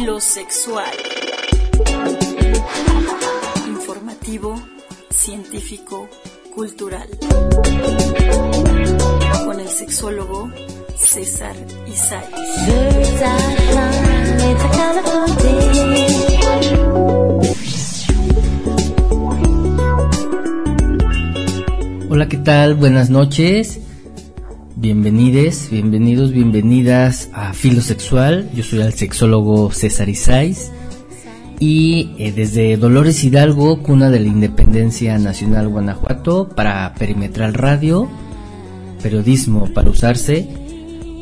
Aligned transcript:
Filosexual. 0.00 0.94
Informativo, 3.68 4.58
científico, 5.10 6.08
cultural. 6.54 7.06
Con 9.44 9.60
el 9.60 9.68
sexólogo 9.68 10.50
César 10.96 11.54
Isai. 11.86 12.24
Hola, 22.08 22.26
¿qué 22.26 22.38
tal? 22.38 22.74
Buenas 22.74 23.10
noches. 23.10 23.80
Bienvenides, 24.80 25.68
bienvenidos, 25.70 26.32
bienvenidas 26.32 27.28
a 27.34 27.52
Filosexual. 27.52 28.50
Yo 28.54 28.62
soy 28.62 28.80
el 28.80 28.94
sexólogo 28.94 29.70
César 29.72 30.08
Isais. 30.08 30.72
Y 31.58 32.14
eh, 32.16 32.32
desde 32.34 32.78
Dolores 32.78 33.22
Hidalgo, 33.22 33.82
cuna 33.82 34.08
de 34.08 34.20
la 34.20 34.28
Independencia 34.28 35.18
Nacional 35.18 35.68
Guanajuato, 35.68 36.48
para 36.48 36.94
Perimetral 36.94 37.52
Radio, 37.52 38.08
periodismo 39.02 39.68
para 39.74 39.90
usarse, 39.90 40.48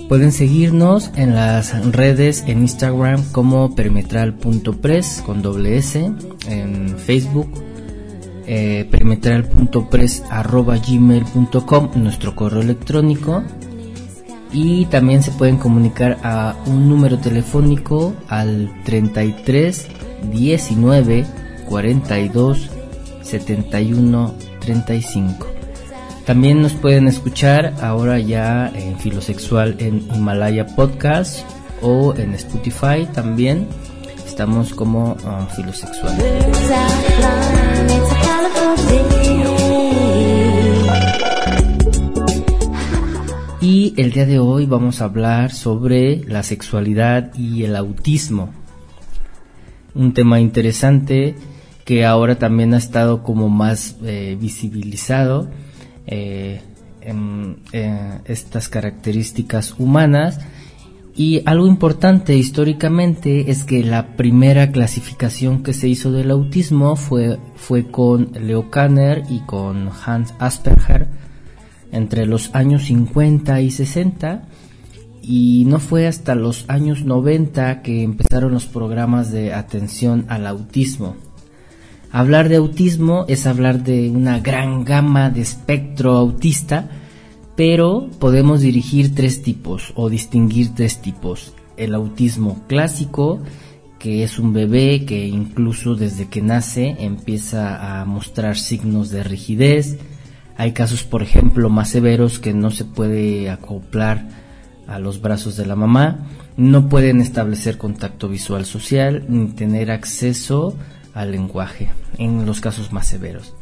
pueden 0.09 0.31
seguirnos 0.31 1.11
en 1.17 1.35
las 1.35 1.85
redes 1.91 2.45
en 2.47 2.61
Instagram 2.61 3.25
como 3.33 3.75
perimetral.press 3.75 5.21
con 5.27 5.43
doble 5.43 5.79
S, 5.79 6.13
en 6.47 6.97
Facebook 6.97 7.51
eh, 8.49 8.89
perimetral.press.gmail.com 8.91 11.91
nuestro 11.97 12.35
correo 12.35 12.63
electrónico. 12.63 13.45
Y 14.51 14.87
también 14.87 15.23
se 15.23 15.31
pueden 15.31 15.59
comunicar 15.59 16.17
a 16.23 16.57
un 16.67 16.89
número 16.89 17.19
telefónico 17.19 18.15
al 18.29 18.73
33 18.85 19.89
19 20.33 21.27
42 21.69 22.71
71 23.23 24.35
35 24.59 25.59
también 26.29 26.61
nos 26.61 26.75
pueden 26.75 27.09
escuchar 27.09 27.73
ahora 27.81 28.19
ya 28.19 28.71
en 28.75 28.99
Filosexual 28.99 29.77
en 29.79 30.07
Himalaya 30.15 30.67
Podcast 30.67 31.39
o 31.81 32.15
en 32.15 32.35
Spotify 32.35 33.09
también. 33.15 33.67
Estamos 34.27 34.75
como 34.75 35.13
uh, 35.13 35.47
Filosexual 35.57 36.19
y 43.69 43.93
el 43.99 44.13
día 44.13 44.25
de 44.25 44.39
hoy 44.39 44.65
vamos 44.65 45.03
a 45.03 45.05
hablar 45.05 45.53
sobre 45.53 46.25
la 46.25 46.43
sexualidad 46.43 47.35
y 47.35 47.65
el 47.65 47.77
autismo. 47.77 48.49
Un 49.95 50.15
tema 50.15 50.41
interesante 50.41 51.35
que 51.85 52.07
ahora 52.07 52.39
también 52.39 52.73
ha 52.73 52.79
estado 52.79 53.23
como 53.23 53.51
más 53.51 53.97
eh, 54.03 54.39
visibilizado 54.41 55.51
eh, 56.07 56.63
en, 57.03 57.59
estas 58.25 58.71
características 58.71 59.75
humanas. 59.79 60.41
Y 61.15 61.43
algo 61.45 61.67
importante 61.67 62.39
históricamente 62.39 63.51
es 63.51 63.65
que 63.65 63.85
la 63.85 64.17
primera 64.17 64.73
clasificación 64.73 65.63
que 65.63 65.75
se 65.75 65.89
hizo 65.89 66.11
del 66.11 66.31
autismo 66.31 66.97
fue, 66.97 67.39
fue 67.57 67.91
con 67.91 68.31
Leo 68.33 68.71
Kanner 68.71 69.25
y 69.29 69.41
con 69.41 69.91
Hans 70.07 70.33
Asperger 70.39 71.28
entre 71.93 72.27
los 72.27 72.55
años 72.55 72.85
50 72.85 73.61
y 73.61 73.71
60 73.71 74.49
y 75.23 75.65
no 75.67 75.79
fue 75.79 76.07
hasta 76.07 76.35
los 76.35 76.65
años 76.69 77.05
90 77.05 77.83
que 77.83 78.03
empezaron 78.03 78.53
los 78.53 78.67
programas 78.67 79.31
de 79.31 79.53
atención 79.53 80.25
al 80.29 80.47
autismo. 80.47 81.17
Hablar 82.11 82.49
de 82.49 82.57
autismo 82.57 83.27
es 83.29 83.47
hablar 83.47 83.85
de 83.85 84.09
una 84.09 84.41
gran 84.41 84.85
gama 84.85 85.29
de 85.29 85.43
espectro 85.43 86.17
autista, 86.17 86.89
pero 87.57 88.09
podemos 88.19 88.63
dirigir 88.63 89.15
tres 89.15 89.43
tipos 89.43 89.93
o 89.95 90.09
distinguir 90.09 90.75
tres 90.75 91.03
tipos. 91.03 91.53
El 91.77 91.95
autismo 91.95 92.65
clásico, 92.67 93.41
que 93.99 94.23
es 94.23 94.39
un 94.39 94.55
bebé 94.55 95.05
que 95.05 95.27
incluso 95.27 95.95
desde 95.95 96.29
que 96.29 96.41
nace 96.41 96.97
empieza 97.01 98.01
a 98.01 98.07
mostrar 98.07 98.57
signos 98.57 99.11
de 99.11 99.23
rigidez. 99.25 99.99
Hay 100.59 100.73
casos, 100.73 101.05
por 101.05 101.23
ejemplo, 101.23 101.71
más 101.71 101.89
severos 101.89 102.41
que 102.41 102.53
no 102.53 102.73
se 102.73 102.85
puede 102.85 103.49
acoplar 103.49 104.27
a 104.89 104.99
los 104.99 105.21
brazos 105.21 105.57
de 105.57 105.65
la 105.65 105.77
mamá, 105.77 106.27
no 106.57 106.89
pueden 106.89 107.21
establecer 107.21 107.79
contacto 107.79 108.29
visual 108.29 108.67
social 108.67 109.25
ni 109.29 109.47
tener 109.53 109.93
acceso 109.93 110.75
al 111.15 111.31
lenguaje 111.31 111.93
en 112.19 112.45
los 112.45 112.61
casos 112.61 112.93
más 112.93 113.07
severos. 113.07 113.55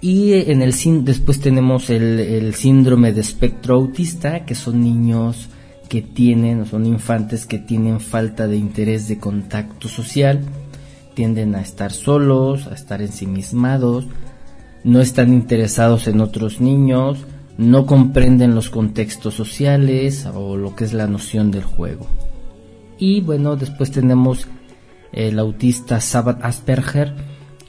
Y 0.00 0.32
en 0.50 0.62
el 0.62 0.74
después 1.04 1.38
tenemos 1.38 1.88
el, 1.90 2.18
el, 2.18 2.54
síndrome 2.56 3.12
de 3.12 3.20
espectro 3.20 3.76
autista, 3.76 4.44
que 4.44 4.56
son 4.56 4.80
niños 4.80 5.48
que 5.88 6.02
tienen, 6.02 6.62
o 6.62 6.66
son 6.66 6.86
infantes 6.86 7.46
que 7.46 7.60
tienen 7.60 8.00
falta 8.00 8.48
de 8.48 8.56
interés 8.56 9.06
de 9.06 9.18
contacto 9.18 9.88
social, 9.88 10.40
tienden 11.14 11.54
a 11.54 11.60
estar 11.60 11.92
solos, 11.92 12.66
a 12.66 12.74
estar 12.74 13.00
ensimismados, 13.00 14.08
no 14.84 15.00
están 15.00 15.32
interesados 15.32 16.06
en 16.06 16.20
otros 16.20 16.60
niños, 16.60 17.24
no 17.56 17.86
comprenden 17.86 18.54
los 18.54 18.70
contextos 18.70 19.34
sociales 19.34 20.26
o 20.26 20.56
lo 20.56 20.76
que 20.76 20.84
es 20.84 20.92
la 20.92 21.06
noción 21.06 21.50
del 21.50 21.64
juego. 21.64 22.06
Y 22.98 23.20
bueno, 23.20 23.56
después 23.56 23.90
tenemos 23.90 24.46
el 25.12 25.38
autista 25.38 26.00
Sabbath 26.00 26.44
Asperger, 26.44 27.14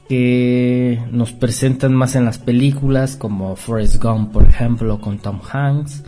que 0.07 1.01
nos 1.11 1.31
presentan 1.31 1.93
más 1.93 2.15
en 2.15 2.25
las 2.25 2.37
películas 2.37 3.15
como 3.15 3.55
Forrest 3.55 4.01
Gump, 4.03 4.31
por 4.31 4.47
ejemplo, 4.47 4.99
con 4.99 5.17
Tom 5.17 5.39
Hanks, 5.51 6.03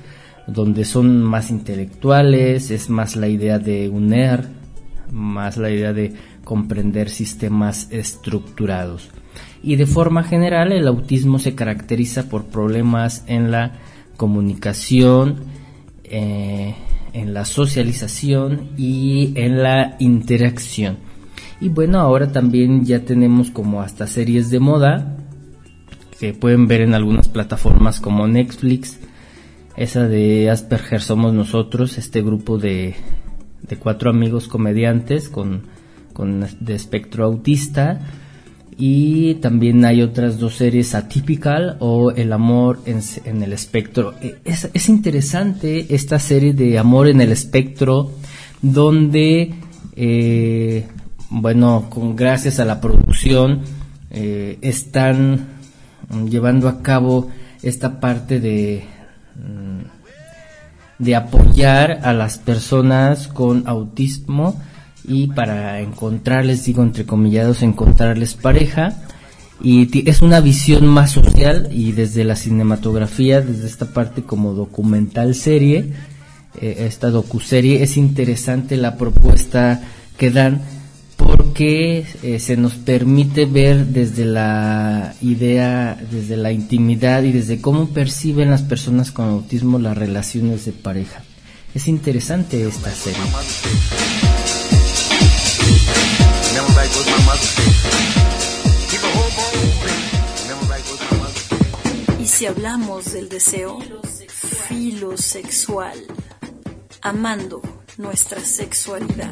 donde 0.46 0.86
son 0.86 1.24
más 1.24 1.50
intelectuales, 1.50 2.70
es 2.70 2.90
más 2.90 3.16
la 3.16 3.28
idea 3.28 3.60
de 3.60 3.90
uner, 3.90 4.48
más 5.12 5.58
la 5.58 5.72
idea 5.72 5.94
de 5.94 6.14
comprender 6.44 7.10
sistemas 7.10 7.88
estructurados. 7.92 9.10
Y 9.64 9.76
de 9.76 9.86
forma 9.86 10.24
general 10.24 10.72
el 10.72 10.88
autismo 10.88 11.40
se 11.40 11.56
caracteriza 11.56 12.30
por 12.30 12.46
problemas 12.46 13.24
en 13.28 13.52
la 13.52 13.74
comunicación, 14.16 15.38
eh, 16.04 16.76
en 17.14 17.34
la 17.34 17.46
socialización 17.46 18.70
y 18.78 19.34
en 19.36 19.64
la 19.64 19.96
interacción. 20.00 20.98
Y 21.60 21.70
bueno, 21.70 22.00
ahora 22.00 22.32
también 22.32 22.86
ya 22.86 23.00
tenemos 23.00 23.50
como 23.50 23.82
hasta 23.82 24.06
series 24.06 24.50
de 24.52 24.60
moda 24.60 25.18
que 26.20 26.34
pueden 26.34 26.68
ver 26.68 26.82
en 26.82 26.94
algunas 26.94 27.28
plataformas 27.28 28.00
como 28.00 28.28
Netflix. 28.28 29.00
Esa 29.76 30.08
de 30.08 30.50
Asperger 30.50 31.02
somos 31.02 31.34
nosotros, 31.34 31.98
este 31.98 32.22
grupo 32.22 32.58
de, 32.58 32.96
de 33.68 33.78
cuatro 33.78 34.10
amigos 34.10 34.48
comediantes 34.48 35.30
con, 35.30 35.64
con 36.14 36.46
de 36.60 36.76
espectro 36.76 37.26
autista. 37.26 38.00
Y 38.78 39.36
también 39.36 39.84
hay 39.86 40.04
otras 40.04 40.38
dos 40.38 40.56
series, 40.56 40.94
Atypical 40.94 41.78
o 41.80 42.12
El 42.12 42.32
amor 42.32 42.80
en, 42.86 43.42
el 43.42 43.54
espectro. 43.54 44.14
Es, 44.46 44.70
es 44.72 44.90
interesante 44.90 45.96
esta 45.96 46.20
serie 46.20 46.54
de 46.54 46.78
Amor 46.78 47.08
en 47.08 47.22
el 47.22 47.32
espectro 47.32 48.12
donde 48.62 49.56
eh, 49.96 50.88
bueno, 51.30 51.88
con 51.90 52.16
gracias 52.16 52.60
a 52.60 52.66
la 52.66 52.80
producción 52.80 53.62
eh, 54.12 54.60
están 54.62 55.48
llevando 56.30 56.70
a 56.70 56.82
cabo 56.82 57.30
esta 57.64 58.00
parte 58.00 58.40
de 58.40 58.86
mm, 59.36 61.04
de 61.04 61.16
apoyar 61.16 62.00
a 62.04 62.14
las 62.14 62.38
personas 62.38 63.28
con 63.28 63.68
autismo 63.68 64.60
y 65.08 65.28
para 65.28 65.80
encontrarles, 65.80 66.66
digo 66.66 66.84
entre 66.84 67.06
comillados, 67.06 67.64
encontrarles 67.64 68.34
pareja 68.34 69.02
y 69.62 70.08
es 70.08 70.22
una 70.22 70.40
visión 70.42 70.86
más 70.86 71.12
social 71.12 71.70
y 71.72 71.94
desde 71.94 72.24
la 72.24 72.36
cinematografía, 72.36 73.42
desde 73.42 73.68
esta 73.68 73.88
parte 73.88 74.22
como 74.24 74.54
documental 74.54 75.34
serie, 75.34 75.94
eh, 76.62 76.86
esta 76.88 77.10
docuserie, 77.10 77.82
es 77.82 77.98
interesante 77.98 78.78
la 78.78 78.98
propuesta 78.98 79.82
que 80.18 80.30
dan 80.30 80.62
porque 81.16 82.06
eh, 82.22 82.40
se 82.40 82.58
nos 82.58 82.76
permite 82.76 83.46
ver 83.46 83.88
desde 83.88 84.26
la 84.26 85.16
idea, 85.22 85.98
desde 86.12 86.38
la 86.38 86.52
intimidad 86.52 87.24
y 87.24 87.32
desde 87.32 87.60
cómo 87.60 87.90
perciben 87.90 88.52
las 88.52 88.62
personas 88.62 89.12
con 89.12 89.30
autismo 89.30 89.80
las 89.80 89.98
relaciones 89.98 90.66
de 90.66 90.74
pareja. 90.74 91.24
Es 91.74 91.88
interesante 91.88 92.68
esta 92.68 92.92
serie. 92.92 93.22
Y 102.20 102.26
si 102.26 102.46
hablamos 102.46 103.14
del 103.14 103.30
deseo 103.30 103.80
filosexual, 104.68 105.98
amando 107.02 107.62
nuestra 107.98 108.40
sexualidad. 108.42 109.32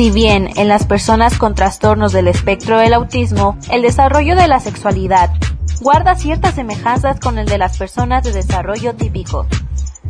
Si 0.00 0.10
bien 0.10 0.48
en 0.56 0.68
las 0.68 0.86
personas 0.86 1.36
con 1.36 1.54
trastornos 1.54 2.12
del 2.12 2.26
espectro 2.28 2.78
del 2.78 2.94
autismo, 2.94 3.58
el 3.70 3.82
desarrollo 3.82 4.34
de 4.34 4.48
la 4.48 4.58
sexualidad 4.58 5.30
guarda 5.80 6.14
ciertas 6.14 6.54
semejanzas 6.54 7.18
con 7.18 7.38
el 7.38 7.46
de 7.46 7.58
las 7.58 7.78
personas 7.78 8.22
de 8.22 8.32
desarrollo 8.32 8.94
típico, 8.94 9.46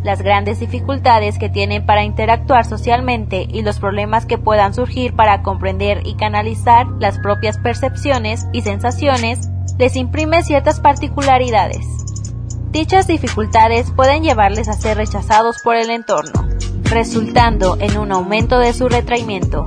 las 0.03 0.21
grandes 0.21 0.59
dificultades 0.59 1.39
que 1.39 1.49
tienen 1.49 1.87
para 1.87 2.05
interactuar 2.05 2.65
socialmente 2.65 3.47
y 3.49 3.63
los 3.63 3.79
problemas 3.79 4.27
que 4.27 4.39
puedan 4.39 4.75
surgir 4.75 5.15
para 5.15 5.43
comprender 5.43 6.07
y 6.07 6.15
canalizar 6.15 6.87
las 6.99 7.19
propias 7.19 7.59
percepciones 7.59 8.47
y 8.53 8.63
sensaciones 8.63 9.49
les 9.79 9.97
imprime 9.97 10.43
ciertas 10.43 10.81
particularidades. 10.81 11.87
Dichas 12.71 13.07
dificultades 13.07 13.91
pueden 13.91 14.23
llevarles 14.23 14.69
a 14.69 14.75
ser 14.75 14.97
rechazados 14.97 15.57
por 15.63 15.77
el 15.77 15.91
entorno, 15.91 16.49
resultando 16.85 17.77
en 17.81 17.99
un 17.99 18.13
aumento 18.13 18.59
de 18.59 18.73
su 18.73 18.89
retraimiento. 18.89 19.67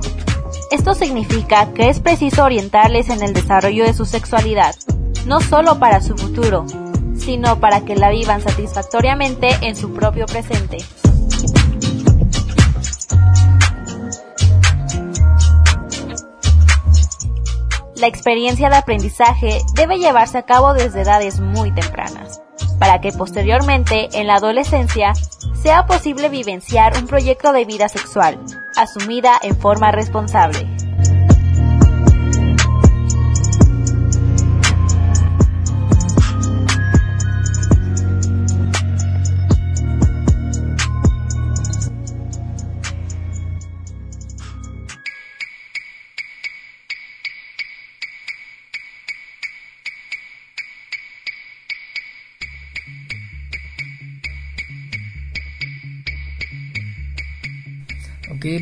Esto 0.70 0.94
significa 0.94 1.72
que 1.72 1.88
es 1.88 2.00
preciso 2.00 2.44
orientarles 2.44 3.08
en 3.10 3.22
el 3.22 3.34
desarrollo 3.34 3.84
de 3.84 3.92
su 3.92 4.06
sexualidad, 4.06 4.74
no 5.26 5.40
solo 5.40 5.78
para 5.78 6.00
su 6.00 6.16
futuro, 6.16 6.66
sino 7.16 7.60
para 7.60 7.82
que 7.82 7.96
la 7.96 8.10
vivan 8.10 8.40
satisfactoriamente 8.42 9.48
en 9.62 9.76
su 9.76 9.92
propio 9.92 10.26
presente. 10.26 10.78
La 17.96 18.08
experiencia 18.08 18.68
de 18.68 18.76
aprendizaje 18.76 19.62
debe 19.74 19.98
llevarse 19.98 20.36
a 20.36 20.42
cabo 20.42 20.74
desde 20.74 21.02
edades 21.02 21.40
muy 21.40 21.72
tempranas, 21.72 22.42
para 22.78 23.00
que 23.00 23.12
posteriormente, 23.12 24.08
en 24.12 24.26
la 24.26 24.34
adolescencia, 24.34 25.14
sea 25.54 25.86
posible 25.86 26.28
vivenciar 26.28 26.98
un 26.98 27.06
proyecto 27.06 27.52
de 27.52 27.64
vida 27.64 27.88
sexual, 27.88 28.38
asumida 28.76 29.38
en 29.42 29.56
forma 29.56 29.90
responsable. 29.90 30.73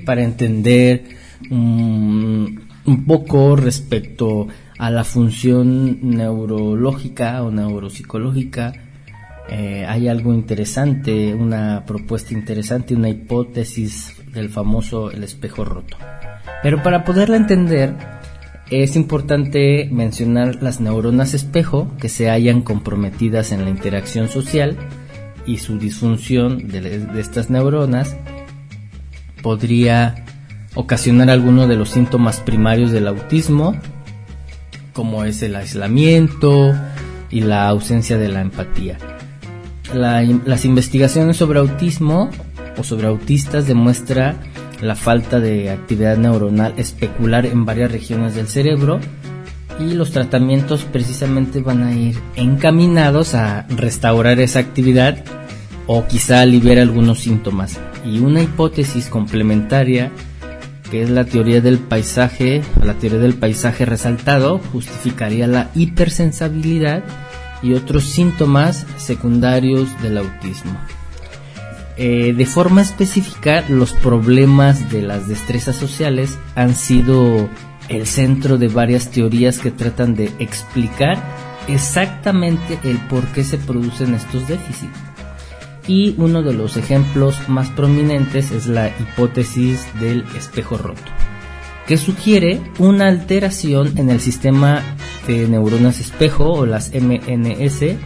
Para 0.04 0.22
entender 0.22 1.04
un 1.50 3.04
poco 3.06 3.56
respecto 3.56 4.48
a 4.78 4.90
la 4.90 5.04
función 5.04 5.98
neurológica 6.02 7.42
o 7.42 7.50
neuropsicológica, 7.50 8.72
eh, 9.48 9.84
hay 9.86 10.08
algo 10.08 10.32
interesante, 10.32 11.34
una 11.34 11.84
propuesta 11.86 12.32
interesante, 12.32 12.94
una 12.94 13.08
hipótesis 13.08 14.14
del 14.32 14.48
famoso 14.48 15.10
el 15.10 15.24
espejo 15.24 15.64
roto. 15.64 15.96
Pero 16.62 16.82
para 16.82 17.04
poderla 17.04 17.36
entender, 17.36 17.94
es 18.70 18.96
importante 18.96 19.88
mencionar 19.90 20.62
las 20.62 20.80
neuronas 20.80 21.34
espejo 21.34 21.94
que 22.00 22.08
se 22.08 22.30
hallan 22.30 22.62
comprometidas 22.62 23.52
en 23.52 23.64
la 23.64 23.70
interacción 23.70 24.28
social 24.28 24.76
y 25.44 25.58
su 25.58 25.78
disfunción 25.78 26.68
de 26.68 27.20
estas 27.20 27.50
neuronas 27.50 28.16
podría 29.42 30.24
ocasionar 30.74 31.30
alguno 31.30 31.66
de 31.66 31.76
los 31.76 31.90
síntomas 31.90 32.40
primarios 32.40 32.90
del 32.92 33.08
autismo, 33.08 33.76
como 34.92 35.24
es 35.24 35.42
el 35.42 35.56
aislamiento 35.56 36.74
y 37.30 37.40
la 37.40 37.68
ausencia 37.68 38.18
de 38.18 38.28
la 38.28 38.40
empatía. 38.40 38.98
las 39.92 40.64
investigaciones 40.64 41.36
sobre 41.36 41.58
autismo 41.58 42.30
o 42.78 42.84
sobre 42.84 43.08
autistas 43.08 43.66
demuestra 43.66 44.36
la 44.80 44.96
falta 44.96 45.38
de 45.38 45.70
actividad 45.70 46.16
neuronal 46.16 46.74
especular 46.76 47.46
en 47.46 47.64
varias 47.64 47.92
regiones 47.92 48.34
del 48.34 48.48
cerebro 48.48 49.00
y 49.78 49.94
los 49.94 50.10
tratamientos 50.10 50.84
precisamente 50.84 51.60
van 51.60 51.82
a 51.82 51.94
ir 51.94 52.18
encaminados 52.36 53.34
a 53.34 53.66
restaurar 53.68 54.40
esa 54.40 54.58
actividad 54.58 55.24
o 55.86 56.06
quizá 56.06 56.40
aliviar 56.40 56.78
algunos 56.78 57.20
síntomas. 57.20 57.78
Y 58.04 58.20
una 58.20 58.42
hipótesis 58.42 59.06
complementaria, 59.06 60.10
que 60.90 61.02
es 61.02 61.10
la 61.10 61.24
teoría 61.24 61.60
del 61.60 61.78
paisaje, 61.78 62.62
la 62.82 62.94
teoría 62.94 63.18
del 63.18 63.34
paisaje 63.34 63.84
resaltado, 63.84 64.58
justificaría 64.72 65.46
la 65.46 65.70
hipersensibilidad 65.74 67.02
y 67.62 67.74
otros 67.74 68.04
síntomas 68.04 68.86
secundarios 68.96 69.88
del 70.02 70.18
autismo. 70.18 70.78
Eh, 71.96 72.32
de 72.32 72.46
forma 72.46 72.82
específica, 72.82 73.64
los 73.68 73.92
problemas 73.92 74.90
de 74.90 75.02
las 75.02 75.28
destrezas 75.28 75.76
sociales 75.76 76.38
han 76.54 76.74
sido 76.74 77.48
el 77.88 78.06
centro 78.06 78.56
de 78.56 78.68
varias 78.68 79.10
teorías 79.10 79.58
que 79.58 79.70
tratan 79.70 80.14
de 80.14 80.32
explicar 80.38 81.22
exactamente 81.68 82.78
el 82.84 82.96
por 83.08 83.24
qué 83.26 83.44
se 83.44 83.58
producen 83.58 84.14
estos 84.14 84.48
déficits 84.48 85.11
y 85.86 86.14
uno 86.18 86.42
de 86.42 86.54
los 86.54 86.76
ejemplos 86.76 87.48
más 87.48 87.68
prominentes 87.70 88.50
es 88.50 88.66
la 88.66 88.88
hipótesis 88.88 89.84
del 90.00 90.24
espejo 90.36 90.76
roto, 90.76 91.02
que 91.86 91.96
sugiere 91.96 92.60
una 92.78 93.08
alteración 93.08 93.98
en 93.98 94.10
el 94.10 94.20
sistema 94.20 94.82
de 95.26 95.48
neuronas 95.48 96.00
espejo 96.00 96.52
o 96.52 96.66
las 96.66 96.92
MNS. 96.94 97.96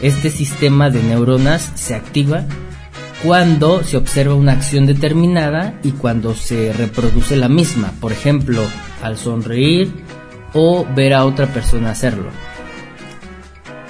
Este 0.00 0.30
sistema 0.30 0.90
de 0.90 1.02
neuronas 1.02 1.72
se 1.74 1.94
activa 1.94 2.44
cuando 3.24 3.82
se 3.82 3.96
observa 3.96 4.34
una 4.34 4.52
acción 4.52 4.86
determinada 4.86 5.78
y 5.82 5.90
cuando 5.92 6.34
se 6.34 6.72
reproduce 6.72 7.36
la 7.36 7.48
misma, 7.48 7.92
por 8.00 8.12
ejemplo, 8.12 8.62
al 9.02 9.16
sonreír 9.16 9.90
o 10.54 10.86
ver 10.94 11.14
a 11.14 11.24
otra 11.24 11.46
persona 11.46 11.90
hacerlo. 11.90 12.30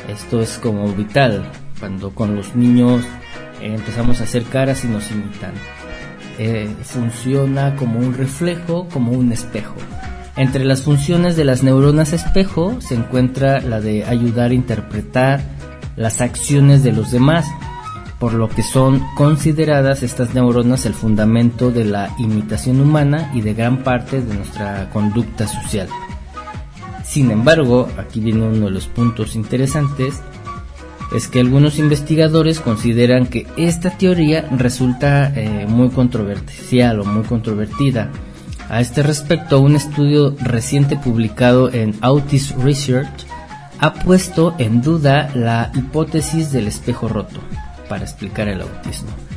Esto 0.09 0.41
es 0.41 0.59
como 0.59 0.91
vital 0.95 1.45
cuando 1.79 2.11
con 2.11 2.37
los 2.37 2.55
niños 2.55 3.05
eh, 3.61 3.75
empezamos 3.75 4.21
a 4.21 4.25
hacer 4.25 4.45
caras 4.45 4.85
y 4.85 4.89
nos 4.89 5.11
imitan. 5.11 5.53
Eh, 6.39 6.73
funciona 6.83 7.75
como 7.77 7.99
un 7.99 8.15
reflejo, 8.15 8.89
como 8.89 9.13
un 9.13 9.33
espejo. 9.33 9.75
Entre 10.37 10.65
las 10.65 10.83
funciones 10.83 11.35
de 11.37 11.45
las 11.45 11.65
neuronas 11.65 12.13
espejo 12.13 12.81
se 12.81 12.95
encuentra 12.95 13.61
la 13.61 13.81
de 13.81 14.05
ayudar 14.05 14.53
a 14.53 14.55
interpretar 14.55 15.41
las 15.97 16.21
acciones 16.21 16.85
de 16.85 16.93
los 16.93 17.11
demás, 17.11 17.45
por 18.21 18.35
lo 18.35 18.49
que 18.49 18.63
son 18.63 19.03
consideradas 19.17 20.05
estas 20.05 20.35
neuronas 20.35 20.87
el 20.87 20.95
fundamento 20.95 21.73
de 21.73 21.85
la 21.85 22.15
imitación 22.19 22.81
humana 22.81 23.33
y 23.35 23.41
de 23.41 23.55
gran 23.55 23.83
parte 23.83 24.21
de 24.21 24.35
nuestra 24.35 24.91
conducta 24.91 25.49
social. 25.49 25.89
Sin 27.05 27.31
embargo, 27.33 27.89
aquí 27.97 28.21
viene 28.21 28.47
uno 28.47 28.67
de 28.67 28.71
los 28.71 28.87
puntos 28.87 29.35
interesantes, 29.35 30.23
es 31.13 31.29
que 31.29 31.41
algunos 31.41 31.79
investigadores 31.79 32.61
consideran 32.61 33.27
que 33.27 33.47
esta 33.57 33.91
teoría 33.91 34.49
resulta 34.57 35.33
eh, 35.35 35.67
muy 35.67 35.91
controversial 35.91 37.01
o 37.01 37.05
muy 37.05 37.25
controvertida. 37.25 38.11
A 38.69 38.81
este 38.81 39.03
respecto, 39.03 39.61
un 39.61 39.77
estudio 39.77 40.37
reciente 40.41 40.97
publicado 40.97 41.73
en 41.73 41.95
Autism 42.03 42.61
Research 42.63 43.27
ha 43.79 43.95
puesto 43.95 44.55
en 44.59 44.83
duda 44.83 45.31
la 45.35 45.71
hipótesis 45.75 46.53
del 46.53 46.67
espejo 46.67 47.09
roto 47.09 47.41
para 47.89 48.03
explicar 48.03 48.49
el 48.49 48.61
autismo. 48.61 49.28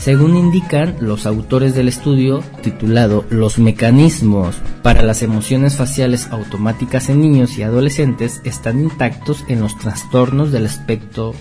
Según 0.00 0.34
indican 0.34 0.96
los 1.00 1.26
autores 1.26 1.74
del 1.74 1.86
estudio 1.86 2.42
titulado 2.62 3.26
Los 3.28 3.58
mecanismos 3.58 4.56
para 4.82 5.02
las 5.02 5.22
emociones 5.22 5.76
faciales 5.76 6.28
automáticas 6.30 7.10
en 7.10 7.20
niños 7.20 7.58
y 7.58 7.64
adolescentes 7.64 8.40
están 8.44 8.80
intactos 8.80 9.44
en 9.48 9.60
los 9.60 9.76
trastornos 9.76 10.52
del 10.52 10.64
espectro 10.64 11.34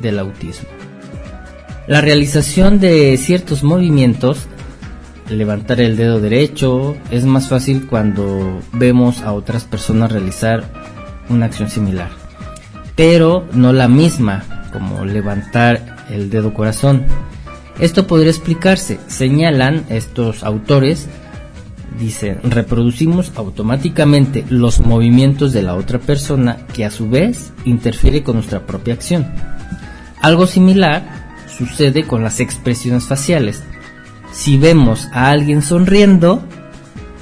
del, 0.00 0.18
autismo. 0.18 0.68
La 1.86 2.00
realización 2.00 2.80
de 2.80 3.14
ciertos 3.18 3.62
movimientos, 3.62 4.46
levantar 5.28 5.82
el 5.82 5.98
dedo 5.98 6.20
derecho, 6.20 6.96
es 7.10 7.26
más 7.26 7.48
fácil 7.48 7.88
cuando 7.88 8.58
vemos 8.72 9.20
a 9.20 9.34
otras 9.34 9.64
personas 9.64 10.10
realizar 10.10 10.64
una 11.28 11.44
acción 11.44 11.68
similar, 11.68 12.08
pero 12.96 13.46
no 13.52 13.74
la 13.74 13.88
misma, 13.88 14.44
como 14.72 15.04
levantar 15.04 16.06
el 16.08 16.30
dedo 16.30 16.54
corazón 16.54 17.04
esto 17.78 18.06
podría 18.06 18.30
explicarse, 18.30 18.98
señalan 19.08 19.84
estos 19.88 20.44
autores, 20.44 21.08
dice, 21.98 22.38
reproducimos 22.42 23.32
automáticamente 23.36 24.44
los 24.48 24.80
movimientos 24.80 25.52
de 25.52 25.62
la 25.62 25.74
otra 25.74 25.98
persona 25.98 26.66
que 26.72 26.84
a 26.84 26.90
su 26.90 27.08
vez 27.08 27.52
interfiere 27.64 28.22
con 28.22 28.36
nuestra 28.36 28.66
propia 28.66 28.94
acción. 28.94 29.26
Algo 30.20 30.46
similar 30.46 31.36
sucede 31.48 32.04
con 32.04 32.22
las 32.22 32.40
expresiones 32.40 33.04
faciales. 33.04 33.62
Si 34.32 34.56
vemos 34.58 35.08
a 35.12 35.30
alguien 35.30 35.62
sonriendo, 35.62 36.42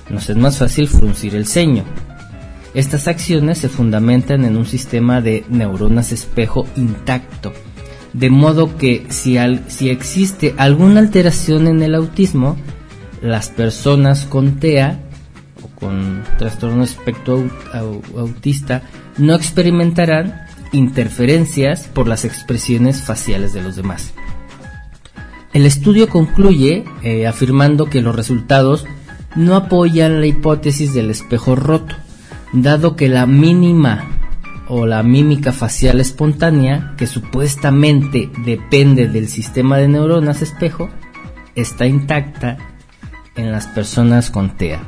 nos 0.08 0.30
es 0.30 0.36
más 0.36 0.58
fácil 0.58 0.88
fruncir 0.88 1.34
el 1.34 1.46
ceño. 1.46 1.84
Estas 2.74 3.08
acciones 3.08 3.58
se 3.58 3.68
fundamentan 3.68 4.44
en 4.44 4.56
un 4.56 4.64
sistema 4.64 5.20
de 5.20 5.44
neuronas 5.48 6.12
espejo 6.12 6.66
intacto, 6.76 7.52
de 8.12 8.30
modo 8.30 8.76
que 8.76 9.06
si, 9.08 9.38
existe 9.88 10.54
alguna 10.58 11.00
alteración 11.00 11.66
en 11.66 11.82
el 11.82 11.94
autismo, 11.94 12.56
las 13.22 13.50
personas 13.50 14.24
con 14.24 14.58
TEA 14.58 15.00
o 15.62 15.68
con 15.78 16.22
trastorno 16.38 16.84
espectro 16.84 17.48
autista 18.16 18.82
no 19.16 19.34
experimentarán 19.34 20.46
interferencias 20.72 21.88
por 21.88 22.08
las 22.08 22.24
expresiones 22.24 23.02
faciales 23.02 23.52
de 23.52 23.62
los 23.62 23.76
demás. 23.76 24.12
El 25.52 25.66
estudio 25.66 26.08
concluye 26.08 26.84
eh, 27.02 27.26
afirmando 27.26 27.90
que 27.90 28.00
los 28.00 28.16
resultados 28.16 28.86
no 29.36 29.54
apoyan 29.54 30.20
la 30.20 30.26
hipótesis 30.26 30.94
del 30.94 31.10
espejo 31.10 31.56
roto, 31.56 31.94
dado 32.52 32.96
que 32.96 33.08
la 33.08 33.26
mínima 33.26 34.11
o 34.74 34.86
la 34.86 35.02
mímica 35.02 35.52
facial 35.52 36.00
espontánea, 36.00 36.94
que 36.96 37.06
supuestamente 37.06 38.30
depende 38.42 39.06
del 39.06 39.28
sistema 39.28 39.76
de 39.76 39.86
neuronas 39.86 40.40
espejo, 40.40 40.88
está 41.54 41.84
intacta 41.84 42.56
en 43.36 43.52
las 43.52 43.66
personas 43.66 44.30
con 44.30 44.56
TEA. 44.56 44.80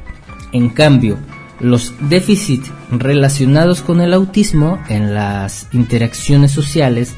En 0.52 0.70
cambio, 0.70 1.18
los 1.60 1.92
déficits 2.08 2.72
relacionados 2.90 3.82
con 3.82 4.00
el 4.00 4.14
autismo 4.14 4.82
en 4.88 5.12
las 5.12 5.68
interacciones 5.72 6.50
sociales 6.50 7.14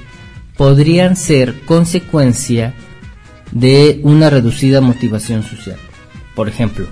podrían 0.57 1.15
ser 1.15 1.61
consecuencia 1.67 2.75
de 3.53 4.01
una 4.03 4.29
reducida 4.29 4.81
motivación 4.81 5.45
social. 5.45 5.79
Por 6.35 6.49
ejemplo, 6.49 6.89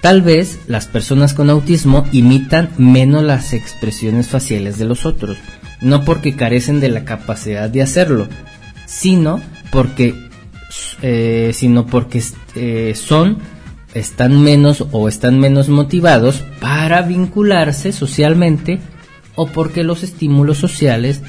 tal 0.00 0.22
vez 0.22 0.60
las 0.66 0.86
personas 0.86 1.34
con 1.34 1.50
autismo 1.50 2.04
imitan 2.12 2.70
menos 2.78 3.22
las 3.22 3.52
expresiones 3.52 4.28
faciales 4.28 4.78
de 4.78 4.84
los 4.84 5.06
otros, 5.06 5.38
no 5.80 6.04
porque 6.04 6.36
carecen 6.36 6.80
de 6.80 6.88
la 6.88 7.04
capacidad 7.04 7.68
de 7.68 7.82
hacerlo, 7.82 8.28
sino 8.86 9.40
porque, 9.70 10.14
eh, 11.02 11.52
sino 11.54 11.86
porque 11.86 12.22
eh, 12.54 12.94
son 12.94 13.38
están 13.94 14.40
menos 14.40 14.84
o 14.92 15.08
están 15.08 15.40
menos 15.40 15.68
motivados 15.68 16.44
para 16.60 17.02
vincularse 17.02 17.92
socialmente 17.92 18.78
o 19.34 19.46
porque 19.46 19.82
los 19.82 20.02
estímulos 20.02 20.58
sociales 20.58 21.22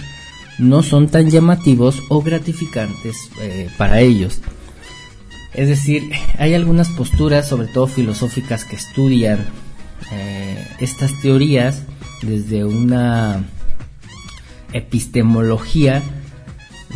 no 0.60 0.84
son 0.84 1.08
tan 1.08 1.30
llamativos 1.30 2.04
o 2.10 2.22
gratificantes 2.22 3.16
eh, 3.42 3.70
para 3.78 4.02
ellos. 4.02 4.42
Es 5.54 5.68
decir, 5.68 6.12
hay 6.38 6.54
algunas 6.54 6.90
posturas, 6.90 7.48
sobre 7.48 7.68
todo 7.68 7.88
filosóficas, 7.88 8.64
que 8.64 8.78
estudian 8.78 9.46
eh, 10.12 10.68
estas 10.80 11.12
teorías 11.22 11.84
desde 12.22 12.64
una 12.64 13.44
epistemología 14.74 16.02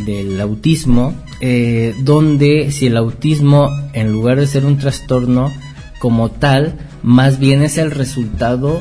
del 0.04 0.40
autismo 0.40 1.14
eh, 1.40 1.94
donde 2.02 2.70
si 2.70 2.86
el 2.86 2.96
autismo, 2.96 3.70
en 3.92 4.12
lugar 4.12 4.38
de 4.38 4.46
ser 4.46 4.64
un 4.64 4.78
trastorno 4.78 5.52
como 5.98 6.30
tal, 6.30 6.74
más 7.02 7.38
bien 7.38 7.62
es 7.62 7.76
el 7.76 7.90
resultado 7.90 8.80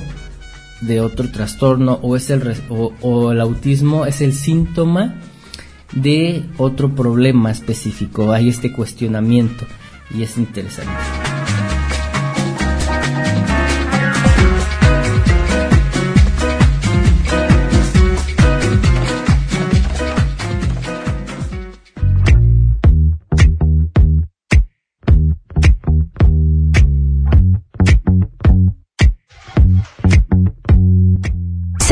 de 0.82 1.01
otro 1.01 1.32
trastorno 1.32 2.00
o, 2.01 2.15
es 2.15 2.29
el, 2.29 2.55
o 2.70 3.32
el 3.32 3.41
autismo 3.41 4.05
es 4.05 4.22
el 4.22 4.34
síntoma 4.34 5.15
de 5.94 6.46
otro 6.58 6.89
problema 6.96 7.51
específico. 7.51 8.32
Hay 8.32 8.50
este 8.50 8.72
cuestionamiento 8.72 9.65
y 10.13 10.24
es 10.24 10.38
interesante. 10.38 10.92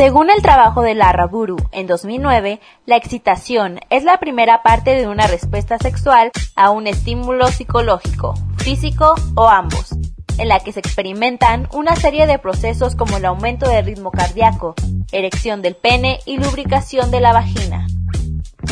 Según 0.04 0.28
el 0.28 0.42
trabajo 0.42 0.82
de 0.82 0.94
Lara 0.94 1.24
Buru 1.24 1.56
en 1.72 1.86
2009, 1.86 2.60
la 2.84 2.96
excitación 2.96 3.80
es 3.88 4.04
la 4.04 4.18
primera 4.18 4.62
parte 4.62 4.90
de 4.90 5.08
una 5.08 5.26
respuesta 5.26 5.78
sexual 5.78 6.30
a 6.56 6.68
un 6.68 6.86
estímulo 6.86 7.46
psicológico, 7.46 8.34
físico 8.58 9.14
o 9.34 9.48
ambos, 9.48 9.96
en 10.36 10.48
la 10.48 10.60
que 10.60 10.72
se 10.72 10.80
experimentan 10.80 11.70
una 11.72 11.96
serie 11.96 12.26
de 12.26 12.38
procesos 12.38 12.96
como 12.96 13.16
el 13.16 13.24
aumento 13.24 13.66
del 13.66 13.86
ritmo 13.86 14.10
cardíaco, 14.10 14.74
erección 15.10 15.62
del 15.62 15.74
pene 15.74 16.20
y 16.26 16.36
lubricación 16.36 17.10
de 17.10 17.22
la 17.22 17.32
vagina. 17.32 17.86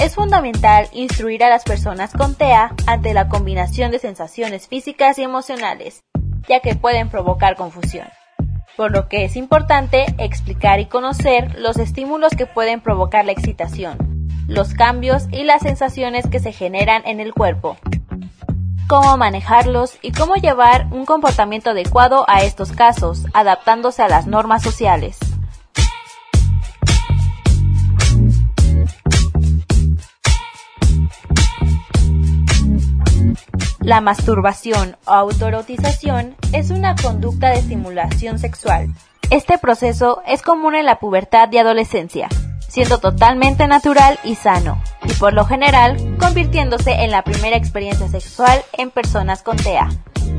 Es 0.03 0.17
fundamental 0.17 0.91
instruir 0.93 1.45
a 1.45 1.49
las 1.49 1.65
personas 1.65 2.13
con 2.13 2.35
TEA 2.35 2.75
ante 2.87 3.15
la 3.15 3.31
combinación 3.31 3.91
de 3.91 4.01
sensaciones 4.01 4.69
físicas 4.69 5.19
y 5.19 5.23
emocionales, 5.23 6.05
ya 6.47 6.61
que 6.61 6.75
pueden 6.75 7.09
provocar 7.09 7.57
confusión 7.57 8.07
por 8.77 8.93
lo 8.93 9.09
que 9.09 9.25
es 9.25 9.37
importante 9.37 10.07
explicar 10.19 10.81
y 10.81 10.87
conocer 10.87 11.59
los 11.59 11.77
estímulos 11.79 12.33
que 12.37 12.47
pueden 12.47 12.81
provocar 12.81 13.25
la 13.25 13.33
excitación, 13.33 13.99
los 14.49 14.75
cambios 14.75 15.29
y 15.31 15.45
las 15.45 15.63
sensaciones 15.63 16.27
que 16.27 16.41
se 16.41 16.53
generan 16.53 17.03
en 17.07 17.21
el 17.21 17.33
cuerpo, 17.33 17.77
cómo 18.89 19.17
manejarlos 19.17 19.97
y 20.03 20.13
cómo 20.13 20.37
llevar 20.37 20.87
un 20.91 21.07
comportamiento 21.07 21.71
adecuado 21.71 22.25
a 22.29 22.43
estos 22.43 22.73
casos, 22.73 23.27
adaptándose 23.33 24.03
a 24.03 24.09
las 24.09 24.27
normas 24.27 24.63
sociales. 24.63 25.19
La 33.85 34.01
masturbación 34.01 34.97
o 35.07 35.11
autoerotización 35.11 36.37
es 36.53 36.71
una 36.71 36.95
conducta 36.95 37.51
de 37.51 37.59
estimulación 37.59 38.39
sexual. 38.39 38.87
Este 39.29 39.59
proceso 39.59 40.23
es 40.25 40.43
común 40.43 40.77
en 40.77 40.87
la 40.87 41.01
pubertad 41.01 41.49
y 41.51 41.59
adolescencia, 41.59 42.29
siendo 42.69 42.99
totalmente 42.99 43.67
natural 43.67 44.21
y 44.23 44.37
sano, 44.37 44.81
y 45.05 45.13
por 45.15 45.33
lo 45.33 45.45
general 45.47 45.97
convirtiéndose 46.21 46.93
en 46.93 47.11
la 47.11 47.25
primera 47.25 47.57
experiencia 47.57 48.07
sexual 48.07 48.63
en 48.73 48.93
personas 48.93 49.43
con 49.43 49.57
TEA. 49.57 49.89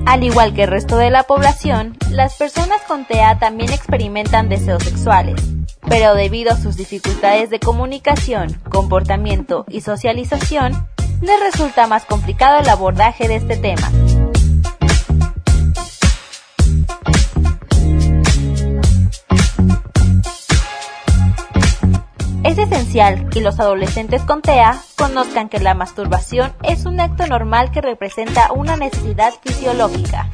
Al 0.05 0.23
igual 0.23 0.53
que 0.53 0.63
el 0.63 0.69
resto 0.69 0.95
de 0.95 1.09
la 1.09 1.23
población, 1.23 1.97
las 2.11 2.35
personas 2.35 2.81
con 2.87 3.03
TEA 3.03 3.39
también 3.39 3.73
experimentan 3.73 4.47
deseos 4.47 4.83
sexuales, 4.83 5.41
pero 5.89 6.15
debido 6.15 6.53
a 6.53 6.57
sus 6.57 6.77
dificultades 6.77 7.49
de 7.49 7.59
comunicación, 7.59 8.53
comportamiento 8.69 9.65
y 9.67 9.81
socialización, 9.81 10.87
les 11.23 11.39
resulta 11.39 11.87
más 11.87 12.05
complicado 12.05 12.59
el 12.59 12.69
abordaje 12.69 13.27
de 13.27 13.37
este 13.37 13.57
tema. 13.57 13.89
Es 22.43 22.57
esencial 22.57 23.29
que 23.29 23.41
los 23.41 23.59
adolescentes 23.59 24.21
con 24.23 24.41
TEA 24.41 24.77
conozcan 24.97 25.49
que 25.49 25.59
la 25.59 25.73
masturbación 25.73 26.53
es 26.61 26.85
un 26.85 26.99
acto 26.99 27.25
normal 27.25 27.71
que 27.71 27.81
representa 27.81 28.51
una 28.51 28.75
necesidad 28.75 29.33
fisiológica. 29.41 30.29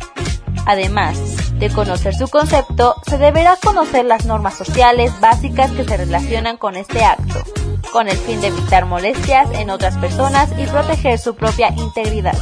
Además 0.65 1.17
de 1.59 1.69
conocer 1.69 2.15
su 2.15 2.27
concepto, 2.27 2.95
se 3.05 3.17
deberá 3.17 3.55
conocer 3.63 4.05
las 4.05 4.25
normas 4.25 4.55
sociales 4.55 5.13
básicas 5.21 5.71
que 5.71 5.85
se 5.85 5.97
relacionan 5.97 6.57
con 6.57 6.75
este 6.75 7.03
acto, 7.03 7.43
con 7.91 8.07
el 8.07 8.17
fin 8.17 8.41
de 8.41 8.47
evitar 8.47 8.85
molestias 8.85 9.47
en 9.53 9.69
otras 9.69 9.97
personas 9.97 10.49
y 10.57 10.65
proteger 10.65 11.19
su 11.19 11.35
propia 11.35 11.69
integridad. 11.77 12.37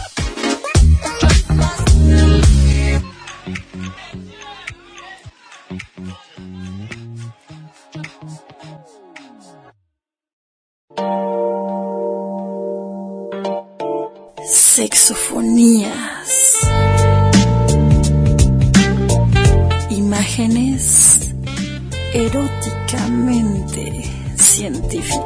Sexofonías. 14.45 16.53
Imágenes 19.89 21.33
eróticamente 22.13 24.16
científicas. 24.57 25.21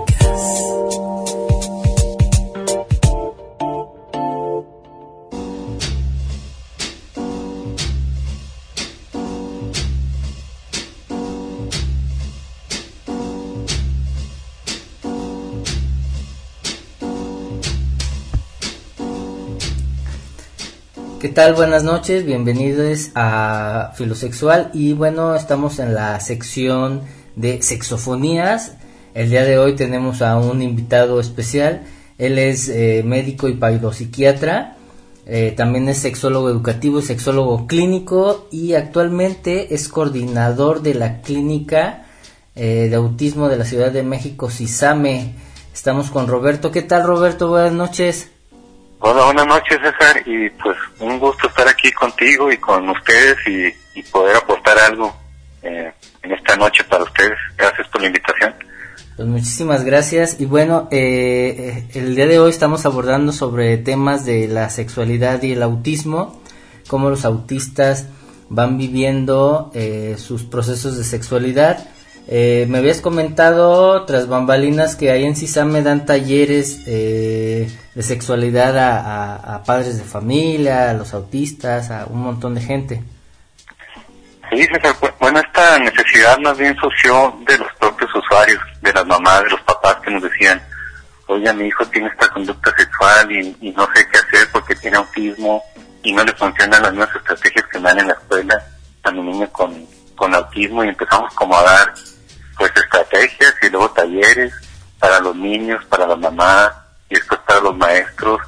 ¿Qué 21.21 21.29
tal? 21.29 21.53
Buenas 21.53 21.83
noches, 21.85 22.25
bienvenidos 22.25 23.11
a 23.15 23.93
Filosexual 23.95 24.71
y 24.73 24.91
bueno, 24.91 25.35
estamos 25.35 25.79
en 25.79 25.93
la 25.93 26.19
sección 26.19 27.03
de 27.37 27.61
sexofonías 27.61 28.73
el 29.13 29.29
día 29.29 29.43
de 29.43 29.57
hoy 29.57 29.75
tenemos 29.75 30.21
a 30.21 30.37
un 30.37 30.61
invitado 30.61 31.19
especial. 31.19 31.83
Él 32.17 32.39
es 32.39 32.69
eh, 32.69 33.03
médico 33.05 33.49
y 33.49 33.55
paidopsiquiatra, 33.55 34.77
eh, 35.25 35.53
también 35.55 35.87
es 35.89 35.99
sexólogo 35.99 36.49
educativo 36.49 36.99
y 36.99 37.03
sexólogo 37.03 37.67
clínico 37.67 38.47
y 38.51 38.73
actualmente 38.73 39.73
es 39.73 39.87
coordinador 39.87 40.81
de 40.81 40.93
la 40.95 41.21
clínica 41.21 42.05
eh, 42.55 42.87
de 42.89 42.95
autismo 42.95 43.49
de 43.49 43.57
la 43.57 43.65
Ciudad 43.65 43.91
de 43.91 44.03
México, 44.03 44.49
CISAME. 44.49 45.35
Estamos 45.73 46.09
con 46.09 46.27
Roberto. 46.27 46.71
¿Qué 46.71 46.81
tal 46.81 47.03
Roberto? 47.03 47.49
Buenas 47.49 47.73
noches. 47.73 48.31
Hola, 48.99 49.25
buenas 49.25 49.47
noches 49.47 49.79
César 49.81 50.21
y 50.25 50.49
pues 50.49 50.77
un 50.99 51.17
gusto 51.17 51.47
estar 51.47 51.67
aquí 51.67 51.91
contigo 51.91 52.51
y 52.51 52.57
con 52.57 52.87
ustedes 52.89 53.37
y, 53.47 53.73
poder 54.11 54.35
aportar 54.35 54.77
algo 54.79 55.15
eh, 55.61 55.91
en 56.23 56.31
esta 56.31 56.55
noche 56.55 56.83
para 56.83 57.03
ustedes. 57.03 57.37
Gracias 57.57 57.87
por 57.89 58.01
la 58.01 58.07
invitación. 58.07 58.53
Pues 59.15 59.27
muchísimas 59.27 59.83
gracias 59.83 60.39
y 60.39 60.45
bueno, 60.45 60.87
eh, 60.91 61.87
el 61.93 62.15
día 62.15 62.27
de 62.27 62.39
hoy 62.39 62.49
estamos 62.49 62.85
abordando 62.85 63.31
sobre 63.31 63.77
temas 63.77 64.25
de 64.25 64.47
la 64.47 64.69
sexualidad 64.69 65.41
y 65.43 65.51
el 65.51 65.63
autismo, 65.63 66.41
cómo 66.87 67.09
los 67.09 67.25
autistas 67.25 68.07
van 68.49 68.77
viviendo 68.77 69.71
eh, 69.73 70.15
sus 70.17 70.43
procesos 70.43 70.97
de 70.97 71.03
sexualidad 71.03 71.87
eh, 72.27 72.65
me 72.69 72.77
habías 72.77 73.01
comentado 73.01 74.05
tras 74.05 74.27
bambalinas 74.27 74.95
que 74.95 75.11
ahí 75.11 75.25
en 75.25 75.35
CISAME 75.35 75.81
dan 75.81 76.05
talleres 76.05 76.81
eh, 76.85 77.69
de 77.95 78.03
sexualidad 78.03 78.77
a, 78.77 79.63
padres 79.63 79.97
de 79.97 80.03
familia, 80.03 80.91
a 80.91 80.93
los 80.93 81.13
autistas, 81.13 81.89
a 81.89 82.05
un 82.05 82.21
montón 82.21 82.55
de 82.55 82.61
gente. 82.61 83.03
Sí, 84.51 84.67
bueno, 85.17 85.39
esta 85.39 85.79
necesidad 85.79 86.37
más 86.39 86.57
bien 86.57 86.75
surgió 86.75 87.39
de 87.47 87.57
los 87.57 87.71
propios 87.79 88.13
usuarios, 88.13 88.61
de 88.81 88.91
las 88.91 89.05
mamás, 89.05 89.43
de 89.45 89.51
los 89.51 89.61
papás 89.61 89.95
que 90.03 90.11
nos 90.11 90.23
decían, 90.23 90.61
oye, 91.27 91.53
mi 91.53 91.67
hijo 91.67 91.85
tiene 91.85 92.09
esta 92.09 92.27
conducta 92.27 92.69
sexual 92.75 93.31
y, 93.31 93.71
no 93.71 93.87
sé 93.95 94.05
qué 94.09 94.17
hacer 94.17 94.49
porque 94.51 94.75
tiene 94.75 94.97
autismo 94.97 95.63
y 96.03 96.11
no 96.11 96.21
le 96.25 96.33
funcionan 96.33 96.83
las 96.83 96.93
nuevas 96.93 97.15
estrategias 97.15 97.65
que 97.67 97.79
dan 97.79 97.99
en 97.99 98.07
la 98.07 98.13
escuela 98.13 98.61
a 99.03 99.11
mi 99.11 99.21
niño 99.21 99.49
con, 99.53 99.87
con 100.17 100.35
autismo 100.35 100.83
y 100.83 100.89
empezamos 100.89 101.33
como 101.33 101.57
a 101.57 101.63
dar 101.63 101.93
pues 102.57 102.71
estrategias 102.75 103.55
y 103.61 103.69
luego 103.69 103.89
talleres 103.91 104.53
para 104.99 105.21
los 105.21 105.35
niños, 105.35 105.83
para 105.85 106.05
la 106.05 106.17
mamá 106.17 106.75
y 107.09 107.15
después 107.15 107.39
para 107.47 107.61
los 107.61 107.77
maestros. 107.77 108.41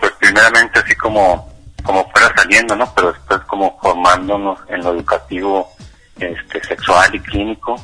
Pues 0.00 0.10
primeramente 0.18 0.80
así 0.80 0.96
como 0.96 1.51
fuera 2.22 2.42
saliendo, 2.42 2.76
¿no? 2.76 2.92
Pero 2.94 3.12
después 3.12 3.40
como 3.42 3.78
formándonos 3.80 4.58
en 4.68 4.82
lo 4.82 4.92
educativo 4.92 5.70
este 6.16 6.62
sexual 6.64 7.14
y 7.14 7.20
clínico. 7.20 7.76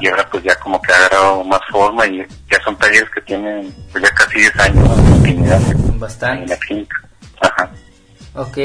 Y 0.00 0.08
ahora 0.08 0.28
pues 0.28 0.42
ya 0.42 0.56
como 0.56 0.82
que 0.82 0.92
ha 0.92 0.96
agarrado 0.96 1.44
más 1.44 1.60
forma 1.70 2.04
y 2.06 2.26
ya 2.50 2.60
son 2.64 2.76
talleres 2.76 3.08
que 3.10 3.20
tienen 3.20 3.72
pues 3.92 4.02
ya 4.02 4.10
casi 4.10 4.40
10 4.40 4.58
años 4.58 4.88
de 4.88 5.10
continuidad 5.10 5.60
Bastante. 5.94 6.42
en 6.42 6.50
la 6.50 6.56
clínica. 6.56 6.96
Ajá. 7.40 7.70
Ok, 8.34 8.58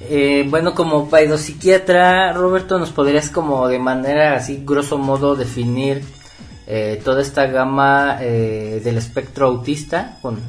eh, 0.00 0.44
bueno, 0.48 0.74
como 0.74 1.08
psiquiatra, 1.36 2.32
Roberto, 2.32 2.78
¿nos 2.78 2.90
podrías 2.90 3.30
como 3.30 3.68
de 3.68 3.78
manera 3.78 4.36
así, 4.36 4.62
grosso 4.64 4.98
modo, 4.98 5.36
definir 5.36 6.02
eh, 6.66 7.00
toda 7.04 7.22
esta 7.22 7.46
gama 7.46 8.18
eh, 8.20 8.80
del 8.82 8.98
espectro 8.98 9.46
autista? 9.46 10.18
Con... 10.22 10.40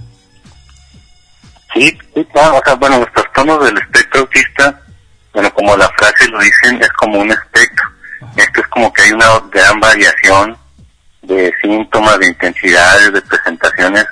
Sí, 1.74 1.96
sí, 2.14 2.26
claro, 2.26 2.58
o 2.58 2.62
sea, 2.64 2.76
bueno, 2.76 3.00
los 3.00 3.12
trastornos 3.14 3.64
del 3.64 3.78
espectro 4.14 4.22
autista, 4.22 4.82
bueno, 5.34 5.54
como 5.54 5.76
la 5.76 5.90
frase 5.90 6.28
lo 6.30 6.40
dicen, 6.40 6.82
es 6.82 6.92
como 6.94 7.20
un 7.20 7.32
espectro. 7.32 7.86
Esto 8.36 8.62
es 8.62 8.68
como 8.68 8.94
que 8.94 9.04
hay 9.04 9.12
una 9.12 9.28
gran 9.52 9.80
variación 9.80 10.58
de 11.24 11.54
síntomas, 11.62 12.20
de 12.20 12.28
intensidades, 12.28 13.14
de 13.14 13.22
presentaciones 13.22 14.06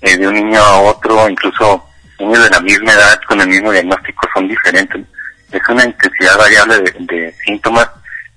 de 0.00 0.28
un 0.28 0.34
niño 0.34 0.60
a 0.60 0.80
otro, 0.80 1.28
incluso 1.28 1.84
niños 2.18 2.44
de 2.44 2.50
la 2.50 2.60
misma 2.60 2.92
edad 2.92 3.20
con 3.26 3.40
el 3.40 3.48
mismo 3.48 3.72
diagnóstico 3.72 4.28
son 4.34 4.48
diferentes. 4.48 5.04
Es 5.50 5.62
una 5.68 5.84
intensidad 5.84 6.36
variable 6.36 6.78
de, 6.98 7.34
síntomas, 7.44 7.88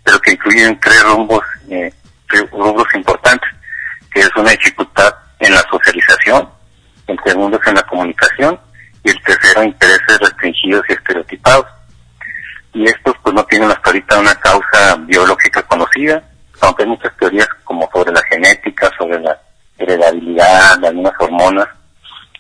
pero 0.04 0.19
que 0.19 0.32
incluyen 0.32 0.80
tres 0.80 1.04
rumbos, 1.04 1.43
eh, 1.69 1.93
rumbos 2.52 2.88
importantes, 2.95 3.50
que 4.13 4.21
es 4.21 4.36
una 4.36 4.52
dificultad 4.52 5.13
en 5.39 5.54
la 5.54 5.62
socialización, 5.69 6.50
el 7.08 7.19
segundo 7.26 7.60
es 7.62 7.67
en 7.67 7.76
la 7.76 7.84
comunicación 7.84 8.60
y 9.03 9.09
el 9.09 9.21
tercero 9.23 9.63
intereses 9.63 10.19
restringidos 10.19 10.83
y 10.89 10.93
estereotipados. 10.93 11.65
Y 12.73 12.85
estos 12.85 13.15
pues 13.21 13.35
no 13.35 13.43
tienen 13.45 13.69
hasta 13.69 13.89
ahorita 13.89 14.19
una 14.19 14.35
causa 14.35 14.95
biológica 15.01 15.61
conocida, 15.63 16.23
aunque 16.61 16.83
hay 16.83 16.89
muchas 16.89 17.15
teorías 17.17 17.47
como 17.63 17.89
sobre 17.91 18.11
la 18.11 18.21
genética, 18.23 18.89
sobre 18.97 19.19
la 19.19 19.37
heredabilidad, 19.77 20.83
algunas 20.85 21.13
hormonas, 21.19 21.67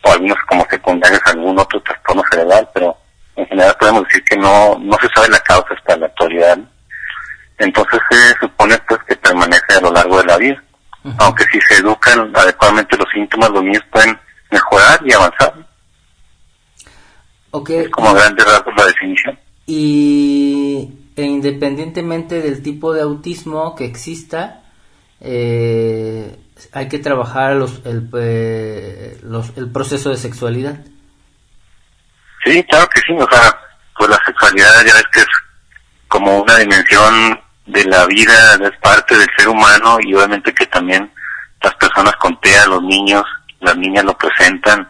o 0.03 0.11
algunos 0.11 0.37
como 0.47 0.65
secundarios 0.69 1.21
algún 1.25 1.59
otro 1.59 1.81
trastorno 1.81 2.23
cerebral, 2.29 2.67
pero 2.73 2.97
en 3.35 3.45
general 3.47 3.75
podemos 3.79 4.03
decir 4.05 4.23
que 4.23 4.37
no, 4.37 4.77
no 4.79 4.97
se 4.99 5.07
sabe 5.13 5.29
la 5.29 5.39
causa 5.39 5.73
hasta 5.73 5.97
la 5.97 6.05
actualidad. 6.07 6.57
Entonces 7.57 7.99
se 8.09 8.39
supone 8.39 8.77
pues 8.87 8.99
que 9.07 9.15
permanece 9.15 9.75
a 9.77 9.81
lo 9.81 9.91
largo 9.91 10.17
de 10.17 10.25
la 10.25 10.37
vida. 10.37 10.63
Aunque 11.17 11.43
si 11.51 11.59
se 11.61 11.81
educan 11.81 12.31
adecuadamente 12.35 12.95
los 12.97 13.09
síntomas, 13.11 13.49
los 13.49 13.63
niños 13.63 13.83
pueden 13.91 14.19
mejorar 14.51 14.99
y 15.03 15.13
avanzar. 15.13 15.50
Okay. 17.51 17.79
Es 17.79 17.89
como 17.89 18.13
grande 18.13 18.43
rasgos 18.43 18.73
la 18.77 18.85
definición. 18.85 19.37
Y 19.65 20.89
e 21.15 21.23
independientemente 21.23 22.41
del 22.41 22.63
tipo 22.63 22.93
de 22.93 23.01
autismo 23.01 23.75
que 23.75 23.85
exista, 23.85 24.63
eh, 25.19 26.39
hay 26.71 26.87
que 26.87 26.99
trabajar 26.99 27.55
los, 27.55 27.81
el, 27.85 28.09
eh, 28.17 29.19
los, 29.23 29.55
el 29.57 29.69
proceso 29.69 30.09
de 30.09 30.17
sexualidad. 30.17 30.79
Sí, 32.43 32.63
claro 32.63 32.87
que 32.89 33.01
sí, 33.01 33.13
o 33.13 33.27
sea, 33.29 33.59
pues 33.97 34.09
la 34.09 34.19
sexualidad 34.25 34.85
ya 34.85 34.93
ves 34.95 35.05
que 35.13 35.19
es 35.19 35.27
como 36.07 36.41
una 36.41 36.57
dimensión 36.57 37.39
de 37.67 37.85
la 37.85 38.05
vida, 38.07 38.55
es 38.55 38.77
parte 38.81 39.17
del 39.17 39.29
ser 39.37 39.47
humano 39.47 39.97
y 40.01 40.13
obviamente 40.13 40.53
que 40.53 40.65
también 40.65 41.11
las 41.61 41.75
personas 41.75 42.15
con 42.15 42.39
TEA, 42.41 42.65
los 42.67 42.81
niños, 42.83 43.23
las 43.59 43.77
niñas 43.77 44.05
lo 44.05 44.17
presentan 44.17 44.87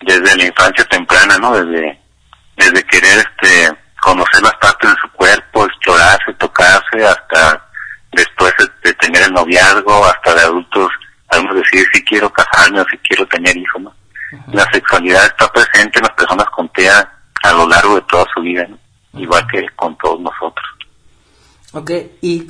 desde 0.00 0.36
la 0.36 0.46
infancia 0.46 0.84
temprana, 0.84 1.38
¿no? 1.38 1.52
Desde, 1.52 2.00
desde 2.56 2.84
querer 2.84 3.18
este 3.18 3.78
conocer 4.00 4.42
las 4.42 4.54
partes 4.56 4.90
de 4.90 4.96
su 5.00 5.10
cuerpo, 5.12 5.64
explorarse, 5.64 6.32
tocarse, 6.38 7.04
hasta 7.04 7.68
después 8.12 8.52
de, 8.82 8.94
tener 8.94 9.22
el 9.22 9.32
noviazgo, 9.32 10.04
hasta 10.04 10.34
de 10.34 10.40
adultos, 10.42 10.90
algunos 11.28 11.56
decir 11.56 11.86
si 11.92 12.04
quiero 12.04 12.32
casarme 12.32 12.80
o 12.80 12.86
si 12.88 12.96
quiero 12.98 13.26
tener 13.26 13.56
hijos, 13.56 13.82
¿no? 13.82 13.94
La 14.52 14.70
sexualidad 14.72 15.24
está 15.24 15.50
presente 15.50 15.98
en 15.98 16.04
las 16.04 16.12
personas 16.12 16.46
con 16.50 16.68
TEA 16.70 17.12
a 17.42 17.52
lo 17.52 17.66
largo 17.66 17.96
de 17.96 18.02
toda 18.02 18.26
su 18.34 18.40
vida, 18.40 18.66
igual 19.14 19.46
que 19.50 19.66
con 19.74 19.96
todos 19.98 20.20
nosotros. 20.20 20.66
Ok, 21.72 21.90
y, 22.22 22.46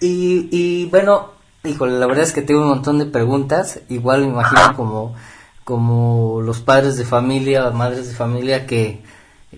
y, 0.00 0.48
y 0.50 0.86
bueno, 0.86 1.32
híjole, 1.64 1.98
la 1.98 2.06
verdad 2.06 2.24
es 2.24 2.32
que 2.32 2.42
tengo 2.42 2.62
un 2.62 2.68
montón 2.68 2.98
de 2.98 3.06
preguntas, 3.06 3.80
igual 3.88 4.22
me 4.22 4.28
imagino 4.28 4.74
como, 4.76 5.16
como 5.64 6.40
los 6.42 6.60
padres 6.60 6.96
de 6.96 7.04
familia 7.04 7.70
madres 7.70 8.08
de 8.08 8.14
familia 8.14 8.66
que, 8.66 9.02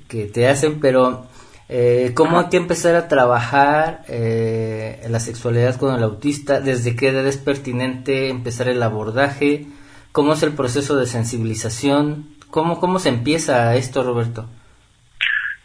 que 0.08 0.26
te 0.26 0.48
hacen, 0.48 0.80
pero 0.80 1.26
eh, 1.68 2.12
¿Cómo 2.14 2.38
hay 2.38 2.46
empezar 2.52 2.94
a 2.94 3.08
trabajar 3.08 4.04
eh, 4.08 5.02
la 5.08 5.18
sexualidad 5.18 5.76
con 5.76 5.94
el 5.94 6.02
autista? 6.02 6.60
¿Desde 6.60 6.94
qué 6.94 7.08
edad 7.08 7.26
es 7.26 7.38
pertinente 7.38 8.28
empezar 8.28 8.68
el 8.68 8.82
abordaje? 8.82 9.66
¿Cómo 10.12 10.34
es 10.34 10.42
el 10.42 10.52
proceso 10.52 10.96
de 10.96 11.06
sensibilización? 11.06 12.28
¿Cómo, 12.50 12.78
cómo 12.80 12.98
se 12.98 13.08
empieza 13.08 13.74
esto, 13.76 14.02
Roberto? 14.02 14.48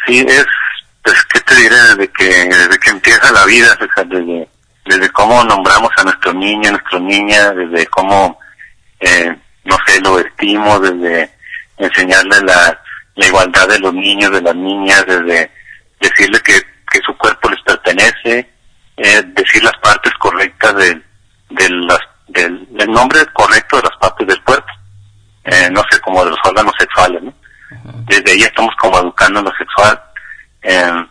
Sí, 0.07 0.19
es, 0.19 0.45
pues, 1.03 1.23
¿qué 1.25 1.41
te 1.41 1.55
diré? 1.55 1.75
Desde 1.75 2.07
que, 2.07 2.25
desde 2.25 2.79
que 2.79 2.89
empieza 2.89 3.31
la 3.31 3.45
vida, 3.45 3.77
desde, 4.07 4.49
desde 4.85 5.09
cómo 5.11 5.43
nombramos 5.43 5.91
a 5.97 6.03
nuestro 6.03 6.33
niño, 6.33 6.69
a 6.69 6.71
nuestra 6.71 6.99
niña, 6.99 7.51
desde 7.51 7.85
cómo, 7.87 8.39
eh, 9.01 9.35
no 9.65 9.77
sé, 9.85 9.99
lo 10.01 10.15
vestimos, 10.15 10.81
desde 10.81 11.31
enseñarle 11.77 12.41
la, 12.41 12.79
la 13.15 13.25
igualdad 13.27 13.67
de 13.67 13.79
los 13.79 13.93
niños, 13.93 14.31
de 14.31 14.41
las 14.41 14.55
niñas, 14.55 15.05
desde 15.05 15.51
decirle 15.99 16.39
que, 16.41 16.53
que 16.91 16.99
su 17.05 17.15
cuerpo 17.17 17.49
les 17.49 17.61
pertenece, 17.61 18.49
eh, 18.97 19.23
decir 19.27 19.63
las 19.63 19.77
partes 19.81 20.13
correctas 20.19 20.75
de, 20.75 21.01
de 21.49 21.69
las, 21.69 21.99
del, 22.27 22.67
el 22.77 22.91
nombre 22.91 23.25
correcto 23.33 23.77
de 23.77 23.83
las 23.83 23.97
partes 23.97 24.27
del 24.27 24.43
cuerpo, 24.43 24.71
eh, 25.45 25.69
no 25.71 25.83
sé, 25.89 25.99
como 26.01 26.23
de 26.23 26.31
los 26.31 26.39
órganos 26.43 26.73
sexuales, 26.79 27.23
¿no? 27.23 27.33
Desde 28.05 28.31
ahí 28.31 28.41
estamos 28.41 28.73
como 28.79 28.99
educando 28.99 29.39
en 29.39 29.45
lo 29.45 29.53
sexual, 29.55 30.01
eh, 30.63 31.05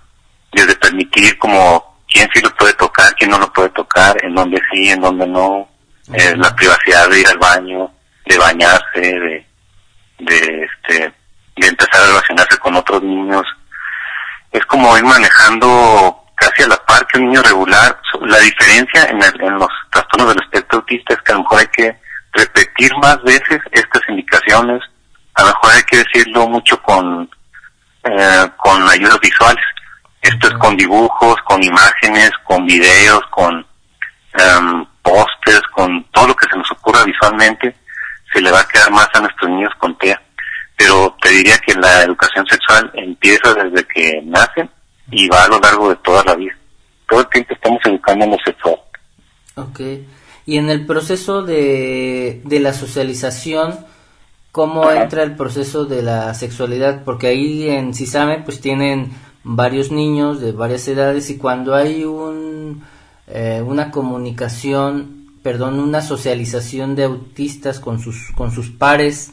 desde 0.53 0.75
permitir 0.77 1.39
como 1.39 2.03
quién 2.11 2.29
sí 2.35 2.41
lo 2.41 2.55
puede 2.57 2.73
tocar, 2.75 3.15
quién 3.15 3.31
no 3.31 3.39
lo 3.39 3.53
puede 3.53 3.69
tocar, 3.71 4.17
en 4.25 4.35
dónde 4.35 4.61
sí, 4.73 4.91
en 4.91 5.01
dónde 5.01 5.27
no, 5.27 5.69
eh, 6.13 6.35
la 6.37 6.55
privacidad 6.55 7.09
de 7.09 7.21
ir 7.21 7.29
al 7.29 7.39
baño, 7.39 7.91
de 8.29 8.39
bañarse, 8.39 9.01
de, 9.01 9.47
de 10.19 10.65
este, 10.65 11.13
de 11.57 11.67
empezar 11.67 12.03
a 12.03 12.07
relacionarse 12.07 12.59
con 12.59 12.77
otros 12.77 13.03
niños. 13.03 13.45
Es 14.53 14.65
como 14.67 14.97
ir 14.97 15.05
manejando 15.05 16.25
casi 16.35 16.63
a 16.63 16.69
la 16.69 16.77
par 16.87 17.07
que 17.07 17.19
un 17.19 17.27
niño 17.27 17.43
regular. 17.43 18.01
La 18.23 18.39
diferencia 18.39 19.05
en, 19.05 19.23
en 19.23 19.59
los 19.59 19.71
trastornos 19.91 20.35
del 20.35 20.45
espectro 20.45 20.79
autista 20.79 21.15
es 21.15 21.23
que 21.23 21.33
a 21.33 21.35
lo 21.37 21.43
mejor 21.43 21.59
hay 21.61 21.67
que 21.69 21.99
repetir 22.33 22.93
más 23.03 23.23
veces 23.23 23.61
estas 23.73 24.03
indicaciones, 24.09 24.83
a 25.35 25.43
lo 25.43 25.49
mejor 25.49 25.73
hay 25.73 25.83
que 25.85 25.97
decirlo 25.99 26.47
mucho 26.49 26.81
con, 26.83 27.29
eh, 28.05 28.47
con 28.57 28.89
ayudas 28.89 29.19
visuales. 29.21 29.65
Esto 30.21 30.49
es 30.49 30.55
con 30.55 30.77
dibujos, 30.77 31.37
con 31.45 31.63
imágenes, 31.63 32.31
con 32.45 32.67
videos, 32.67 33.23
con 33.31 33.55
um, 33.55 34.87
pósters, 35.03 35.63
con 35.73 36.05
todo 36.11 36.29
lo 36.29 36.37
que 36.37 36.49
se 36.51 36.59
nos 36.59 36.71
ocurra 36.73 37.05
visualmente, 37.05 37.75
se 38.33 38.41
le 38.41 38.51
va 38.51 38.61
a 38.61 38.69
quedar 38.69 38.91
más 38.91 39.09
a 39.15 39.21
nuestros 39.21 39.51
niños 39.51 39.73
con 39.79 39.97
TEA. 39.99 40.21
Pero 40.77 41.17
te 41.21 41.31
diría 41.31 41.59
que 41.59 41.75
la 41.75 42.03
educación 42.03 42.47
sexual 42.47 42.91
empieza 42.95 43.53
desde 43.55 43.87
que 43.87 44.23
nacen 44.25 44.71
y 45.11 45.29
va 45.29 45.45
a 45.45 45.49
lo 45.49 45.59
largo 45.59 45.91
de 45.91 45.97
toda 45.97 46.23
la 46.25 46.35
vida. 46.35 46.57
Todo 47.09 47.21
el 47.21 47.29
tiempo 47.29 47.55
estamos 47.55 47.81
educando 47.85 48.25
en 48.25 48.31
lo 48.31 48.37
sexual. 48.45 48.77
Ok. 49.57 49.81
Y 50.47 50.57
en 50.57 50.71
el 50.71 50.87
proceso 50.87 51.43
de, 51.43 52.41
de 52.45 52.61
la 52.61 52.73
socialización, 52.73 53.85
¿cómo 54.53 54.91
entra 54.91 55.23
el 55.23 55.37
proceso 55.37 55.85
de 55.85 56.03
la 56.03 56.33
sexualidad? 56.35 57.03
Porque 57.05 57.27
ahí 57.27 57.69
en 57.69 57.93
Cisame 57.95 58.39
pues 58.39 58.61
tienen 58.61 59.13
varios 59.43 59.91
niños 59.91 60.41
de 60.41 60.53
varias 60.53 60.87
edades 60.89 61.31
y 61.31 61.39
cuando 61.39 61.75
hay 61.75 62.05
un, 62.05 62.85
eh, 63.27 63.63
una 63.65 63.91
comunicación, 63.91 65.18
perdón, 65.49 65.81
una 65.81 66.03
socialización 66.03 66.95
de 66.95 67.05
autistas 67.05 67.81
con 67.81 68.01
sus, 68.01 68.33
con 68.35 68.51
sus 68.51 68.69
pares, 68.69 69.33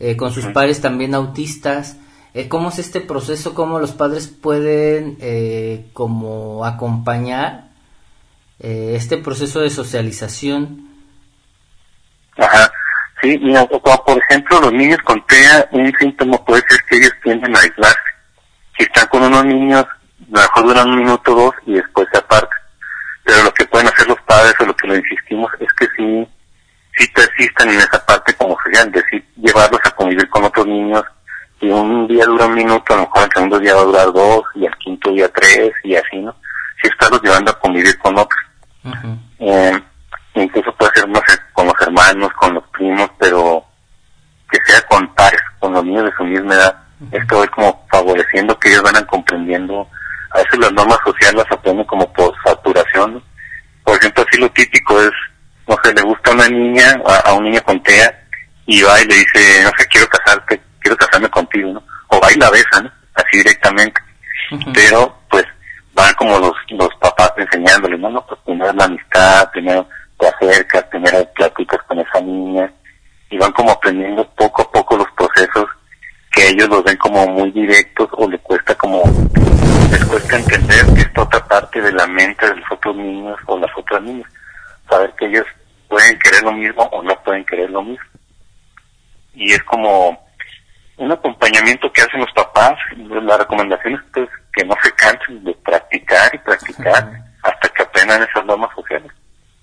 eh, 0.00 0.16
con 0.16 0.32
sus 0.32 0.46
pares 0.46 0.80
también 0.80 1.14
autistas, 1.14 1.98
eh, 2.32 2.48
¿cómo 2.48 2.70
es 2.70 2.78
este 2.78 3.02
proceso? 3.02 3.52
¿Cómo 3.52 3.78
los 3.78 3.92
padres 3.92 4.26
pueden 4.26 5.18
eh, 5.20 5.90
como 5.92 6.64
acompañar 6.64 7.68
eh, 8.58 8.94
este 8.96 9.18
proceso 9.18 9.60
de 9.60 9.68
socialización? 9.68 10.88
Ajá, 12.38 12.72
sí, 13.20 13.38
mira, 13.42 13.66
por 13.66 14.18
ejemplo, 14.26 14.62
los 14.62 14.72
niños 14.72 14.98
con 15.04 15.26
TEA, 15.26 15.68
un 15.72 15.92
síntoma 16.00 16.42
puede 16.42 16.62
ser 16.70 16.78
que 16.88 16.96
ellos 16.96 17.12
tienden 17.22 17.54
a 17.54 17.60
aislarse. 17.60 17.98
Si 18.78 18.84
están 18.84 19.08
con 19.08 19.24
unos 19.24 19.44
niños, 19.44 19.84
a 19.84 20.24
lo 20.30 20.40
mejor 20.40 20.64
duran 20.64 20.88
un 20.88 20.98
minuto 21.00 21.32
o 21.32 21.36
dos 21.36 21.54
y 21.66 21.74
después 21.74 22.08
se 22.10 22.16
apartan. 22.16 22.48
Pero 23.24 23.42
lo 23.42 23.52
que 23.52 23.66
pueden 23.66 23.88
hacer 23.88 24.08
los 24.08 24.20
padres 24.34 24.54
o 24.60 24.66
lo 24.66 24.76
que 24.76 24.88
lo 24.88 24.96
insistimos 24.96 25.52
es 25.60 25.72
que 25.74 25.86
sí, 25.96 26.28
sí 26.96 27.08
persistan 27.14 27.70
en 27.70 27.78
esa 27.78 28.04
parte 28.04 28.34
como 28.34 28.56
serían, 28.64 28.90
decir, 28.90 29.24
llevarlos 29.36 29.80
a 29.84 29.90
convivir 29.90 30.28
con 30.28 30.44
otros 30.44 30.66
niños. 30.66 31.04
Si 31.60 31.66
un 31.68 32.08
día 32.08 32.24
dura 32.24 32.46
un 32.46 32.54
minuto, 32.54 32.94
a 32.94 32.96
lo 32.96 33.02
mejor 33.02 33.22
el 33.24 33.32
segundo 33.32 33.60
día 33.60 33.74
va 33.74 33.82
a 33.82 33.84
durar 33.84 34.12
dos 34.12 34.42
y 34.56 34.66
el 34.66 34.76
quinto 34.76 35.10
día 35.12 35.28
tres 35.28 35.72
y 35.84 35.94
así, 35.94 36.18
¿no? 36.18 36.34
Sí 36.82 36.88
estarlos 36.88 37.22
llevando 37.22 37.52
a 37.52 37.58
convivir 37.60 37.96
con 37.98 38.18
otros. 38.18 38.40
eh, 39.38 39.80
incluso 40.34 40.74
puede 40.74 40.90
ser, 40.96 41.08
no 41.08 41.20
sé, 41.26 41.38
con 41.52 41.66
los 41.66 41.80
hermanos, 41.80 42.32
con 42.32 42.54
los 42.54 42.64
primos, 42.68 43.08
pero 43.18 43.64
que 44.50 44.58
sea 44.66 44.80
con 44.82 45.06
pares, 45.14 45.40
con 45.60 45.72
los 45.72 45.84
niños 45.84 46.04
de 46.04 46.16
su 46.16 46.24
misma 46.24 46.54
edad. 46.54 46.76
Esto 47.12 47.44
es 47.44 47.50
como 47.50 47.86
favoreciendo 47.90 48.58
que 48.58 48.70
ellos 48.70 48.82
vayan 48.82 49.04
comprendiendo. 49.06 49.88
A 50.32 50.38
veces 50.38 50.58
las 50.58 50.72
normas 50.72 50.98
sociales 51.04 51.36
las 51.36 51.52
aprenden 51.52 51.86
como 51.86 52.12
por 52.12 52.34
saturación. 52.44 53.22
Por 53.84 53.96
ejemplo, 53.98 54.24
así 54.26 54.40
lo 54.40 54.50
típico 54.50 55.00
es, 55.00 55.12
no 55.68 55.76
sé, 55.84 55.92
le 55.94 56.02
gusta 56.02 56.30
a 56.30 56.34
una 56.34 56.48
niña, 56.48 57.00
a, 57.06 57.30
a 57.30 57.32
un 57.34 57.44
niño 57.44 57.62
con 57.62 57.82
TEA, 57.82 58.24
y 58.66 58.82
va 58.82 59.00
y 59.00 59.06
le 59.06 59.14
dice, 59.14 59.62
no 59.62 59.70
sé, 59.76 59.86
quiero 59.88 60.08
casarte, 60.08 60.60
quiero 60.80 60.96
casarme 60.96 61.28
contigo, 61.28 61.72
¿no? 61.72 61.82
O 62.08 62.20
va 62.20 62.32
y 62.32 62.36
la 62.36 62.50
besa, 62.50 62.80
¿no? 62.82 62.90
Así 63.14 63.38
directamente. 63.38 64.00
Pero, 64.72 65.18
pues, 65.30 65.44
van 65.94 66.12
como 66.14 66.38
los, 66.38 66.52
los 66.70 66.88
papás 67.00 67.32
enseñándole, 67.36 67.96
¿no? 67.98 68.10
no 68.10 68.26
pues 68.26 68.40
primero 68.44 68.72
la 68.72 68.84
amistad, 68.84 69.50
primero 69.52 69.88
te 70.18 70.26
acercas, 70.28 70.84
primero 70.84 71.24
platicas 71.34 71.80
con 71.86 71.98
esa 72.00 72.20
niña, 72.20 72.70
y 73.30 73.38
van 73.38 73.52
como 73.52 73.70
aprendiendo 73.70 74.28
poco 74.30 74.62
a 74.62 74.70
poco 74.70 74.96
los 74.96 75.10
procesos 75.12 75.68
que 76.34 76.48
ellos 76.48 76.68
los 76.68 76.82
ven 76.82 76.96
como 76.96 77.26
muy 77.28 77.50
directos 77.52 78.08
o 78.12 78.28
les 78.28 78.40
cuesta 78.40 78.74
como, 78.74 79.02
les 79.90 80.04
cuesta 80.04 80.36
entender 80.36 80.84
esta 80.96 81.22
otra 81.22 81.44
parte 81.46 81.80
de 81.80 81.92
la 81.92 82.06
mente 82.06 82.46
de 82.46 82.56
los 82.56 82.72
otros 82.72 82.96
niños 82.96 83.38
o 83.46 83.58
las 83.58 83.70
otras 83.76 84.02
niñas. 84.02 84.28
Saber 84.88 85.12
que 85.16 85.26
ellos 85.26 85.46
pueden 85.88 86.18
querer 86.18 86.42
lo 86.42 86.52
mismo 86.52 86.82
o 86.82 87.02
no 87.02 87.14
pueden 87.22 87.44
querer 87.44 87.70
lo 87.70 87.82
mismo. 87.82 88.04
Y 89.34 89.52
es 89.52 89.62
como 89.64 90.18
un 90.96 91.12
acompañamiento 91.12 91.92
que 91.92 92.02
hacen 92.02 92.20
los 92.20 92.32
papás. 92.32 92.74
La 92.96 93.38
recomendación 93.38 93.94
es 93.94 94.00
pues, 94.12 94.28
que 94.52 94.64
no 94.64 94.74
se 94.82 94.92
cansen 94.92 95.44
de 95.44 95.54
practicar 95.54 96.34
y 96.34 96.38
practicar 96.38 97.10
hasta 97.42 97.68
que 97.68 97.82
aprendan 97.82 98.22
esas 98.22 98.44
normas 98.44 98.70
sociales. 98.74 99.10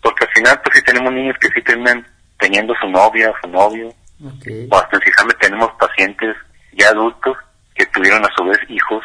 Porque 0.02 0.26
al 0.26 0.32
final, 0.32 0.62
pues 0.64 0.78
si 0.78 0.84
tenemos 0.84 1.14
niños 1.14 1.36
que 1.40 1.50
sí 1.50 1.62
terminan 1.62 2.06
teniendo 2.40 2.74
su 2.82 2.88
novia 2.88 3.30
o 3.30 3.36
su 3.42 3.48
novio, 3.52 3.94
Okay. 4.24 4.68
o 4.70 4.78
hasta 4.78 4.98
en 4.98 5.40
tenemos 5.40 5.72
pacientes 5.80 6.36
ya 6.74 6.90
adultos 6.90 7.38
que 7.76 7.86
tuvieron 7.88 8.24
a 8.24 8.30
su 8.36 8.44
vez 8.46 8.60
hijos 8.70 9.04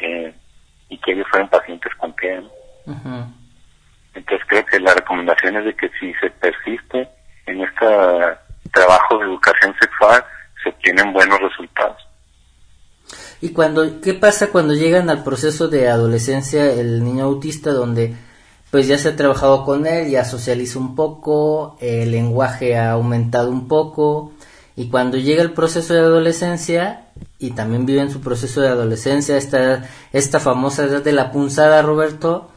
eh, 0.00 0.34
y 0.88 0.98
que 0.98 1.12
ellos 1.12 1.26
fueron 1.30 1.48
pacientes 1.48 1.92
con 1.96 2.14
TEA. 2.16 2.42
Entonces 4.14 4.46
creo 4.48 4.64
que 4.66 4.80
la 4.80 4.94
recomendación 4.94 5.56
es 5.56 5.64
de 5.66 5.74
que 5.74 5.90
si 6.00 6.12
se 6.14 6.30
persiste 6.30 7.08
en 7.46 7.60
este 7.62 7.86
trabajo 8.72 9.18
de 9.18 9.24
educación 9.24 9.74
sexual, 9.80 10.24
se 10.62 10.70
obtienen 10.70 11.12
buenos 11.12 11.40
resultados. 11.40 12.08
¿Y 13.40 13.52
cuando, 13.52 14.00
qué 14.00 14.14
pasa 14.14 14.50
cuando 14.50 14.74
llegan 14.74 15.10
al 15.10 15.22
proceso 15.22 15.68
de 15.68 15.88
adolescencia 15.88 16.72
el 16.72 17.04
niño 17.04 17.24
autista 17.24 17.70
donde 17.70 18.16
pues 18.70 18.86
ya 18.86 18.98
se 18.98 19.08
ha 19.08 19.16
trabajado 19.16 19.64
con 19.64 19.86
él, 19.86 20.10
ya 20.10 20.24
socializa 20.24 20.78
un 20.78 20.94
poco, 20.94 21.78
el 21.80 22.10
lenguaje 22.10 22.76
ha 22.76 22.90
aumentado 22.90 23.50
un 23.50 23.66
poco 23.66 24.32
y 24.78 24.88
cuando 24.88 25.18
llega 25.18 25.42
el 25.42 25.52
proceso 25.52 25.92
de 25.92 26.00
adolescencia 26.00 27.08
y 27.38 27.50
también 27.50 27.84
vive 27.84 28.00
en 28.00 28.10
su 28.10 28.20
proceso 28.20 28.60
de 28.60 28.68
adolescencia 28.68 29.36
esta, 29.36 29.88
esta 30.12 30.40
famosa 30.40 30.84
edad 30.84 31.02
de 31.02 31.12
la 31.12 31.32
punzada 31.32 31.82
Roberto 31.82 32.48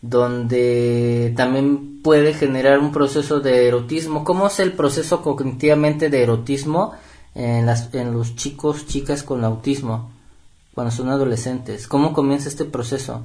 donde 0.00 1.32
también 1.36 2.02
puede 2.02 2.32
generar 2.32 2.78
un 2.78 2.92
proceso 2.92 3.40
de 3.40 3.66
erotismo. 3.66 4.24
¿Cómo 4.24 4.46
es 4.46 4.60
el 4.60 4.72
proceso 4.72 5.22
cognitivamente 5.22 6.10
de 6.10 6.22
erotismo 6.22 6.92
en, 7.34 7.66
las, 7.66 7.92
en 7.94 8.12
los 8.12 8.36
chicos, 8.36 8.86
chicas 8.86 9.22
con 9.22 9.44
autismo? 9.44 10.10
cuando 10.76 10.90
son 10.90 11.08
adolescentes. 11.08 11.88
¿Cómo 11.88 12.12
comienza 12.12 12.50
este 12.50 12.66
proceso 12.66 13.22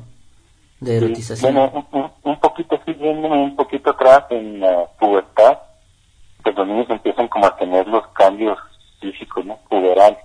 de 0.80 0.96
erotización? 0.96 1.54
Bueno, 1.54 1.86
un, 2.24 2.40
poquito 2.40 2.80
viéndome 2.86 3.44
un 3.44 3.58
poquito 3.58 3.90
atrás 3.90 4.24
en 4.30 4.62
la 4.62 4.86
pubertad, 4.98 5.58
pues 6.44 6.56
los 6.56 6.68
niños 6.68 6.90
empiezan 6.90 7.28
como 7.28 7.46
a 7.46 7.56
tener 7.58 7.88
los 7.88 8.08
cambios 8.10 8.58
físicos, 9.00 9.46
¿no? 9.46 9.58
Puberales. 9.70 10.20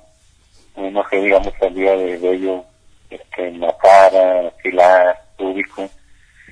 Eh, 0.76 0.90
no 0.90 1.04
sé, 1.08 1.16
digamos, 1.20 1.52
salía 1.58 1.96
de 1.96 2.18
vello 2.18 2.64
este, 3.10 3.48
en 3.48 3.60
la 3.60 3.74
cara, 3.78 4.48
axilar, 4.48 5.20
público. 5.38 5.88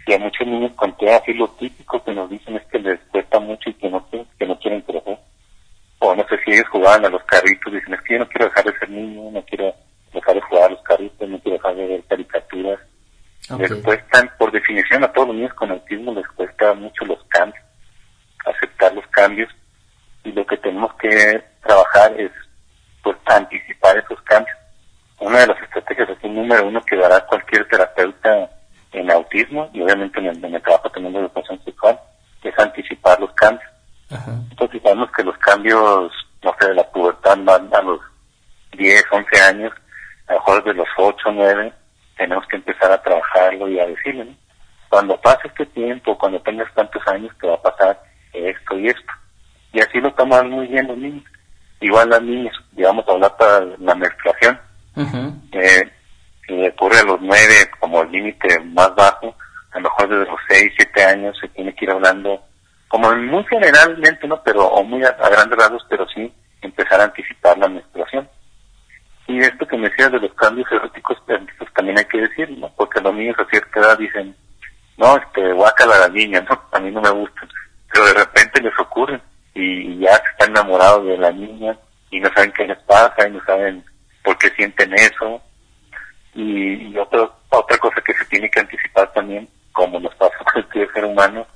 Y 0.07 0.12
a 0.12 0.18
muchos 0.18 0.46
niños 0.46 0.72
con 0.77 0.94
TEA, 0.96 1.16
así 1.16 1.33
lo 1.35 1.48
típico 1.50 2.03
que 2.03 2.12
nos 2.12 2.29
dicen 2.31 2.57
es 2.57 2.62
que 2.66 2.79
les 2.79 3.00
cuesta 3.11 3.38
mucho 3.40 3.70
y 3.70 3.74
que 3.74 3.88
no, 3.88 4.05
quieren- 4.11 4.29
que 4.38 4.46
no 4.46 4.59
quieren 4.59 4.81
crecer. 4.83 5.18
O 5.98 6.14
no 6.14 6.27
sé 6.29 6.37
si 6.44 6.53
ellos 6.53 6.68
jugaban 6.68 7.05
a 7.07 7.09
los 7.09 7.22
carritos, 7.24 7.72
dicen, 7.72 7.94
es 7.94 8.00
que 8.03 8.14
yo 8.14 8.18
no 8.20 8.29
quiero 8.29 8.44
dejar 8.46 8.64
de 8.64 8.79
ser 8.79 8.90
niño, 8.90 9.31
no 9.31 9.42
quiero 9.44 9.74
dejar 10.12 10.35
de 10.35 10.40
jugar 10.42 10.64
a 10.64 10.68
los 10.70 10.83
carritos, 10.83 11.29
no 11.29 11.38
quiero 11.40 11.57
dejar 11.57 11.74
de 11.77 11.87
ver 11.87 12.03
caricaturas. 12.05 12.81
Les 13.59 13.70
cuestan, 13.83 14.31
por 14.38 14.53
definición, 14.53 15.05
a 15.05 15.12
todos 15.12 15.29
los 15.29 15.37
niños 15.37 15.55
con 15.55 15.70
autismo 15.70 16.12
les 16.14 16.27
cuesta 16.29 16.72
mucho 16.74 17.05
los 17.07 17.22
cambios, 17.29 17.62
aceptar 18.46 18.94
los 18.94 19.07
cambios. 19.09 19.48
Que 21.14 21.44
trabajar 21.62 22.20
es, 22.20 22.31
pues, 23.03 23.16
anticipar 23.27 23.96
esos 23.98 24.20
cambios. 24.22 24.57
Una 25.20 25.40
de 25.40 25.46
las 25.48 25.62
estrategias, 25.62 26.11
así, 26.11 26.29
número 26.29 26.66
uno, 26.66 26.83
que 26.83 26.96
dará 26.96 27.20
cualquier 27.27 27.68
terapeuta 27.68 28.50
en 28.92 29.11
autismo, 29.11 29.70
y 29.72 29.83
obviamente 29.83 30.18
en 30.20 30.27
el, 30.27 30.44
en 30.44 30.55
el 30.55 30.62
trabajo 30.62 30.90
también 30.90 31.14
de 31.14 31.20
educación 31.20 31.62
sexual, 31.64 31.98
es 32.42 32.59
anticipar 32.59 33.20
los 33.20 33.33
cambios. 33.33 33.70
Ajá. 34.11 34.33
Entonces, 34.50 34.83
sabemos 34.83 35.11
que 35.12 35.24
los 35.24 35.37
cambios, 35.38 36.12
no 36.42 36.55
sé, 36.61 36.68
de 36.68 36.74
la 36.74 36.90
pubertad 36.90 37.38
van 37.42 37.74
a 37.74 37.83
los 37.83 38.00
10, 38.77 39.05
11 39.11 39.40
años, 39.42 39.72
a 40.27 40.33
lo 40.33 40.38
mejor 40.40 40.64
de 40.64 40.74
los 40.74 40.88
8, 40.96 41.31
9, 41.33 41.72
tenemos 42.16 42.46
que 42.48 42.57
empezar 42.57 42.90
a 42.92 43.03
trabajarlo 43.03 43.68
y 43.68 43.79
a 43.79 43.87
decirle, 43.87 44.24
¿no? 44.24 44.37
Cuando 44.88 45.20
pase 45.20 45.48
este 45.48 45.66
tiempo, 45.66 46.16
cuando 46.18 46.40
tengas 46.42 46.72
tantos 46.74 47.03
años, 47.09 47.33
te 47.40 47.46
va 47.46 47.55
a 47.55 47.62
pasar 47.62 48.00
esto 48.33 48.79
y 48.79 48.88
esto. 48.88 49.12
Y 49.72 49.81
así 49.81 50.00
lo 50.00 50.14
toman 50.34 50.50
muy 50.50 50.66
bien 50.66 50.86
los 50.86 50.98
niños. 50.98 51.24
Igual 51.80 52.08
las 52.10 52.22
niñas, 52.22 52.54
digamos, 52.72 53.06
hablar 53.08 53.36
para 53.36 53.64
la 53.78 53.94
menstruación, 53.94 54.58
Ujú. 54.96 55.34
eh, 55.52 55.90
que 56.46 56.68
ocurre 56.68 56.98
a 56.98 57.04
los 57.04 57.20
9 57.20 57.38
como 57.78 58.02
el 58.02 58.10
límite 58.10 58.60
más 58.60 58.94
bajo, 58.94 59.34
a 59.72 59.78
lo 59.78 59.82
mejor 59.82 60.08
desde 60.08 60.30
los 60.30 60.40
6, 60.48 60.72
7 60.76 61.04
años 61.04 61.36
se 61.40 61.48
tiene 61.48 61.74
que 61.74 61.84
ir 61.84 61.90
hablando, 61.90 62.42
como 62.88 63.14
muy 63.16 63.44
generalmente, 63.44 64.26
¿no? 64.26 64.42
Pero, 64.42 64.66
o 64.66 64.82
muy 64.84 65.04
a, 65.04 65.08
a 65.08 65.28
grandes 65.28 65.58
rasgos, 65.58 65.84
pero 65.88 66.06
sí 66.08 66.32
empezar 66.62 67.00
a 67.00 67.04
anticipar 67.04 67.58
la 67.58 67.68
menstruación. 67.68 68.28
Y 69.26 69.38
esto 69.40 69.66
que 69.66 69.76
me 69.76 69.88
decías 69.88 70.12
de 70.12 70.20
los 70.20 70.32
cambios 70.34 70.70
eróticos, 70.70 71.18
pues, 71.26 71.40
pues 71.58 71.72
también 71.74 71.98
hay 71.98 72.04
que 72.04 72.20
decirlo, 72.20 72.56
¿no? 72.58 72.74
porque 72.76 73.00
los 73.00 73.14
niños 73.14 73.36
a 73.38 73.50
cierta 73.50 73.80
edad 73.80 73.98
dicen, 73.98 74.34
no, 74.96 75.16
este, 75.16 75.52
guácala 75.52 75.96
a 75.96 76.00
la 76.00 76.08
niña, 76.08 76.40
¿no? 76.48 76.60
A 76.72 76.78
mí 76.78 76.90
no 76.90 77.00
me 77.00 77.10
gusta. 77.10 77.40
Pero 77.92 78.06
de 78.06 78.14
repente 78.14 78.62
les 78.62 78.78
ocurre 78.78 79.20
y 79.54 79.98
ya 80.00 80.12
se 80.16 80.30
están 80.30 80.52
enamorados 80.74 81.06
de 81.06 81.18
la 81.18 81.32
niña 81.32 81.76
y 82.10 82.20
no 82.20 82.32
saben 82.34 82.52
qué 82.52 82.66
les 82.66 82.78
pasa 82.80 83.28
y 83.28 83.32
no 83.32 83.44
saben 83.44 83.84
por 84.22 84.37
qué 84.38 84.50
sienten 84.50 84.92
eso. 84.94 85.40
Y, 86.34 86.88
y 86.88 86.98
otra, 86.98 87.28
otra 87.50 87.78
cosa 87.78 88.00
que 88.00 88.14
se 88.14 88.24
tiene 88.26 88.50
que 88.50 88.60
anticipar 88.60 89.12
también, 89.12 89.48
como 89.72 90.00
nos 90.00 90.14
pasa 90.16 90.37
con 90.38 90.62
cualquier 90.62 90.92
ser 90.92 91.04
humano, 91.04 91.46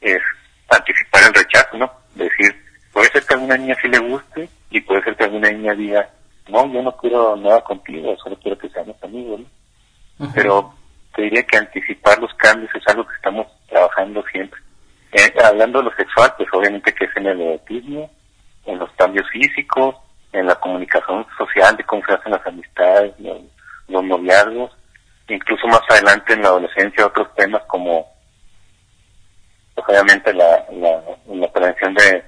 es 0.00 0.20
anticipar 0.68 1.22
el 1.24 1.34
rechazo, 1.34 1.76
¿no? 1.76 1.92
Decir, 2.14 2.54
puede 2.92 3.10
ser 3.10 3.24
que 3.24 3.34
a 3.34 3.38
una 3.38 3.56
niña 3.56 3.76
sí 3.80 3.88
le 3.88 3.98
guste 3.98 4.48
y 4.70 4.80
puede 4.80 5.02
ser 5.02 5.16
que 5.16 5.24
alguna 5.24 5.50
niña 5.50 5.74
diga, 5.74 6.08
no, 6.48 6.72
yo 6.72 6.82
no 6.82 6.96
quiero 6.96 7.36
nada 7.36 7.62
contigo, 7.62 8.16
solo 8.22 8.36
quiero 8.36 8.58
que 8.58 8.68
seamos 8.68 8.96
amigos, 9.02 9.40
¿no? 10.18 10.30
Pero 10.34 10.74
te 11.14 11.22
diría 11.22 11.42
que 11.44 11.56
anticipar 11.56 12.18
los 12.18 12.32
cambios 12.34 12.70
es 12.74 12.86
algo 12.86 13.06
que 13.06 13.14
estamos 13.14 13.46
trabajando 13.68 14.22
siempre. 14.30 14.60
Eh, 15.12 15.32
hablando 15.42 15.78
de 15.78 15.86
lo 15.86 15.96
sexual, 15.96 16.32
pues 16.36 16.48
obviamente 16.52 16.94
que 16.94 17.06
es 17.06 17.16
en 17.16 17.26
el 17.26 17.40
erotismo, 17.40 18.10
en 18.66 18.78
los 18.78 18.90
cambios 18.92 19.28
físicos, 19.30 19.96
en 20.32 20.46
la 20.46 20.54
comunicación 20.56 21.26
social, 21.36 21.76
de 21.76 21.84
se 21.84 22.12
hacen 22.12 22.32
las 22.32 22.46
amistades, 22.46 23.14
los, 23.18 24.04
noviazgos, 24.04 24.70
incluso 25.28 25.66
más 25.66 25.80
adelante 25.90 26.32
en 26.32 26.42
la 26.42 26.48
adolescencia 26.48 27.06
otros 27.06 27.34
temas 27.34 27.62
como 27.66 28.06
pues, 29.74 29.86
obviamente 29.88 30.32
la, 30.32 30.64
prevención 31.52 31.94
de, 31.94 32.24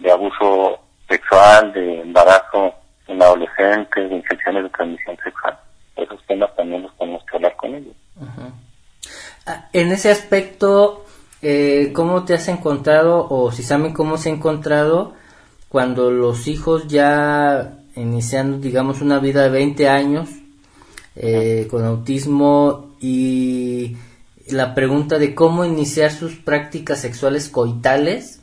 de 0.00 0.10
abuso 0.10 0.80
sexual, 1.08 1.72
de 1.72 2.00
embarazo 2.00 2.74
en 3.06 3.22
adolescentes, 3.22 4.10
de 4.10 4.16
infecciones 4.16 4.64
de 4.64 4.70
transmisión 4.70 5.16
sexual. 5.22 5.58
Esos 5.96 6.24
temas 6.26 6.54
también 6.56 6.82
los 6.82 6.96
tenemos 6.98 7.24
que 7.24 7.36
hablar 7.36 7.56
con 7.56 7.74
ellos. 7.74 7.94
Ah, 9.46 9.68
en 9.72 9.92
ese 9.92 10.10
aspecto, 10.10 11.04
eh, 11.42 11.92
¿cómo 11.94 12.24
te 12.24 12.34
has 12.34 12.48
encontrado 12.48 13.26
o 13.28 13.52
si 13.52 13.62
saben 13.62 13.92
cómo 13.92 14.16
se 14.16 14.30
ha 14.30 14.32
encontrado 14.32 15.14
cuando 15.74 16.12
los 16.12 16.46
hijos 16.46 16.86
ya 16.86 17.80
iniciando, 17.96 18.58
digamos, 18.58 19.00
una 19.00 19.18
vida 19.18 19.42
de 19.42 19.48
20 19.48 19.88
años 19.88 20.28
eh, 21.16 21.66
con 21.68 21.84
autismo 21.84 22.94
y 23.00 23.96
la 24.46 24.72
pregunta 24.76 25.18
de 25.18 25.34
cómo 25.34 25.64
iniciar 25.64 26.12
sus 26.12 26.36
prácticas 26.36 27.00
sexuales 27.00 27.48
coitales 27.48 28.40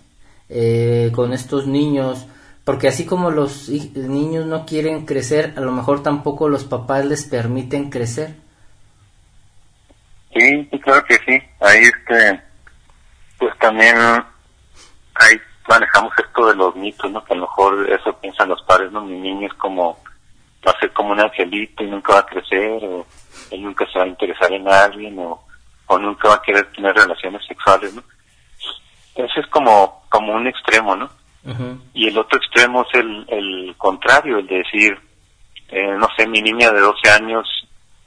eh, 0.50 1.10
con 1.16 1.32
estos 1.32 1.68
niños? 1.68 2.28
Porque 2.66 2.90
así 2.90 3.06
como 3.06 3.32
los 3.32 3.70
niños 3.70 4.46
no 4.46 4.66
quieren 4.66 5.06
crecer, 5.06 5.54
a 5.56 5.62
lo 5.62 5.72
mejor 5.72 6.04
tampoco 6.04 6.50
los 6.50 6.66
papás 6.66 7.06
les 7.06 7.24
permiten 7.24 7.90
crecer. 7.90 8.36
Sí, 10.34 10.68
claro 10.84 11.06
que 11.06 11.16
sí. 11.26 11.42
Ahí 11.62 11.84
este, 11.84 12.42
pues 13.38 13.58
también 13.58 13.96
ahí 15.16 15.40
manejamos 15.68 16.14
esto 16.18 16.48
de 16.48 16.56
los 16.56 16.76
mitos, 16.76 17.12
¿no? 17.12 17.24
Que 17.24 17.34
a 17.34 17.38
lo 17.38 17.44
mejor 17.44 17.90
eso 17.90 18.14
piensan 18.14 18.50
los 18.50 18.62
padres, 18.64 18.92
¿no? 18.92 19.02
Mi 19.02 19.20
niño 19.20 19.48
es 19.48 19.54
como, 19.56 19.98
va 20.66 20.72
a 20.72 20.80
ser 20.80 20.92
como 20.94 21.12
un 21.12 21.20
angelito 21.20 21.84
y 21.84 21.88
nunca 21.88 22.14
va 22.14 22.20
a 22.20 22.26
crecer, 22.26 22.84
o 22.84 23.06
él 23.52 23.64
nunca 23.64 23.86
se 23.92 24.00
va 24.00 24.06
a 24.06 24.08
interesar 24.08 24.52
en 24.52 24.68
alguien, 24.68 25.18
o, 25.20 25.44
o 25.88 26.00
nunca 26.00 26.30
va 26.30 26.36
a 26.36 26.42
querer 26.42 26.72
tener 26.72 26.96
relaciones 26.96 27.46
sexuales, 27.46 27.94
¿no? 27.94 28.04
Ese 29.16 29.40
es 29.42 29.48
como, 29.48 30.04
como 30.10 30.34
un 30.34 30.48
extremo, 30.48 30.96
¿no? 30.96 31.10
Y 31.94 32.08
el 32.08 32.18
otro 32.18 32.38
extremo 32.38 32.84
es 32.84 33.00
el, 33.00 33.26
el 33.28 33.76
contrario, 33.78 34.38
el 34.38 34.48
de 34.48 34.58
decir, 34.58 35.00
eh, 35.70 35.96
no 35.98 36.08
sé, 36.16 36.28
mi 36.28 36.42
niña 36.42 36.72
de 36.72 36.80
12 36.80 37.10
años 37.10 37.48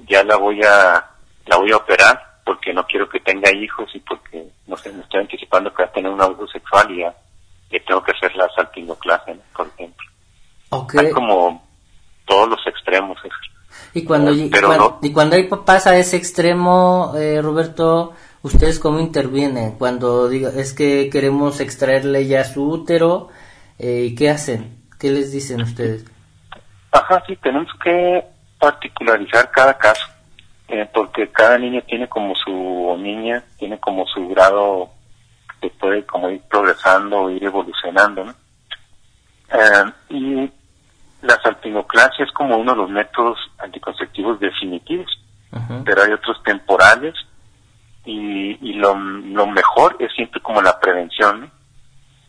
ya 0.06 0.22
la 0.22 0.36
voy 0.36 0.60
a 0.62 1.04
la 1.46 1.56
voy 1.56 1.72
a 1.72 1.76
operar 1.76 2.38
porque 2.44 2.72
no 2.72 2.86
quiero 2.86 3.08
que 3.08 3.20
tenga 3.20 3.50
hijos 3.52 3.90
y 3.94 4.00
porque, 4.00 4.46
no 4.66 4.76
sé, 4.76 4.92
me 4.92 5.02
estoy 5.02 5.20
anticipando 5.20 5.72
que 5.72 5.82
va 5.82 5.88
a 5.88 5.92
tener 5.92 6.10
un 6.10 6.20
abuso 6.20 6.46
sexual 6.46 6.90
y 6.90 7.00
ya 7.00 7.14
que 7.70 7.81
tengo 7.81 8.03
que 8.03 8.12
hacer 8.12 8.35
la 8.37 8.48
salpingoclasia, 8.55 9.37
por 9.57 9.68
ejemplo. 9.68 10.07
Okay. 10.70 11.07
Hay 11.07 11.12
como 11.12 11.62
todos 12.27 12.48
los 12.48 12.66
extremos. 12.66 13.18
Y 13.92 14.05
cuando, 14.05 14.33
y, 14.33 14.50
cuando, 14.50 14.98
y 15.03 15.12
cuando 15.12 15.37
hay 15.37 15.48
papás 15.48 15.87
a 15.87 15.96
ese 15.96 16.16
extremo, 16.16 17.12
eh, 17.16 17.40
Roberto, 17.42 18.14
¿ustedes 18.42 18.79
cómo 18.79 19.00
intervienen? 19.00 19.72
Cuando 19.72 20.29
diga, 20.29 20.50
es 20.57 20.72
que 20.72 21.11
queremos 21.11 21.61
extraerle 21.61 22.27
ya 22.27 22.44
su 22.44 22.68
útero, 22.68 23.29
eh, 23.79 24.09
¿y 24.11 24.14
qué 24.14 24.31
hacen? 24.31 24.83
¿Qué 24.98 25.11
les 25.11 25.33
dicen 25.33 25.62
ustedes? 25.62 26.05
Ajá, 26.90 27.22
sí, 27.27 27.37
tenemos 27.37 27.68
que 27.83 28.24
particularizar 28.59 29.50
cada 29.50 29.77
caso 29.77 30.07
eh, 30.68 30.88
porque 30.92 31.29
cada 31.29 31.59
niño 31.59 31.83
tiene 31.83 32.09
como 32.09 32.35
su, 32.35 32.53
o 32.53 32.96
niña, 32.96 33.44
tiene 33.59 33.79
como 33.79 34.07
su 34.07 34.29
grado 34.29 34.90
que 35.64 35.70
puede 35.79 36.05
como 36.05 36.29
ir 36.29 36.42
progresando 36.42 37.22
o 37.22 37.31
ir 37.31 37.42
evolucionando, 37.42 38.24
¿no? 38.24 38.35
Eh, 39.48 39.92
y 40.11 40.53
la 41.22 41.40
salpingoclasia 41.42 42.27
es 42.27 42.33
como 42.33 42.59
uno 42.59 42.72
de 42.72 42.79
los 42.79 42.90
métodos 42.90 43.38
anticonceptivos 43.59 44.38
definitivos, 44.40 45.11
pero 45.85 46.03
hay 46.03 46.12
otros 46.12 46.42
temporales 46.42 47.14
y, 48.05 48.59
y 48.61 48.74
lo, 48.74 48.94
lo, 48.94 49.46
mejor 49.46 49.96
es 50.00 50.12
siempre 50.12 50.40
como 50.42 50.61
la 50.61 50.79
prevención, 50.79 51.42
¿no? 51.42 51.50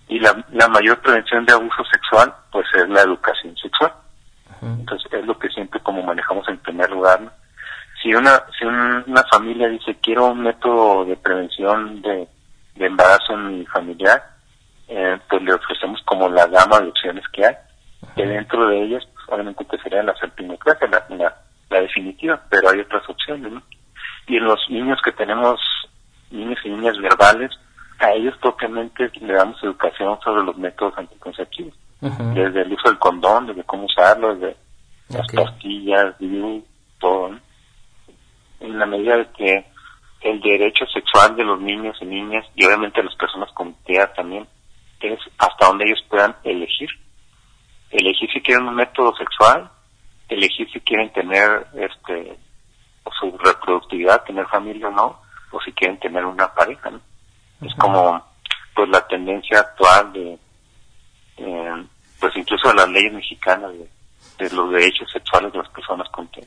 Y 0.07 0.19
la, 0.19 0.45
la 0.51 0.67
mayor 0.69 1.01
prevención 1.01 1.45
de 1.45 1.53
abuso 1.53 1.83
sexual, 1.91 2.33
pues 2.51 2.67
es 2.75 2.87
la 2.87 3.01
educación 3.01 3.57
sexual. 3.57 3.91
Entonces 4.61 5.11
es 5.11 5.25
lo 5.25 5.37
que 5.37 5.49
siempre 5.49 5.79
como 5.81 6.03
manejamos 6.03 6.47
en 6.47 6.57
primer 6.59 6.89
lugar, 6.89 7.19
¿no? 7.21 7.31
si 8.01 8.13
una 8.13 8.43
si 8.57 8.65
un, 8.65 9.03
una 9.07 9.23
familia 9.23 9.67
dice 9.67 9.97
quiero 10.01 10.27
un 10.27 10.43
método 10.43 11.05
de 11.05 11.15
prevención 11.17 12.01
de, 12.03 12.27
de 12.75 12.85
embarazo 12.85 13.33
en 13.33 13.59
mi 13.59 13.65
familiar 13.65 14.21
eh, 14.87 15.17
pues 15.29 15.41
le 15.41 15.53
ofrecemos 15.53 16.01
como 16.03 16.29
la 16.29 16.45
gama 16.47 16.79
de 16.79 16.89
opciones 16.89 17.23
que 17.33 17.45
hay 17.45 17.55
que 18.15 18.25
dentro 18.25 18.67
de 18.67 18.83
ellas 18.83 19.03
pues, 19.13 19.25
obviamente 19.29 19.65
que 19.65 19.77
sería 19.79 20.03
la 20.03 20.15
salpingoclasia 20.15 20.87
la, 20.87 21.05
la, 21.15 21.35
la, 21.69 21.81
definitiva 21.81 22.41
pero 22.49 22.69
hay 22.69 22.81
otras 22.81 23.07
opciones 23.09 23.51
¿no? 23.51 23.61
y 24.27 24.37
en 24.37 24.45
los 24.45 24.59
niños 24.69 24.99
que 25.03 25.11
tenemos 25.13 25.59
niños 26.31 26.59
y 26.63 26.69
niñas 26.69 26.97
verbales 26.99 27.51
a 27.99 28.11
ellos 28.11 28.35
propiamente 28.41 29.09
le 29.21 29.33
damos 29.33 29.61
educación 29.63 30.19
sobre 30.23 30.43
los 30.43 30.57
métodos 30.57 30.97
anticonceptivos 30.97 31.73
desde 32.01 32.61
el 32.61 32.73
uso 32.73 32.89
del 32.89 32.99
condón 32.99 33.47
desde 33.47 33.63
cómo 33.63 33.85
usarlo 33.85 34.35
desde 34.35 34.55
okay. 35.09 35.17
las 35.17 35.31
pastillas 35.31 36.15
todo 36.99 37.29
¿no? 37.29 37.39
en 38.59 38.79
la 38.79 38.85
medida 38.85 39.17
de 39.17 39.27
que 39.37 39.74
el 40.21 40.41
derecho 40.41 40.85
sexual 40.87 41.35
de 41.35 41.43
los 41.43 41.59
niños 41.61 41.97
y 42.01 42.05
niñas 42.05 42.45
y 42.55 42.65
obviamente 42.65 43.03
las 43.03 43.15
personas 43.15 43.51
con 43.53 43.73
TEA 43.85 44.11
también 44.13 44.47
es 45.05 45.19
hasta 45.37 45.67
donde 45.67 45.85
ellos 45.85 46.03
puedan 46.09 46.35
elegir. 46.43 46.89
Elegir 47.91 48.29
si 48.31 48.41
quieren 48.41 48.67
un 48.67 48.75
método 48.75 49.15
sexual, 49.15 49.69
elegir 50.29 50.69
si 50.71 50.79
quieren 50.81 51.11
tener 51.13 51.67
este 51.75 52.37
su 53.19 53.37
reproductividad, 53.37 54.23
tener 54.23 54.47
familia 54.47 54.87
o 54.87 54.91
no, 54.91 55.21
o 55.51 55.61
si 55.61 55.71
quieren 55.73 55.99
tener 55.99 56.25
una 56.25 56.51
pareja. 56.53 56.89
¿no? 56.89 56.99
Es 57.61 57.73
como 57.75 58.21
pues 58.73 58.89
la 58.89 59.07
tendencia 59.07 59.59
actual 59.59 60.11
de 60.11 60.39
eh, 61.37 61.85
pues 62.19 62.35
incluso 62.35 62.69
de 62.69 62.75
las 62.75 62.89
leyes 62.89 63.13
mexicanas 63.13 63.71
de, 63.73 63.89
de 64.39 64.55
los 64.55 64.71
derechos 64.71 65.09
sexuales 65.11 65.53
de 65.53 65.59
las 65.59 65.69
personas 65.69 66.09
con 66.09 66.27
TEA. 66.29 66.45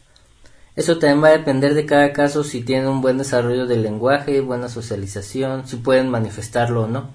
Eso 0.79 0.97
también 0.97 1.25
va 1.25 1.29
a 1.31 1.39
depender 1.39 1.75
de 1.75 1.85
cada 1.85 2.13
caso 2.13 2.45
si 2.45 2.65
tienen 2.65 2.87
un 2.87 3.01
buen 3.01 3.19
desarrollo 3.19 3.67
del 3.67 3.83
lenguaje, 3.83 4.41
buena 4.41 4.69
socialización, 4.69 5.67
si 5.67 5.79
pueden 5.79 6.09
manifestarlo 6.09 6.83
o 6.83 6.87
no. 6.87 7.11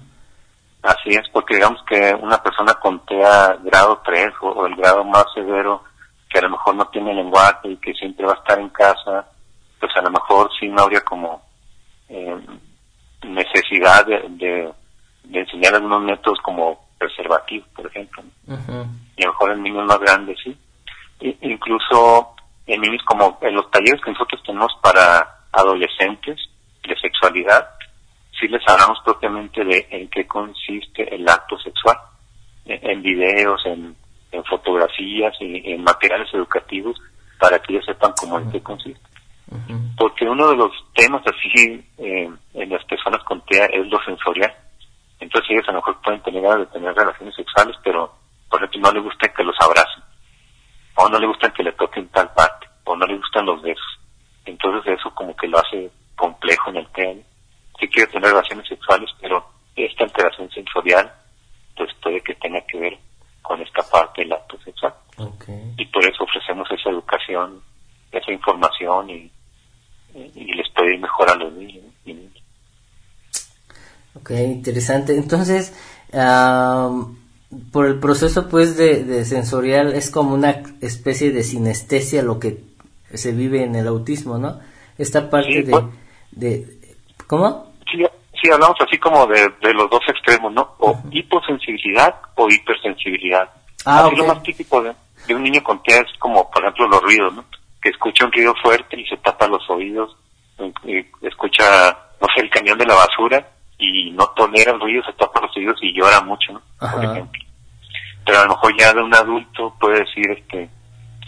Así 0.82 1.08
es, 1.08 1.26
porque 1.32 1.54
digamos 1.54 1.82
que 1.88 2.14
una 2.20 2.42
persona 2.42 2.74
con 2.74 3.00
TEA 3.06 3.56
grado 3.64 4.02
3 4.04 4.34
o, 4.42 4.48
o, 4.48 4.66
el 4.66 4.76
grado 4.76 5.02
más 5.04 5.24
severo, 5.34 5.82
que 6.28 6.40
a 6.40 6.42
lo 6.42 6.50
mejor 6.50 6.74
no 6.74 6.88
tiene 6.88 7.14
lenguaje 7.14 7.70
y 7.70 7.76
que 7.78 7.94
siempre 7.94 8.26
va 8.26 8.32
a 8.32 8.36
estar 8.36 8.58
en 8.58 8.68
casa, 8.68 9.26
pues 9.80 9.90
a 9.96 10.02
lo 10.02 10.10
mejor 10.10 10.50
sí 10.60 10.68
no 10.68 10.82
habría 10.82 11.00
como 11.00 11.42
eh, 12.10 12.36
necesidad 13.22 14.04
de, 14.04 14.26
de, 14.28 14.74
de, 15.22 15.40
enseñar 15.40 15.74
algunos 15.74 16.02
métodos 16.02 16.38
como 16.42 16.86
preservativo, 16.98 17.64
por 17.74 17.86
ejemplo. 17.86 18.24
Uh-huh. 18.46 18.86
Y 19.16 19.22
a 19.22 19.26
lo 19.28 19.32
mejor 19.32 19.52
en 19.52 19.62
niños 19.62 19.86
más 19.86 20.00
grandes 20.00 20.36
sí. 20.44 20.54
E, 21.18 21.34
incluso 21.40 22.34
en 22.66 22.80
niños 22.80 23.02
como 23.04 23.38
en 23.42 23.54
los 23.54 23.70
talleres 23.70 24.00
que 24.02 24.10
nosotros 24.10 24.42
tenemos 24.44 24.72
para 24.82 25.38
adolescentes 25.52 26.38
de 26.86 26.96
sexualidad, 26.96 27.68
sí 28.38 28.48
les 28.48 28.62
hablamos 28.68 28.98
propiamente 29.04 29.64
de 29.64 29.86
en 29.90 30.08
qué 30.08 30.26
consiste 30.26 31.14
el 31.14 31.28
acto 31.28 31.58
sexual, 31.58 31.96
en, 32.64 32.90
en 32.90 33.02
videos, 33.02 33.60
en, 33.66 33.94
en, 34.32 34.44
fotografías, 34.44 35.34
en, 35.40 35.56
en, 35.64 35.82
materiales 35.82 36.32
educativos, 36.32 37.00
para 37.38 37.58
que 37.58 37.74
ellos 37.74 37.84
sepan 37.84 38.12
cómo 38.18 38.38
en 38.38 38.50
qué 38.50 38.62
consiste. 38.62 39.00
Porque 39.96 40.24
uno 40.24 40.48
de 40.48 40.56
los 40.56 40.72
temas 40.94 41.22
así 41.26 41.84
eh, 41.98 42.30
en 42.54 42.70
las 42.70 42.84
personas 42.86 43.22
con 43.24 43.40
TEA 43.42 43.66
es 43.66 43.86
lo 43.86 44.02
sensorial. 44.02 44.52
Entonces 45.20 45.50
ellos 45.50 45.68
a 45.68 45.72
lo 45.72 45.78
mejor 45.78 46.00
pueden 46.02 46.22
tener 46.22 46.42
ganas 46.42 46.58
de 46.60 46.66
tener 46.66 46.94
relaciones 46.94 47.34
sexuales, 47.36 47.76
pero 47.84 48.12
por 48.48 48.64
ejemplo 48.64 48.80
no 48.80 48.92
les 48.92 49.04
gusta 49.04 49.28
que 49.28 49.44
los 49.44 49.54
abracen 49.60 50.02
o 50.96 51.08
no 51.08 51.18
le 51.18 51.26
gustan 51.26 51.52
que 51.52 51.62
le 51.62 51.72
toquen 51.72 52.08
tal 52.08 52.32
parte, 52.32 52.66
o 52.84 52.96
no 52.96 53.06
le 53.06 53.16
gustan 53.16 53.46
los 53.46 53.62
besos. 53.62 54.00
Entonces 54.44 54.98
eso 54.98 55.10
como 55.14 55.34
que 55.36 55.48
lo 55.48 55.58
hace 55.58 55.90
complejo 56.16 56.70
en 56.70 56.76
el 56.76 56.88
tema. 56.88 57.20
Sí 57.80 57.88
quiere 57.88 58.10
tener 58.12 58.30
relaciones 58.30 58.68
sexuales, 58.68 59.10
pero 59.20 59.44
esta 59.74 60.04
alteración 60.04 60.50
sensorial 60.50 61.12
pues 61.76 61.90
puede 62.02 62.20
que 62.20 62.34
tenga 62.34 62.60
que 62.62 62.78
ver 62.78 62.98
con 63.42 63.60
esta 63.60 63.82
parte 63.82 64.22
del 64.22 64.32
acto 64.32 64.58
sexual. 64.64 64.94
Y 65.76 65.86
por 65.86 66.04
eso 66.04 66.24
ofrecemos 66.24 66.68
esa 66.70 66.90
educación, 66.90 67.60
esa 68.12 68.30
información 68.30 69.10
y, 69.10 69.30
y 70.14 70.54
les 70.54 70.68
puede 70.70 70.94
ir 70.94 71.00
mejor 71.00 71.30
a 71.30 71.34
los 71.36 71.52
niños. 71.52 71.84
Ok, 74.16 74.30
interesante. 74.30 75.16
Entonces, 75.16 75.74
por 77.72 77.86
el 77.86 77.98
proceso 78.00 78.48
pues 78.48 78.76
de, 78.76 79.24
sensorial 79.24 79.92
es 79.94 80.10
como 80.10 80.34
una 80.34 80.62
especie 80.80 81.30
de 81.30 81.42
sinestesia 81.42 82.22
lo 82.22 82.38
que 82.38 82.58
se 83.12 83.32
vive 83.32 83.62
en 83.62 83.74
el 83.76 83.86
autismo, 83.86 84.38
¿no? 84.38 84.60
Esta 84.98 85.30
parte 85.30 85.62
de, 85.62 85.70
pues. 85.70 85.84
de, 86.32 86.66
¿Cómo? 87.26 87.72
Sí, 87.90 88.04
sí, 88.40 88.50
hablamos 88.50 88.76
así 88.80 88.98
como 88.98 89.26
de, 89.26 89.50
los 89.72 89.90
dos 89.90 90.02
extremos, 90.08 90.52
¿no? 90.52 90.74
O 90.78 91.00
hiposensibilidad 91.10 92.14
o 92.36 92.48
hipersensibilidad. 92.48 93.48
Ah, 93.84 94.06
así 94.06 94.16
lo 94.16 94.26
más 94.26 94.42
típico 94.42 94.82
de, 94.82 94.94
un 95.34 95.42
niño 95.42 95.62
con 95.62 95.82
TEA 95.82 96.00
es 96.00 96.18
como, 96.18 96.50
por 96.50 96.62
ejemplo, 96.62 96.88
los 96.88 97.02
ruidos, 97.02 97.34
¿no? 97.34 97.44
Que 97.80 97.90
escucha 97.90 98.24
un 98.24 98.32
ruido 98.32 98.54
fuerte 98.62 99.00
y 99.00 99.06
se 99.06 99.16
tapa 99.18 99.46
los 99.46 99.68
oídos, 99.68 100.16
escucha, 101.22 101.98
no 102.20 102.28
sé, 102.34 102.42
el 102.42 102.50
cañón 102.50 102.78
de 102.78 102.86
la 102.86 102.94
basura 102.94 103.46
y 103.78 104.10
no 104.12 104.26
tolera 104.28 104.72
el 104.72 104.80
ruido, 104.80 105.02
se 105.04 105.12
tapa 105.14 105.40
los 105.40 105.56
oídos 105.56 105.78
y 105.82 105.92
llora 105.92 106.20
mucho, 106.20 106.52
¿no? 106.52 106.62
Por 106.78 107.04
ejemplo. 107.04 107.43
Pero 108.24 108.38
a 108.38 108.44
lo 108.44 108.50
mejor 108.50 108.74
ya 108.78 108.92
de 108.92 109.02
un 109.02 109.14
adulto 109.14 109.74
puede 109.78 110.00
decir, 110.00 110.30
este, 110.30 110.70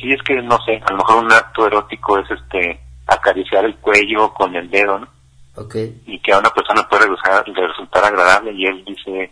sí 0.01 0.13
es 0.13 0.23
que, 0.23 0.35
no 0.43 0.59
sé, 0.65 0.81
a 0.85 0.91
lo 0.93 0.99
mejor 0.99 1.25
un 1.25 1.33
acto 1.33 1.67
erótico 1.67 2.19
es, 2.19 2.31
este, 2.31 2.81
acariciar 3.07 3.65
el 3.65 3.77
cuello 3.77 4.33
con 4.33 4.55
el 4.57 4.71
dedo, 4.71 4.99
¿no? 4.99 5.09
Okay. 5.57 6.03
Y 6.07 6.19
que 6.21 6.33
a 6.33 6.39
una 6.39 6.51
persona 6.51 6.87
puede 6.89 7.07
resultar, 7.07 7.45
resultar 7.47 8.05
agradable 8.05 8.53
y 8.53 8.67
él 8.67 8.85
dice, 8.85 9.31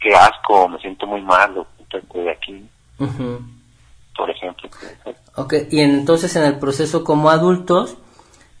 qué 0.00 0.14
asco, 0.14 0.68
me 0.68 0.78
siento 0.78 1.06
muy 1.06 1.20
mal, 1.20 1.58
o 1.58 1.66
de 2.14 2.30
aquí. 2.30 2.68
Por 4.16 4.30
ejemplo. 4.30 4.68
Ok, 5.36 5.54
y 5.70 5.80
entonces 5.80 6.34
en 6.36 6.44
el 6.44 6.58
proceso 6.58 7.04
como 7.04 7.30
adultos, 7.30 7.96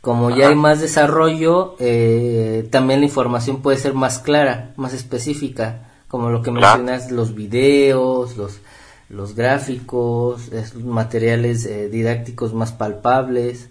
como 0.00 0.30
ya 0.30 0.48
hay 0.48 0.54
más 0.54 0.80
desarrollo, 0.80 1.74
eh, 1.80 2.68
también 2.70 3.00
la 3.00 3.06
información 3.06 3.62
puede 3.62 3.78
ser 3.78 3.94
más 3.94 4.20
clara, 4.20 4.72
más 4.76 4.94
específica, 4.94 5.87
como 6.08 6.30
lo 6.30 6.42
que 6.42 6.50
mencionas, 6.50 7.10
los 7.10 7.34
videos, 7.34 8.36
los, 8.36 8.60
los 9.08 9.34
gráficos, 9.34 10.50
los 10.50 10.74
materiales 10.74 11.66
eh, 11.66 11.88
didácticos 11.88 12.54
más 12.54 12.72
palpables. 12.72 13.70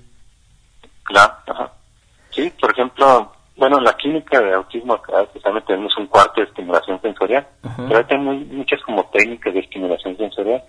Claro, 1.03 1.71
sí, 2.31 2.51
por 2.59 2.71
ejemplo, 2.71 3.31
bueno, 3.55 3.79
en 3.79 3.83
la 3.83 3.93
clínica 3.93 4.39
de 4.39 4.53
autismo 4.53 4.93
acá 4.93 5.21
especialmente 5.23 5.67
tenemos 5.67 5.97
un 5.97 6.07
cuarto 6.07 6.41
de 6.41 6.47
estimulación 6.47 7.01
sensorial, 7.01 7.47
pero 7.75 8.05
hay 8.07 8.17
muchas 8.17 8.81
como 8.83 9.05
técnicas 9.05 9.53
de 9.53 9.61
estimulación 9.61 10.15
sensorial, 10.17 10.63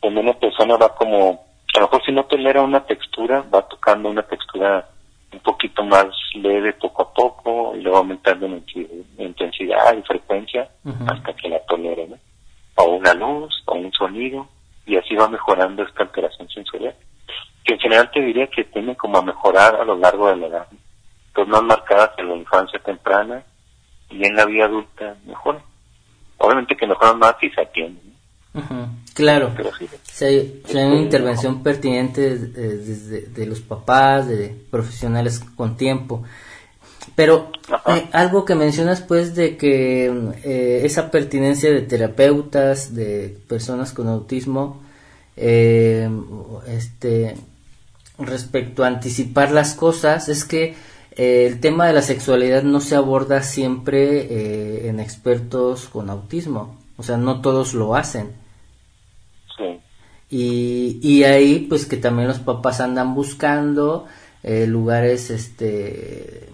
donde 0.00 0.20
una 0.20 0.32
persona 0.32 0.76
va 0.76 0.94
como 0.94 1.44
a 1.74 1.80
lo 1.80 1.86
mejor 1.86 2.04
si 2.04 2.12
no 2.12 2.24
tolera 2.24 2.62
una 2.62 2.84
textura, 2.86 3.44
va 3.52 3.66
tocando 3.66 4.08
una 4.08 4.22
textura 4.22 4.88
un 5.34 5.40
poquito 5.40 5.84
más 5.84 6.06
leve 6.34 6.72
poco 6.74 7.02
a 7.02 7.12
poco 7.12 7.74
y 7.76 7.80
luego 7.82 7.98
aumentando 7.98 8.46
en 8.46 8.64
intensidad 9.18 9.96
y 9.96 10.02
frecuencia 10.02 10.68
hasta 11.06 11.34
que 11.34 11.48
la 11.48 11.60
tolere, 11.66 12.08
¿no? 12.08 12.16
O 12.76 12.96
una 12.96 13.14
luz, 13.14 13.62
o 13.66 13.74
un 13.74 13.92
sonido, 13.92 14.48
y 14.86 14.96
así 14.96 15.14
va 15.14 15.28
mejorando 15.28 15.82
esta 15.82 16.02
alteración 16.02 16.48
sensorial. 16.48 16.94
Que 17.64 17.74
en 17.74 17.80
general 17.80 18.10
te 18.12 18.20
diría 18.20 18.46
que 18.48 18.64
tiene 18.64 18.96
como 18.96 19.18
a 19.18 19.22
mejorar 19.22 19.76
a 19.76 19.84
lo 19.84 19.96
largo 19.96 20.28
de 20.28 20.36
la 20.36 20.46
edad. 20.46 20.68
Pues 21.34 21.48
más 21.48 21.62
marcadas 21.62 22.10
en 22.18 22.28
la 22.28 22.36
infancia 22.36 22.78
temprana 22.80 23.42
y 24.10 24.26
en 24.26 24.36
la 24.36 24.44
vida 24.44 24.66
adulta 24.66 25.16
mejor. 25.24 25.60
Obviamente 26.38 26.76
que 26.76 26.86
mejoran 26.86 27.18
más 27.18 27.36
si 27.40 27.50
se 27.50 27.60
atienden. 27.60 28.13
Claro, 29.14 29.52
si 30.04 30.24
hay, 30.24 30.62
una 30.72 31.00
intervención 31.00 31.62
pertinente 31.62 32.38
de, 32.38 33.20
de, 33.22 33.46
los 33.46 33.60
papás, 33.60 34.28
de 34.28 34.54
profesionales 34.70 35.40
con 35.56 35.76
tiempo. 35.76 36.22
Pero 37.16 37.50
eh, 37.86 38.08
algo 38.12 38.44
que 38.44 38.54
mencionas 38.54 39.00
pues 39.00 39.34
de 39.34 39.56
que 39.56 40.06
eh, 40.44 40.80
esa 40.84 41.10
pertinencia 41.10 41.70
de 41.70 41.82
terapeutas, 41.82 42.94
de 42.94 43.36
personas 43.48 43.92
con 43.92 44.08
autismo, 44.08 44.82
eh, 45.36 46.08
este, 46.68 47.36
respecto 48.18 48.84
a 48.84 48.88
anticipar 48.88 49.50
las 49.50 49.74
cosas, 49.74 50.28
es 50.28 50.44
que 50.44 50.74
el 51.16 51.60
tema 51.60 51.86
de 51.86 51.92
la 51.92 52.02
sexualidad 52.02 52.64
no 52.64 52.80
se 52.80 52.96
aborda 52.96 53.42
siempre 53.42 54.88
en 54.88 54.98
expertos 54.98 55.86
con 55.86 56.10
autismo, 56.10 56.76
o 56.96 57.04
sea, 57.04 57.16
no 57.16 57.40
todos 57.40 57.74
lo 57.74 57.94
hacen. 57.94 58.43
Y, 60.36 61.22
ahí 61.22 61.60
pues 61.68 61.86
que 61.86 61.96
también 61.96 62.26
los 62.26 62.40
papás 62.40 62.80
andan 62.80 63.14
buscando 63.14 64.06
eh, 64.42 64.66
lugares 64.66 65.30
este 65.30 66.48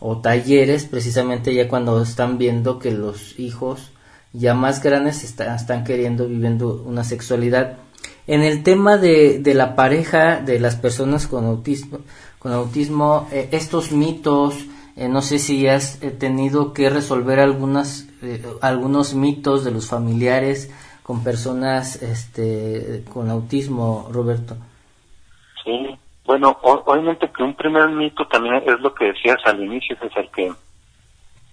o 0.00 0.18
talleres 0.18 0.84
precisamente 0.84 1.54
ya 1.54 1.66
cuando 1.66 2.02
están 2.02 2.36
viendo 2.36 2.78
que 2.78 2.90
los 2.90 3.38
hijos 3.38 3.92
ya 4.34 4.52
más 4.52 4.82
grandes 4.82 5.24
están 5.24 5.84
queriendo 5.84 6.28
viviendo 6.28 6.84
una 6.86 7.04
sexualidad. 7.04 7.78
En 8.26 8.42
el 8.42 8.62
tema 8.62 8.98
de, 8.98 9.38
de 9.38 9.54
la 9.54 9.76
pareja 9.76 10.40
de 10.40 10.60
las 10.60 10.76
personas 10.76 11.26
con 11.26 11.46
autismo 11.46 12.00
con 12.38 12.52
autismo 12.52 13.28
eh, 13.32 13.48
estos 13.52 13.92
mitos 13.92 14.56
eh, 14.94 15.08
no 15.08 15.22
sé 15.22 15.38
si 15.38 15.66
has 15.68 16.00
tenido 16.18 16.74
que 16.74 16.90
resolver 16.90 17.40
algunas 17.40 18.08
algunos 18.60 19.14
mitos 19.14 19.64
de 19.64 19.70
los 19.70 19.86
familiares 19.86 20.68
con 21.02 21.24
personas 21.24 22.00
este, 22.02 23.04
con 23.12 23.30
autismo, 23.30 24.08
Roberto? 24.12 24.56
Sí, 25.64 25.98
bueno, 26.24 26.56
obviamente 26.62 27.30
que 27.30 27.42
un 27.42 27.54
primer 27.54 27.88
mito 27.88 28.26
también 28.28 28.62
es 28.66 28.80
lo 28.80 28.94
que 28.94 29.06
decías 29.06 29.38
al 29.44 29.62
inicio, 29.62 29.96
es 30.00 30.16
el 30.16 30.30
que 30.30 30.52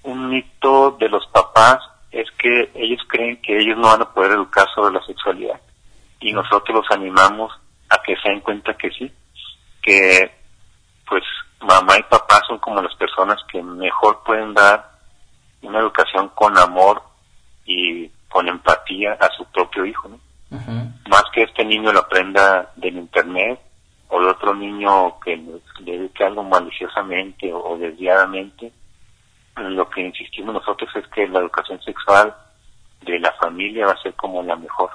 un 0.03 0.29
mito 0.29 0.91
de 0.99 1.09
los 1.09 1.25
papás 1.27 1.79
es 2.12 2.27
que 2.38 2.71
ellos 2.75 3.01
creen 3.07 3.41
que 3.41 3.57
ellos 3.57 3.77
no 3.77 3.88
van 3.88 4.01
a 4.01 4.13
poder 4.13 4.31
educar 4.31 4.67
sobre 4.73 4.93
la 4.93 5.05
sexualidad 5.05 5.59
y 6.19 6.33
nosotros 6.33 6.77
los 6.77 6.91
animamos 6.91 7.51
a 7.89 8.01
que 8.01 8.15
se 8.17 8.29
den 8.29 8.41
cuenta 8.41 8.75
que 8.75 8.89
sí, 8.91 9.12
que 9.81 10.31
pues 11.07 11.23
mamá 11.62 11.97
y 11.97 12.03
papá 12.03 12.41
son 12.47 12.59
como 12.59 12.81
las 12.81 12.95
personas 12.95 13.39
que 13.51 13.62
mejor 13.62 14.21
pueden 14.23 14.53
dar 14.53 14.91
una 15.62 15.79
educación 15.79 16.29
con 16.29 16.57
amor 16.57 17.01
y 17.65 18.09
con 18.29 18.47
empatía 18.47 19.13
a 19.13 19.29
su 19.31 19.43
propio 19.45 19.85
hijo, 19.85 20.07
¿no? 20.07 20.19
Más 21.09 21.23
que 21.33 21.43
este 21.43 21.65
niño 21.65 21.91
lo 21.91 21.99
aprenda 21.99 22.71
del 22.75 22.97
internet 22.97 23.59
o 24.07 24.21
de 24.21 24.27
otro 24.27 24.53
niño 24.53 25.19
que 25.19 25.35
le 25.35 25.97
dedique 25.97 26.23
algo 26.23 26.43
maliciosamente 26.43 27.51
o, 27.51 27.77
desviadamente, 27.77 28.71
lo 29.57 29.89
que 29.89 30.01
insistimos 30.01 30.53
nosotros 30.53 30.89
es 30.95 31.07
que 31.07 31.27
la 31.27 31.39
educación 31.39 31.81
sexual 31.81 32.33
de 33.01 33.19
la 33.19 33.31
familia 33.33 33.87
va 33.87 33.93
a 33.93 34.01
ser 34.01 34.13
como 34.13 34.41
la 34.43 34.55
mejor. 34.55 34.91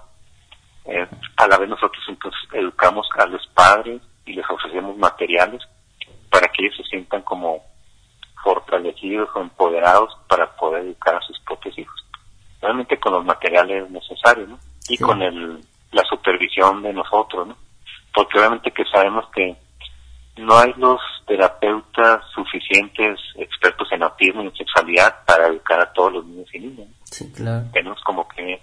Eh, 0.86 1.06
a 1.36 1.46
la 1.46 1.58
vez 1.58 1.68
nosotros 1.68 2.02
entonces 2.08 2.40
educamos 2.52 3.08
a 3.18 3.26
los 3.26 3.46
padres 3.48 4.00
y 4.26 4.34
les 4.34 4.48
ofrecemos 4.48 4.96
materiales 4.96 5.62
para 6.30 6.48
que 6.48 6.64
ellos 6.64 6.76
se 6.76 6.84
sientan 6.84 7.22
como 7.22 7.62
fortalecidos 8.42 9.28
o 9.34 9.40
empoderados 9.40 10.16
para 10.28 10.54
poder 10.56 10.84
educar 10.84 11.14
a 11.16 11.22
sus 11.22 11.38
propios 11.40 11.78
hijos 11.78 12.03
realmente 12.64 12.98
con 12.98 13.12
los 13.12 13.24
materiales 13.24 13.88
necesarios, 13.90 14.48
¿no? 14.48 14.58
Y 14.88 14.98
con 14.98 15.22
el, 15.22 15.60
la 15.92 16.02
supervisión 16.08 16.82
de 16.82 16.92
nosotros, 16.92 17.48
¿no? 17.48 17.56
Porque 18.12 18.38
obviamente 18.38 18.70
que 18.72 18.84
sabemos 18.86 19.26
que 19.34 19.56
no 20.36 20.58
hay 20.58 20.72
los 20.76 21.00
terapeutas 21.26 22.22
suficientes 22.34 23.20
expertos 23.36 23.88
en 23.92 24.02
autismo 24.02 24.42
y 24.42 24.46
en 24.46 24.56
sexualidad 24.56 25.24
para 25.24 25.46
educar 25.46 25.80
a 25.80 25.92
todos 25.92 26.14
los 26.14 26.26
niños 26.26 26.48
y 26.54 26.58
niñas. 26.58 26.88
Sí, 27.04 27.30
claro. 27.32 27.66
Tenemos 27.72 28.00
como 28.02 28.26
que 28.28 28.60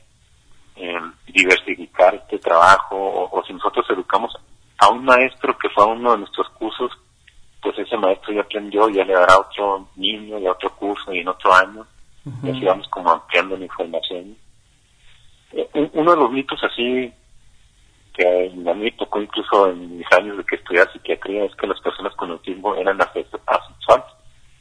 eh, 0.76 1.02
diversificar 1.28 2.16
este 2.16 2.40
trabajo 2.40 3.30
o, 3.32 3.44
si 3.46 3.54
nosotros 3.54 3.86
educamos 3.90 4.34
a 4.80 4.90
un 4.90 5.06
maestro 5.06 5.58
que 5.58 5.70
fue 5.70 5.84
a 5.84 5.88
uno 5.88 6.12
de 6.12 6.18
nuestros 6.20 6.50
cursos, 6.50 6.92
pues 7.62 7.78
ese 7.78 7.96
maestro 7.98 8.34
ya 8.34 8.42
aprendió, 8.42 8.90
ya 8.90 9.06
le 9.06 9.14
dará 9.14 9.36
a 9.36 9.40
otro 9.40 9.88
niño 9.96 10.40
y 10.40 10.48
a 10.48 10.52
otro 10.52 10.76
curso 10.76 11.14
y 11.14 11.20
en 11.20 11.28
otro 11.28 11.54
año 11.54 11.86
y 12.44 12.50
así 12.50 12.66
vamos 12.66 12.88
como 12.90 13.12
ampliando 13.12 13.58
la 13.58 13.66
información. 13.66 14.38
Eh, 15.54 15.90
uno 15.94 16.12
de 16.12 16.18
los 16.18 16.32
mitos 16.32 16.64
así 16.64 17.12
que 18.14 18.52
a 18.70 18.74
mí 18.74 18.92
tocó 18.92 19.22
incluso 19.22 19.70
en 19.70 19.98
mis 19.98 20.12
años 20.12 20.38
de 20.38 20.44
que 20.44 20.56
estudiar 20.56 20.92
psiquiatría 20.92 21.46
es 21.46 21.56
que 21.56 21.68
las 21.68 21.80
personas 21.80 22.14
con 22.16 22.32
autismo 22.32 22.76
eran 22.76 23.00
asexuales, 23.02 24.06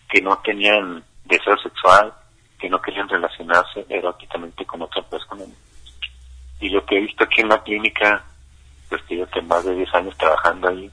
que 0.09 0.23
no 0.23 0.39
tenían 0.39 1.03
deseo 1.25 1.57
sexual, 1.59 2.13
que 2.59 2.69
no 2.69 2.81
querían 2.81 3.09
relacionarse 3.09 3.85
eróticamente 3.89 4.65
con 4.65 4.83
otra 4.83 5.03
persona. 5.03 5.45
Y 6.61 6.69
lo 6.69 6.85
que 6.85 6.97
he 6.97 7.01
visto 7.01 7.25
aquí 7.25 7.41
en 7.41 7.49
la 7.49 7.63
clínica 7.63 8.25
pues 8.91 9.03
que 9.05 9.17
yo 9.17 9.27
tengo 9.29 9.47
más 9.47 9.65
de 9.65 9.75
10 9.75 9.95
años 9.95 10.19
trabajando 10.19 10.69
ahí, 10.69 10.91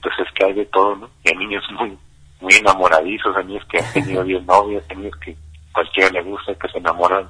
pues 0.00 0.14
es 0.20 0.32
que 0.34 0.44
hay 0.46 0.52
de 0.54 0.66
todo, 0.66 0.94
¿no? 0.94 1.10
Y 1.24 1.30
hay 1.30 1.36
niños 1.36 1.64
muy, 1.72 1.98
muy 2.40 2.54
enamoradizos, 2.54 3.36
hay 3.36 3.44
niños 3.44 3.66
que 3.66 3.78
han 3.78 3.92
tenido 3.92 4.24
10 4.24 4.46
novias, 4.46 4.84
hay 4.88 4.96
niños 4.96 5.16
que 5.16 5.36
cualquiera 5.72 6.10
le 6.10 6.22
gusta, 6.22 6.54
que 6.54 6.68
se 6.68 6.78
enamoran 6.78 7.28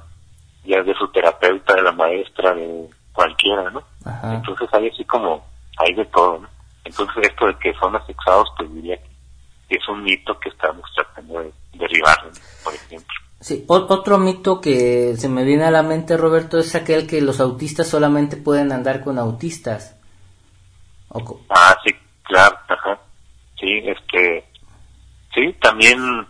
ya 0.63 0.81
de 0.83 0.93
su 0.93 1.07
terapeuta, 1.11 1.75
de 1.75 1.81
la 1.81 1.91
maestra, 1.91 2.53
de 2.53 2.89
cualquiera, 3.13 3.69
¿no? 3.71 3.83
Ajá. 4.05 4.35
Entonces 4.35 4.69
hay 4.73 4.89
así 4.89 5.03
como, 5.05 5.45
hay 5.77 5.93
de 5.93 6.05
todo, 6.05 6.39
¿no? 6.39 6.49
Entonces 6.83 7.27
esto 7.27 7.47
de 7.47 7.55
que 7.57 7.73
son 7.75 7.95
asexuados, 7.95 8.49
pues 8.57 8.73
diría 8.73 8.97
que 8.97 9.75
es 9.75 9.87
un 9.87 10.03
mito 10.03 10.37
que 10.39 10.49
estamos 10.49 10.83
tratando 10.95 11.39
de 11.39 11.51
derribar, 11.73 12.17
¿no? 12.25 12.31
por 12.63 12.73
ejemplo. 12.73 13.15
Sí, 13.39 13.65
otro 13.67 14.19
mito 14.19 14.61
que 14.61 15.15
se 15.17 15.27
me 15.27 15.43
viene 15.43 15.63
a 15.63 15.71
la 15.71 15.81
mente, 15.81 16.15
Roberto, 16.15 16.59
es 16.59 16.75
aquel 16.75 17.07
que 17.07 17.21
los 17.21 17.39
autistas 17.39 17.87
solamente 17.87 18.37
pueden 18.37 18.71
andar 18.71 19.03
con 19.03 19.17
autistas. 19.17 19.97
O 21.09 21.39
Ah, 21.49 21.75
sí, 21.83 21.91
claro, 22.23 22.55
ajá. 22.67 22.99
Sí, 23.59 23.81
este, 23.83 24.45
sí, 25.33 25.53
también, 25.59 26.27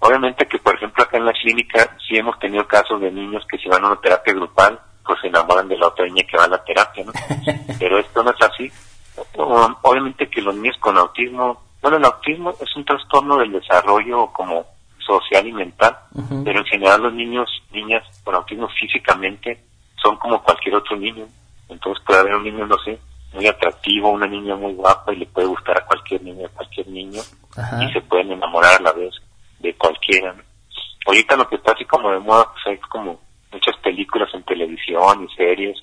obviamente 0.00 0.46
que 0.46 0.58
por 0.58 0.74
ejemplo 0.76 1.02
acá 1.04 1.16
en 1.18 1.24
la 1.26 1.32
clínica 1.32 1.96
sí 2.06 2.16
hemos 2.16 2.38
tenido 2.38 2.66
casos 2.66 3.00
de 3.00 3.10
niños 3.10 3.44
que 3.50 3.58
si 3.58 3.68
van 3.68 3.84
a 3.84 3.88
una 3.88 4.00
terapia 4.00 4.32
grupal, 4.34 4.78
pues 5.04 5.18
se 5.20 5.28
enamoran 5.28 5.68
de 5.68 5.78
la 5.78 5.86
otra 5.88 6.04
niña 6.06 6.22
que 6.30 6.36
va 6.36 6.44
a 6.44 6.48
la 6.48 6.62
terapia, 6.64 7.04
¿no? 7.04 7.12
Pero 7.78 7.98
esto 7.98 8.22
no 8.22 8.30
es 8.30 8.42
así. 8.42 8.70
O- 9.36 9.74
Obviamente 9.82 10.28
que 10.28 10.42
los 10.42 10.54
niños 10.54 10.76
con 10.80 10.96
autismo, 10.98 11.62
bueno, 11.82 11.96
el 11.96 12.04
autismo 12.04 12.50
es 12.60 12.76
un 12.76 12.84
trastorno 12.84 13.38
del 13.38 13.52
desarrollo 13.52 14.26
como 14.32 14.66
social 14.98 15.46
y 15.46 15.52
mental, 15.52 15.96
pero 16.44 16.58
en 16.58 16.66
general 16.66 17.02
los 17.02 17.14
niños, 17.14 17.48
niñas 17.72 18.02
con 18.24 18.34
autismo 18.34 18.68
físicamente 18.68 19.64
son 20.02 20.16
como 20.18 20.42
cualquier 20.42 20.74
otro 20.74 20.96
niño. 20.96 21.24
Entonces 21.70 22.04
puede 22.04 22.20
haber 22.20 22.34
un 22.34 22.44
niño, 22.44 22.66
no 22.66 22.76
sé, 22.84 22.98
muy 23.32 23.46
atractivo, 23.46 24.10
una 24.10 24.26
niña 24.26 24.54
muy 24.56 24.74
guapa 24.74 25.12
y 25.14 25.16
le 25.16 25.26
puede 25.26 25.46
gustar 25.46 25.78
a 25.78 25.86
cualquier 25.86 26.22
niña, 26.22 26.46
a 26.46 26.50
cualquier 26.50 26.88
niño 26.88 27.22
Ajá. 27.56 27.82
y 27.84 27.92
se 27.92 28.02
pueden 28.02 28.32
enamorar 28.32 28.76
a 28.78 28.82
la 28.82 28.92
vez 28.92 29.14
¿no? 30.12 30.34
Ahorita 31.06 31.36
lo 31.36 31.48
que 31.48 31.56
está 31.56 31.72
así 31.72 31.84
como 31.84 32.10
de 32.10 32.18
moda, 32.18 32.52
pues 32.52 32.66
hay 32.66 32.78
como 32.88 33.20
muchas 33.52 33.76
películas 33.78 34.28
en 34.34 34.42
televisión 34.42 35.24
y 35.24 35.34
series 35.34 35.76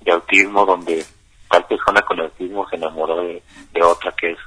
de 0.00 0.12
autismo 0.12 0.66
donde 0.66 1.04
tal 1.48 1.64
persona 1.66 2.00
con 2.02 2.20
autismo 2.20 2.68
se 2.68 2.76
enamoró 2.76 3.22
de, 3.22 3.42
de 3.72 3.82
otra 3.82 4.12
que 4.12 4.32
es 4.32 4.38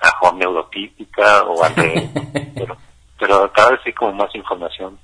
ajá, 0.00 0.32
neurotípica 0.34 1.44
o 1.44 1.62
al 1.62 1.76
revés, 1.76 2.10
pero, 2.54 2.76
pero 3.18 3.52
cada 3.52 3.70
vez 3.72 3.80
hay 3.86 3.92
como 3.92 4.12
más 4.12 4.34
información. 4.34 4.98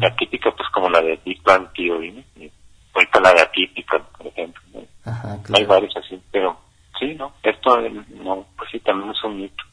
La 0.00 0.14
típica 0.14 0.52
pues 0.52 0.68
como 0.72 0.88
la 0.88 1.00
de 1.00 1.18
Big 1.24 1.42
Bang 1.42 1.68
Theory, 1.74 2.12
¿no? 2.12 2.22
Y 2.40 2.50
ahorita 2.94 3.20
la 3.20 3.32
de 3.32 3.40
atípica, 3.42 3.98
por 3.98 4.26
ejemplo. 4.28 4.62
¿no? 4.72 4.80
Ajá, 5.04 5.36
Hay 5.52 5.64
varios 5.64 5.96
así, 5.96 6.20
pero 6.30 6.56
sí, 6.98 7.14
¿no? 7.16 7.32
Esto, 7.42 7.80
eh, 7.80 7.90
no, 8.22 8.46
pues 8.56 8.70
sí, 8.70 8.78
también 8.80 9.10
es 9.10 9.24
un 9.24 9.36
mito. 9.36 9.64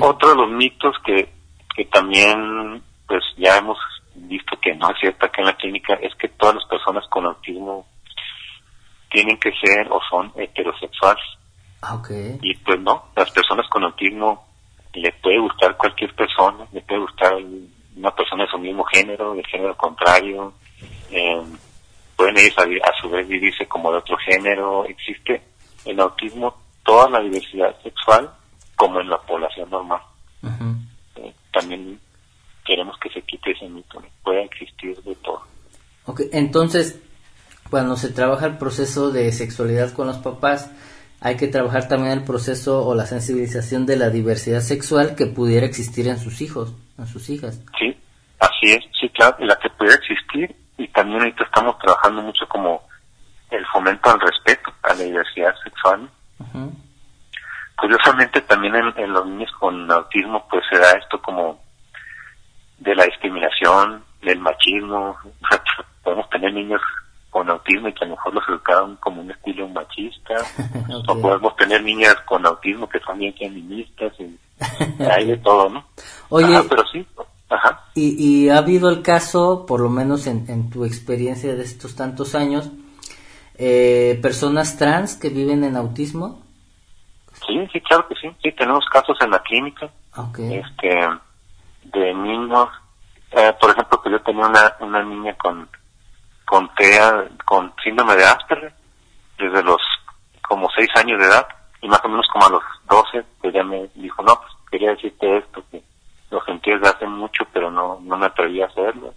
Otro 0.00 0.30
de 0.30 0.36
los 0.36 0.50
mitos 0.50 0.94
que, 1.04 1.28
que 1.76 1.84
también, 1.84 2.82
pues 3.06 3.22
ya 3.36 3.58
hemos 3.58 3.78
visto 4.14 4.58
que 4.60 4.74
no 4.74 4.90
es 4.90 4.98
cierto 4.98 5.26
acá 5.26 5.42
en 5.42 5.48
la 5.48 5.56
clínica, 5.56 5.94
es 5.94 6.14
que 6.14 6.28
todas 6.28 6.54
las 6.54 6.64
personas 6.64 7.04
con 7.08 7.26
autismo 7.26 7.86
tienen 9.10 9.38
que 9.38 9.52
ser 9.62 9.86
o 9.90 10.00
son 10.10 10.32
heterosexuales. 10.36 11.24
Ah, 11.82 11.94
ok. 11.96 12.10
Y 12.40 12.54
pues 12.56 12.80
no, 12.80 13.04
las 13.14 13.30
personas 13.30 13.68
con 13.68 13.84
autismo 13.84 14.46
le 14.94 15.12
puede 15.12 15.38
gustar 15.38 15.76
cualquier 15.76 16.14
persona, 16.14 16.66
le 16.72 16.80
puede 16.80 17.00
gustar 17.00 17.34
una 17.96 18.10
persona 18.14 18.44
de 18.44 18.50
su 18.50 18.58
mismo 18.58 18.82
género, 18.84 19.34
de 19.34 19.44
género 19.44 19.76
contrario, 19.76 20.54
eh, 21.10 21.42
pueden 22.16 22.38
ellos 22.38 22.56
a, 22.58 22.62
a 22.62 23.00
su 23.00 23.10
vez 23.10 23.28
vivirse 23.28 23.66
como 23.66 23.92
de 23.92 23.98
otro 23.98 24.16
género, 24.16 24.86
existe 24.86 25.42
en 25.84 26.00
autismo 26.00 26.56
toda 26.82 27.10
la 27.10 27.20
diversidad 27.20 27.78
sexual 27.82 28.30
como 28.76 29.00
en 29.00 29.10
la 29.10 29.18
población 29.18 29.68
normal. 29.68 30.00
También 31.58 31.98
queremos 32.64 32.98
que 32.98 33.08
se 33.10 33.22
quite 33.22 33.52
ese 33.52 33.68
mito, 33.68 34.00
¿no? 34.00 34.06
puede 34.22 34.44
existir 34.44 35.00
de 35.02 35.14
todo. 35.16 35.42
Ok, 36.04 36.22
entonces, 36.32 37.00
cuando 37.70 37.96
se 37.96 38.10
trabaja 38.10 38.46
el 38.46 38.58
proceso 38.58 39.10
de 39.10 39.32
sexualidad 39.32 39.92
con 39.92 40.06
los 40.06 40.18
papás, 40.18 40.70
hay 41.20 41.36
que 41.36 41.48
trabajar 41.48 41.88
también 41.88 42.12
el 42.12 42.24
proceso 42.24 42.86
o 42.86 42.94
la 42.94 43.06
sensibilización 43.06 43.86
de 43.86 43.96
la 43.96 44.10
diversidad 44.10 44.60
sexual 44.60 45.16
que 45.16 45.26
pudiera 45.26 45.66
existir 45.66 46.06
en 46.08 46.18
sus 46.18 46.40
hijos, 46.40 46.74
en 46.98 47.06
sus 47.06 47.30
hijas. 47.30 47.60
Sí, 47.78 47.96
así 48.38 48.72
es, 48.72 48.84
sí, 49.00 49.08
claro, 49.10 49.36
la 49.40 49.56
que 49.56 49.70
puede 49.70 49.94
existir 49.94 50.54
y 50.76 50.88
también 50.88 51.20
ahorita 51.20 51.44
estamos 51.44 51.78
trabajando 51.78 52.22
mucho 52.22 52.46
como 52.48 52.82
el 53.50 53.64
fomento 53.66 54.10
al 54.10 54.20
respeto 54.20 54.72
a 54.82 54.94
la 54.94 55.02
diversidad 55.02 55.54
sexual. 55.64 56.10
Ujú. 56.38 56.72
Curiosamente 57.76 58.40
también 58.42 58.74
en, 58.74 58.92
en 58.96 59.12
los 59.12 59.26
niños 59.26 59.50
con 59.58 59.90
autismo 59.90 60.46
pues 60.50 60.64
se 60.70 60.78
da 60.78 60.92
esto 60.92 61.20
como 61.20 61.60
de 62.78 62.94
la 62.94 63.04
discriminación, 63.04 64.04
del 64.22 64.38
machismo. 64.40 65.16
Podemos 66.02 66.28
tener 66.30 66.52
niños 66.52 66.80
con 67.30 67.50
autismo 67.50 67.88
y 67.88 67.92
que 67.92 68.04
a 68.04 68.08
lo 68.08 68.14
mejor 68.14 68.34
los 68.34 68.48
educaron 68.48 68.96
como 68.96 69.20
un 69.20 69.30
estilo 69.30 69.68
machista. 69.68 70.34
O 71.08 71.20
podemos 71.20 71.54
tener 71.56 71.82
niñas 71.82 72.16
con 72.26 72.46
autismo 72.46 72.88
que 72.88 72.98
son 73.00 73.18
bien 73.18 73.34
feministas 73.34 74.12
y 74.18 74.38
hay 75.04 75.26
de 75.26 75.36
todo, 75.36 75.68
¿no? 75.68 75.84
Oye, 76.30 76.56
Ajá, 76.56 76.64
pero 76.68 76.82
sí, 76.90 77.06
ajá. 77.48 77.84
y, 77.94 78.16
y 78.44 78.48
ha 78.48 78.58
habido 78.58 78.88
el 78.88 79.02
caso, 79.02 79.66
por 79.66 79.80
lo 79.80 79.90
menos 79.90 80.26
en, 80.26 80.46
en 80.48 80.70
tu 80.70 80.84
experiencia 80.84 81.54
de 81.54 81.62
estos 81.62 81.94
tantos 81.94 82.34
años, 82.34 82.70
eh, 83.58 84.18
personas 84.22 84.78
trans 84.78 85.16
que 85.16 85.28
viven 85.28 85.64
en 85.64 85.76
autismo. 85.76 86.45
Sí, 87.46 87.68
sí, 87.72 87.80
claro 87.80 88.06
que 88.08 88.14
sí. 88.16 88.34
Sí, 88.42 88.52
tenemos 88.52 88.84
casos 88.86 89.16
en 89.20 89.30
la 89.30 89.38
clínica. 89.40 89.88
Este 90.50 91.08
de 91.84 92.14
niños 92.14 92.68
eh, 93.30 93.54
por 93.60 93.70
ejemplo 93.70 94.00
que 94.02 94.10
yo 94.10 94.20
tenía 94.22 94.46
una 94.46 94.74
una 94.80 95.02
niña 95.02 95.34
con 95.34 95.68
con 96.44 96.68
TEA 96.74 97.28
con 97.44 97.72
síndrome 97.82 98.16
de 98.16 98.24
Asperger 98.24 98.72
desde 99.38 99.62
los 99.62 99.80
como 100.42 100.68
seis 100.74 100.88
años 100.96 101.20
de 101.20 101.26
edad 101.26 101.46
y 101.80 101.88
más 101.88 102.00
o 102.04 102.08
menos 102.08 102.26
como 102.32 102.46
a 102.46 102.50
los 102.50 102.62
12 102.88 103.24
pues 103.40 103.54
ya 103.54 103.62
me 103.62 103.88
dijo 103.94 104.22
no 104.22 104.34
pues 104.40 104.52
quería 104.70 104.90
decirte 104.90 105.36
esto 105.36 105.62
que 105.70 105.80
lo 106.30 106.42
sentí 106.44 106.70
desde 106.72 106.88
hace 106.88 107.06
mucho 107.06 107.44
pero 107.52 107.70
no 107.70 108.00
no 108.02 108.16
me 108.16 108.26
atreví 108.26 108.60
a 108.62 108.66
hacerlo 108.66 109.14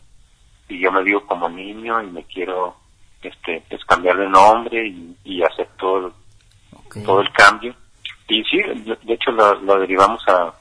y 0.68 0.80
yo 0.80 0.92
me 0.92 1.04
digo 1.04 1.26
como 1.26 1.50
niño 1.50 2.04
y 2.04 2.08
me 2.08 2.24
quiero 2.26 2.76
este 3.24 3.64
pues 3.68 3.84
cambiar 3.86 4.18
de 4.18 4.30
nombre 4.30 4.86
y, 4.86 5.18
y 5.24 5.42
hacer 5.42 5.68
todo 5.80 6.14
todo 7.06 7.22
el 7.22 7.32
cambio. 7.32 7.74
Y 8.30 8.44
sí, 8.44 8.58
de 9.04 9.14
hecho 9.14 9.32
lo, 9.32 9.56
lo 9.62 9.80
derivamos 9.80 10.22
a, 10.28 10.54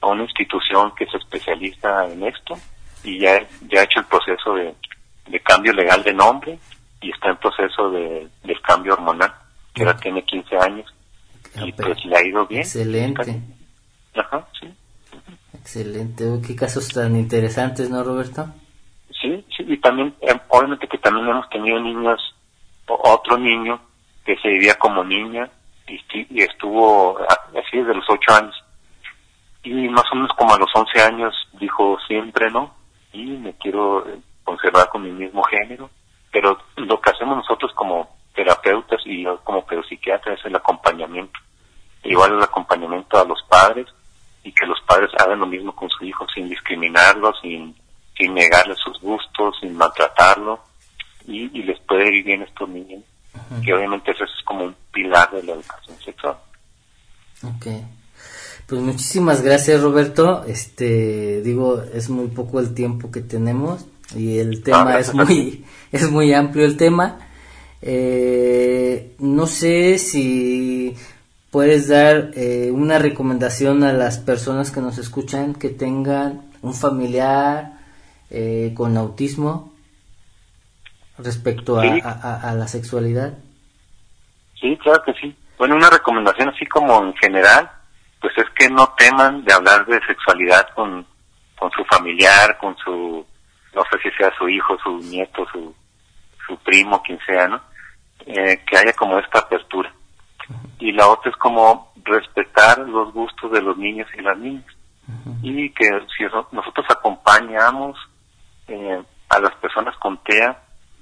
a 0.00 0.06
una 0.06 0.24
institución 0.24 0.92
que 0.94 1.06
se 1.06 1.16
especializa 1.16 2.04
en 2.12 2.22
esto 2.24 2.54
y 3.02 3.18
ya, 3.18 3.40
ya 3.70 3.80
ha 3.80 3.84
hecho 3.84 4.00
el 4.00 4.06
proceso 4.06 4.54
de, 4.54 4.74
de 5.28 5.40
cambio 5.40 5.72
legal 5.72 6.02
de 6.02 6.12
nombre 6.12 6.58
y 7.00 7.10
está 7.10 7.30
en 7.30 7.36
proceso 7.38 7.90
de, 7.90 8.28
del 8.44 8.60
cambio 8.60 8.92
hormonal, 8.94 9.32
que 9.74 9.82
ahora 9.82 9.96
tiene 9.96 10.22
15 10.22 10.56
años 10.58 10.94
y 11.56 11.70
Ah, 11.70 11.74
pues 11.76 12.04
le 12.04 12.16
ha 12.16 12.26
ido 12.26 12.46
bien. 12.46 12.62
Excelente, 12.62 13.40
Ajá, 14.16 14.46
sí. 14.60 14.68
excelente. 15.54 16.26
Uy, 16.26 16.42
Qué 16.42 16.54
casos 16.56 16.88
tan 16.88 17.16
interesantes, 17.16 17.88
¿no, 17.90 18.02
Roberto? 18.02 18.46
Sí, 19.20 19.44
sí, 19.56 19.64
y 19.66 19.76
también, 19.78 20.14
eh, 20.20 20.34
obviamente 20.48 20.86
que 20.88 20.98
también 20.98 21.28
hemos 21.28 21.48
tenido 21.48 21.80
niños, 21.80 22.20
otro 22.86 23.38
niño 23.38 23.80
que 24.26 24.36
se 24.36 24.48
vivía 24.48 24.74
como 24.74 25.04
niña 25.04 25.48
y, 25.86 26.42
estuvo 26.42 27.18
así 27.18 27.78
desde 27.78 27.94
los 27.94 28.04
ocho 28.08 28.32
años. 28.34 28.54
Y 29.62 29.88
más 29.88 30.04
o 30.12 30.16
menos 30.16 30.30
como 30.36 30.54
a 30.54 30.58
los 30.58 30.70
once 30.74 31.00
años 31.02 31.34
dijo 31.54 31.98
siempre 32.06 32.50
no, 32.50 32.74
y 33.12 33.24
me 33.24 33.54
quiero 33.54 34.06
eh, 34.06 34.18
conservar 34.42 34.88
con 34.88 35.02
mi 35.02 35.10
mismo 35.10 35.42
género. 35.44 35.90
Pero 36.30 36.58
lo 36.76 37.00
que 37.00 37.10
hacemos 37.10 37.36
nosotros 37.36 37.72
como 37.74 38.08
terapeutas 38.34 39.00
y 39.04 39.24
como 39.44 39.64
pedopsiquiatra 39.64 40.34
es 40.34 40.44
el 40.44 40.56
acompañamiento. 40.56 41.38
Igual 42.02 42.32
el 42.32 42.42
acompañamiento 42.42 43.18
a 43.18 43.24
los 43.24 43.42
padres 43.48 43.86
y 44.42 44.52
que 44.52 44.66
los 44.66 44.80
padres 44.82 45.10
hagan 45.18 45.40
lo 45.40 45.46
mismo 45.46 45.74
con 45.74 45.88
su 45.88 46.04
hijo 46.04 46.26
sin 46.34 46.48
discriminarlo, 46.48 47.32
sin, 47.40 47.74
sin 48.18 48.34
negarle 48.34 48.74
sus 48.74 49.00
gustos, 49.00 49.56
sin 49.60 49.76
maltratarlo 49.76 50.60
y, 51.26 51.58
y 51.58 51.62
les 51.62 51.78
puede 51.80 52.14
ir 52.14 52.24
bien 52.24 52.42
a 52.42 52.44
estos 52.44 52.68
niños, 52.68 53.02
que 53.64 53.74
obviamente 53.74 54.10
eso 54.10 54.24
es 54.24 54.30
como 54.44 54.64
un 54.64 54.76
pilar 54.92 55.30
de 55.30 55.42
la 55.42 55.52
educación 55.52 55.96
sexual. 56.04 56.36
Ok. 57.42 57.66
Pues 58.66 58.80
muchísimas 58.80 59.42
gracias, 59.42 59.82
Roberto. 59.82 60.44
Este, 60.46 61.42
digo, 61.42 61.82
es 61.92 62.08
muy 62.08 62.28
poco 62.28 62.60
el 62.60 62.74
tiempo 62.74 63.10
que 63.10 63.20
tenemos 63.20 63.84
y 64.16 64.38
el 64.38 64.62
tema 64.62 64.98
es 64.98 65.12
muy, 65.12 65.64
es 65.92 66.10
muy 66.10 66.32
amplio 66.32 66.64
el 66.64 66.76
tema. 66.76 67.18
Eh, 67.82 69.14
no 69.18 69.46
sé 69.46 69.98
si 69.98 70.96
puedes 71.50 71.88
dar 71.88 72.30
eh, 72.34 72.70
una 72.72 72.98
recomendación 72.98 73.84
a 73.84 73.92
las 73.92 74.18
personas 74.18 74.70
que 74.70 74.80
nos 74.80 74.96
escuchan 74.96 75.54
que 75.54 75.68
tengan 75.68 76.50
un 76.62 76.72
familiar 76.72 77.78
eh, 78.30 78.72
con 78.74 78.96
autismo 78.96 79.73
respecto 81.18 81.78
a, 81.78 81.82
Sí. 81.82 82.00
a- 82.04 82.08
a- 82.10 82.50
a 82.50 82.54
la 82.54 82.66
sexualidad. 82.68 83.34
Sí, 84.60 84.76
claro 84.82 85.02
que 85.04 85.12
sí. 85.14 85.36
Bueno, 85.58 85.76
una 85.76 85.90
recomendación 85.90 86.48
así 86.48 86.66
como 86.66 87.02
en 87.04 87.14
general, 87.16 87.70
pues 88.20 88.32
es 88.38 88.46
que 88.58 88.68
no 88.70 88.88
teman 88.96 89.44
de 89.44 89.52
hablar 89.52 89.86
de 89.86 90.00
sexualidad 90.06 90.68
con, 90.74 91.06
con 91.58 91.70
su 91.72 91.84
familiar, 91.84 92.58
con 92.58 92.76
su, 92.78 93.24
no 93.74 93.82
sé 93.90 93.98
si 94.02 94.10
sea 94.16 94.32
su 94.38 94.48
hijo, 94.48 94.76
su 94.82 94.98
nieto, 94.98 95.46
su, 95.52 95.74
su 96.46 96.56
primo, 96.58 97.02
quien 97.02 97.18
sea, 97.26 97.48
¿no? 97.48 97.60
Eh, 98.26 98.62
que 98.66 98.76
haya 98.78 98.92
como 98.94 99.18
esta 99.18 99.40
apertura. 99.40 99.92
Y 100.78 100.92
la 100.92 101.06
otra 101.08 101.30
es 101.30 101.36
como 101.36 101.92
respetar 102.04 102.78
los 102.80 103.12
gustos 103.12 103.50
de 103.52 103.62
los 103.62 103.76
niños 103.78 104.08
y 104.16 104.20
las 104.22 104.36
niñas. 104.38 104.64
Y 105.42 105.70
que 105.70 105.84
si 106.16 106.24
nosotros 106.52 106.86
acompañamos 106.88 107.96
eh, 108.68 109.02
a 109.28 109.38
las 109.38 109.54
personas 109.56 109.94
con 109.98 110.16
TEA, 110.24 110.58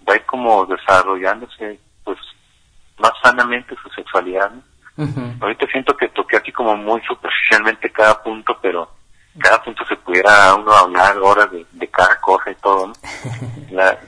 va 0.08 0.14
a 0.14 0.16
ir 0.16 0.26
como 0.26 0.66
desarrollándose 0.66 1.78
pues 2.04 2.18
más 2.98 3.12
sanamente 3.22 3.74
su 3.82 3.88
sexualidad. 3.90 4.52
Ahorita 5.40 5.66
siento 5.66 5.96
que 5.96 6.08
toqué 6.08 6.36
aquí 6.36 6.52
como 6.52 6.76
muy 6.76 7.00
superficialmente 7.02 7.90
cada 7.90 8.22
punto, 8.22 8.56
pero 8.60 8.90
cada 9.38 9.62
punto 9.62 9.84
se 9.86 9.96
pudiera 9.96 10.54
uno 10.54 10.72
hablar 10.72 11.16
ahora 11.16 11.46
de, 11.46 11.66
de 11.72 11.88
cada 11.88 12.20
cosa 12.20 12.50
y 12.50 12.54
todo. 12.56 12.88
¿no? 12.88 12.92
La, 13.70 13.98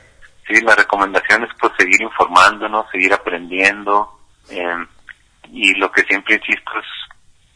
sí, 0.46 0.60
la 0.60 0.74
recomendación 0.74 1.44
es 1.44 1.50
pues 1.58 1.72
seguir 1.78 2.02
informándonos, 2.02 2.90
seguir 2.90 3.14
aprendiendo 3.14 4.18
eh, 4.50 4.86
y 5.50 5.74
lo 5.78 5.90
que 5.90 6.02
siempre 6.02 6.34
insisto 6.34 6.72
es 6.78 6.86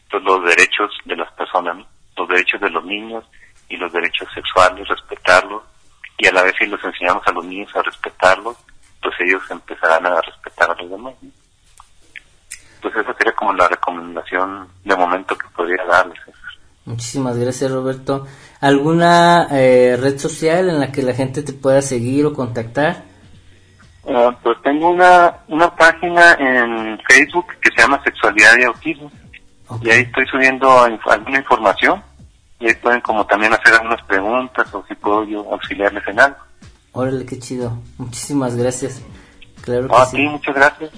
pues, 0.09 0.23
los 0.23 0.43
derechos 0.43 0.91
de 1.05 1.15
las 1.15 1.31
personas, 1.33 1.77
¿no? 1.77 1.85
los 2.17 2.27
derechos 2.27 2.59
de 2.61 2.69
los 2.71 2.83
niños 2.83 3.23
y 3.69 3.77
los 3.77 3.93
derechos 3.93 4.27
sexuales, 4.33 4.87
respetarlos 4.87 5.61
y 6.19 6.27
a 6.27 6.33
la 6.33 6.43
vez 6.43 6.53
si 6.59 6.65
los 6.65 6.83
enseñamos 6.83 7.25
a 7.25 7.31
los 7.31 7.45
niños 7.45 7.73
a 7.75 7.81
respetarlos, 7.81 8.57
pues 9.01 9.15
ellos 9.21 9.41
empezarán 9.49 10.05
a 10.05 10.21
respetar 10.21 10.69
a 10.69 10.81
los 10.81 10.91
demás. 10.91 11.13
Pues 12.81 12.95
esa 12.95 13.13
sería 13.15 13.33
como 13.33 13.53
la 13.53 13.67
recomendación 13.67 14.67
de 14.83 14.95
momento 14.95 15.37
que 15.37 15.47
podría 15.55 15.83
darles. 15.85 16.19
Muchísimas 16.85 17.37
gracias 17.37 17.71
Roberto. 17.71 18.27
¿Alguna 18.59 19.47
eh, 19.51 19.97
red 19.99 20.17
social 20.17 20.69
en 20.69 20.79
la 20.79 20.91
que 20.91 21.03
la 21.03 21.13
gente 21.13 21.41
te 21.41 21.53
pueda 21.53 21.81
seguir 21.81 22.25
o 22.25 22.33
contactar? 22.33 23.03
Uh, 24.03 24.31
pues 24.43 24.57
tengo 24.63 24.89
una, 24.89 25.37
una 25.47 25.73
página 25.75 26.33
en 26.33 26.99
Facebook 27.07 27.45
que 27.61 27.69
se 27.71 27.81
llama 27.81 28.01
Sexualidad 28.03 28.57
y 28.59 28.63
Autismo. 28.63 29.11
Y 29.81 29.89
ahí 29.91 30.01
estoy 30.01 30.25
subiendo 30.25 30.81
alguna 30.81 31.37
información 31.37 32.01
y 32.59 32.67
ahí 32.67 32.75
pueden 32.75 33.01
como 33.01 33.25
también 33.25 33.53
hacer 33.53 33.73
algunas 33.73 34.01
preguntas 34.03 34.73
o 34.73 34.83
si 34.87 34.95
puedo 34.95 35.23
yo 35.23 35.39
auxiliarles 35.51 36.05
en 36.07 36.19
algo. 36.19 36.37
Órale, 36.91 37.25
qué 37.25 37.39
chido. 37.39 37.77
Muchísimas 37.97 38.55
gracias. 38.55 39.01
Claro 39.61 39.87
que 39.87 39.95
a 39.95 40.05
sí. 40.05 40.17
ti, 40.17 40.27
muchas 40.27 40.55
gracias. 40.55 40.91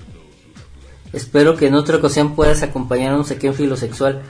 Espero 1.14 1.58
que 1.58 1.68
en 1.68 1.76
otra 1.76 1.98
ocasión 1.98 2.36
puedas 2.36 2.64
acompañarnos 2.64 3.32
aquí 3.32 3.48
en 3.48 3.54
Filosexual. 3.54 4.22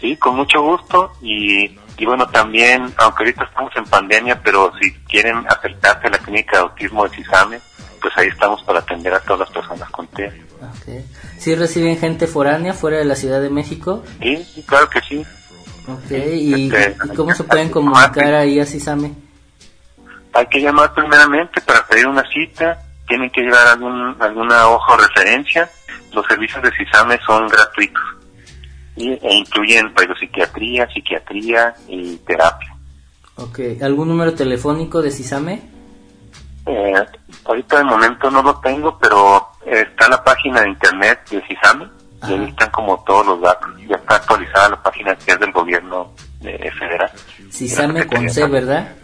Sí, 0.00 0.16
con 0.16 0.36
mucho 0.36 0.60
gusto 0.60 1.12
y, 1.22 1.78
y 1.96 2.04
bueno, 2.04 2.26
también, 2.26 2.92
aunque 2.96 3.22
ahorita 3.22 3.44
estamos 3.44 3.72
en 3.76 3.84
pandemia, 3.84 4.40
pero 4.42 4.72
si 4.80 4.92
quieren 5.04 5.44
acercarse 5.48 6.08
a 6.08 6.10
la 6.10 6.18
clínica 6.18 6.58
de 6.58 6.62
autismo 6.64 7.04
de 7.04 7.16
CISAME, 7.16 7.60
pues 8.02 8.12
ahí 8.16 8.28
estamos 8.28 8.62
para 8.64 8.80
atender 8.80 9.14
a 9.14 9.20
todas 9.20 9.40
las 9.40 9.50
personas 9.50 9.88
con 9.90 10.06
TEA. 10.08 10.34
Okay. 10.82 11.04
¿Sí 11.38 11.54
reciben 11.54 11.96
gente 11.96 12.26
foránea 12.26 12.74
fuera 12.74 12.98
de 12.98 13.04
la 13.04 13.16
Ciudad 13.16 13.40
de 13.40 13.50
México? 13.50 14.02
Sí, 14.20 14.44
sí 14.44 14.62
claro 14.62 14.90
que 14.90 15.00
sí. 15.02 15.24
Ok, 15.86 16.10
¿y, 16.10 16.74
este, 16.74 16.96
¿y 17.04 17.14
cómo 17.14 17.34
se 17.34 17.44
pueden 17.44 17.68
comunicar 17.68 18.32
ahí 18.34 18.58
a 18.58 18.64
CISAME? 18.64 19.12
Hay 20.32 20.46
que 20.46 20.60
llamar 20.60 20.94
primeramente 20.94 21.60
para 21.60 21.86
pedir 21.86 22.06
una 22.06 22.24
cita, 22.30 22.80
tienen 23.06 23.30
que 23.30 23.42
llevar 23.42 23.66
algún, 23.68 24.16
alguna 24.18 24.68
hoja 24.68 24.94
o 24.94 24.96
referencia, 24.96 25.70
los 26.12 26.26
servicios 26.26 26.62
de 26.62 26.72
CISAME 26.72 27.18
son 27.26 27.48
gratuitos 27.48 28.02
y, 28.96 29.10
e 29.10 29.34
incluyen 29.34 29.92
psiquiatría, 30.18 30.88
psiquiatría 30.88 31.74
y 31.88 32.16
terapia. 32.18 32.74
Ok, 33.36 33.60
¿algún 33.82 34.08
número 34.08 34.32
telefónico 34.34 35.02
de 35.02 35.10
CISAME? 35.10 35.62
Eh, 36.66 36.94
ahorita 37.44 37.78
de 37.78 37.84
momento 37.84 38.30
no 38.30 38.42
lo 38.42 38.58
tengo, 38.60 38.98
pero 38.98 39.48
está 39.66 40.08
la 40.08 40.24
página 40.24 40.62
de 40.62 40.70
internet 40.70 41.28
de 41.28 41.42
CISAME 41.46 41.93
y 42.28 42.32
ahí 42.32 42.44
están 42.48 42.70
como 42.70 43.02
todos 43.04 43.26
los 43.26 43.40
datos. 43.40 43.70
Ya 43.88 43.96
está 43.96 44.16
actualizada 44.16 44.70
la 44.70 44.82
página 44.82 45.14
que 45.16 45.32
es 45.32 45.40
del 45.40 45.52
gobierno 45.52 46.12
eh, 46.42 46.70
federal. 46.78 47.10
CISAME 47.50 48.06
con 48.06 48.28
C, 48.30 48.46
¿verdad? 48.46 48.94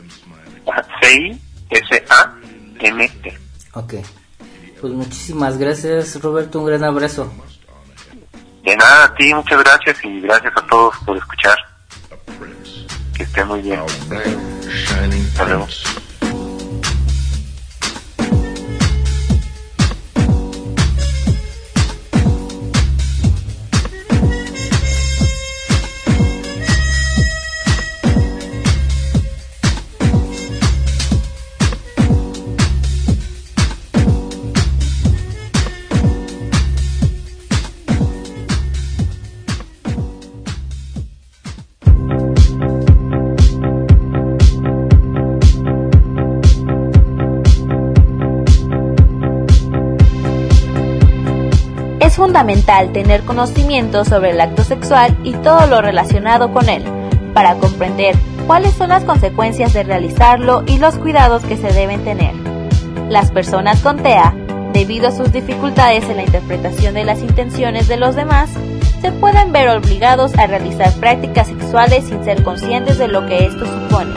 C-I-S-A-M-E. 1.00 2.20
Ok. 3.74 3.94
Pues 4.80 4.92
muchísimas 4.92 5.58
gracias, 5.58 6.20
Roberto. 6.22 6.60
Un 6.60 6.66
gran 6.66 6.84
abrazo. 6.84 7.32
De 8.64 8.76
nada, 8.76 9.04
a 9.04 9.14
ti, 9.14 9.32
muchas 9.34 9.62
gracias 9.62 10.04
y 10.04 10.20
gracias 10.20 10.52
a 10.56 10.66
todos 10.66 10.94
por 11.04 11.16
escuchar. 11.16 11.56
Que 13.16 13.22
estén 13.22 13.48
muy 13.48 13.62
bien. 13.62 13.80
Hasta 13.80 15.44
luego. 15.44 15.66
Fundamental 52.41 52.91
tener 52.93 53.22
conocimiento 53.24 54.03
sobre 54.07 54.30
el 54.30 54.41
acto 54.41 54.64
sexual 54.64 55.14
y 55.22 55.34
todo 55.34 55.66
lo 55.66 55.82
relacionado 55.82 56.55
con 56.55 56.70
él, 56.70 56.82
para 57.34 57.57
comprender 57.57 58.16
cuáles 58.47 58.72
son 58.72 58.88
las 58.88 59.05
consecuencias 59.05 59.74
de 59.74 59.82
realizarlo 59.82 60.62
y 60.66 60.78
los 60.78 60.97
cuidados 60.97 61.45
que 61.45 61.59
se 61.59 61.70
deben 61.70 62.03
tener. 62.03 62.32
Las 63.11 63.30
personas 63.30 63.80
con 63.80 63.99
TEA, 63.99 64.34
debido 64.72 65.09
a 65.09 65.12
sus 65.12 65.30
dificultades 65.30 66.09
en 66.09 66.16
la 66.16 66.22
interpretación 66.22 66.95
de 66.95 67.05
las 67.05 67.20
intenciones 67.20 67.88
de 67.88 67.99
los 67.99 68.16
demás, 68.16 68.49
se 69.03 69.12
pueden 69.12 69.53
ver 69.53 69.68
obligados 69.68 70.32
a 70.38 70.47
realizar 70.47 70.95
prácticas 70.95 71.49
sexuales 71.49 72.07
sin 72.07 72.24
ser 72.24 72.43
conscientes 72.43 72.97
de 72.97 73.09
lo 73.09 73.26
que 73.26 73.45
esto 73.45 73.66
supone, 73.66 74.14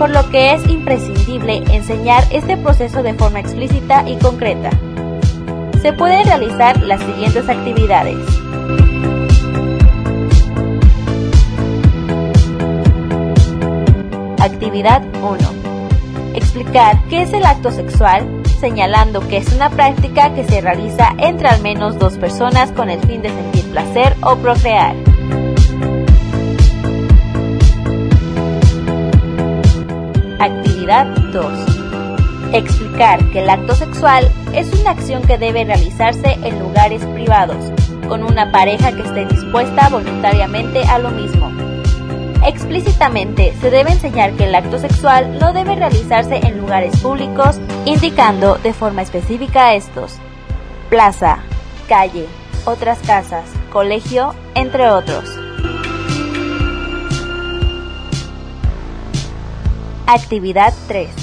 por 0.00 0.10
lo 0.10 0.28
que 0.30 0.54
es 0.54 0.68
imprescindible 0.68 1.62
enseñar 1.70 2.24
este 2.32 2.56
proceso 2.56 3.04
de 3.04 3.14
forma 3.14 3.38
explícita 3.38 4.02
y 4.08 4.16
concreta 4.16 4.70
se 5.82 5.92
pueden 5.92 6.24
realizar 6.24 6.80
las 6.80 7.00
siguientes 7.00 7.48
actividades. 7.48 8.16
Actividad 14.38 15.02
1. 15.20 15.38
Explicar 16.36 17.02
qué 17.10 17.22
es 17.22 17.32
el 17.32 17.44
acto 17.44 17.72
sexual, 17.72 18.24
señalando 18.60 19.26
que 19.26 19.38
es 19.38 19.52
una 19.52 19.70
práctica 19.70 20.32
que 20.34 20.44
se 20.44 20.60
realiza 20.60 21.14
entre 21.18 21.48
al 21.48 21.60
menos 21.62 21.98
dos 21.98 22.16
personas 22.16 22.70
con 22.70 22.88
el 22.88 23.00
fin 23.00 23.20
de 23.20 23.30
sentir 23.30 23.64
placer 23.72 24.14
o 24.22 24.36
procrear. 24.36 24.94
Actividad 30.38 31.06
2 31.32 31.81
explicar 32.52 33.24
que 33.30 33.40
el 33.40 33.50
acto 33.50 33.74
sexual 33.74 34.30
es 34.54 34.72
una 34.72 34.90
acción 34.90 35.22
que 35.22 35.38
debe 35.38 35.64
realizarse 35.64 36.38
en 36.42 36.58
lugares 36.58 37.04
privados, 37.06 37.72
con 38.08 38.22
una 38.22 38.52
pareja 38.52 38.92
que 38.92 39.02
esté 39.02 39.26
dispuesta 39.26 39.88
voluntariamente 39.88 40.82
a 40.84 40.98
lo 40.98 41.10
mismo. 41.10 41.50
Explícitamente 42.44 43.54
se 43.60 43.70
debe 43.70 43.92
enseñar 43.92 44.32
que 44.32 44.44
el 44.44 44.54
acto 44.54 44.78
sexual 44.78 45.38
no 45.38 45.52
debe 45.52 45.76
realizarse 45.76 46.36
en 46.36 46.58
lugares 46.58 46.98
públicos, 47.00 47.58
indicando 47.84 48.56
de 48.56 48.72
forma 48.72 49.02
específica 49.02 49.74
estos. 49.74 50.16
Plaza, 50.90 51.38
calle, 51.88 52.26
otras 52.64 52.98
casas, 52.98 53.44
colegio, 53.72 54.34
entre 54.54 54.90
otros. 54.90 55.24
Actividad 60.06 60.74
3 60.88 61.21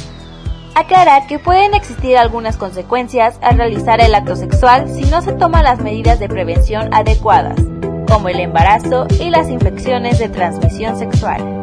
aclarar 0.80 1.28
que 1.28 1.40
pueden 1.40 1.74
existir 1.74 2.18
algunas 2.18 2.58
consecuencias 2.58 3.38
al 3.42 3.58
realizar 3.58 4.02
el 4.02 4.16
acto 4.16 4.36
sexual 4.36 4.90
si 4.90 5.04
no 5.10 5.22
se 5.22 5.34
toman 5.34 5.64
las 5.64 5.80
medidas 5.80 6.20
de 6.20 6.30
prevención 6.30 6.94
adecuadas, 6.94 7.60
como 8.08 8.30
el 8.30 8.40
embarazo 8.40 9.08
y 9.20 9.30
las 9.30 9.50
infecciones 9.50 10.20
de 10.20 10.30
transmisión 10.30 10.98
sexual. 10.98 11.60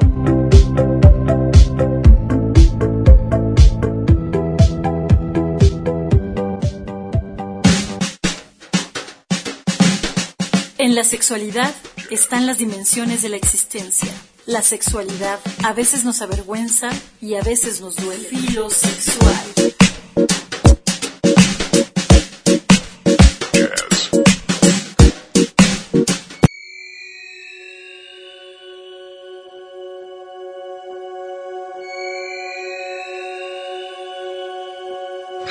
la 10.97 11.05
sexualidad 11.05 11.75
están 12.11 12.47
las 12.47 12.57
dimensiones 12.57 13.21
de 13.21 13.29
la 13.29 13.37
existencia. 13.37 14.09
La 14.47 14.63
sexualidad 14.63 15.41
a 15.65 15.73
veces 15.73 16.05
nos 16.05 16.23
avergüenza 16.23 16.89
y 17.21 17.35
a 17.35 17.43
veces 17.43 17.81
nos 17.81 17.97
duele. 17.97 18.29
Filosexual. 18.29 19.35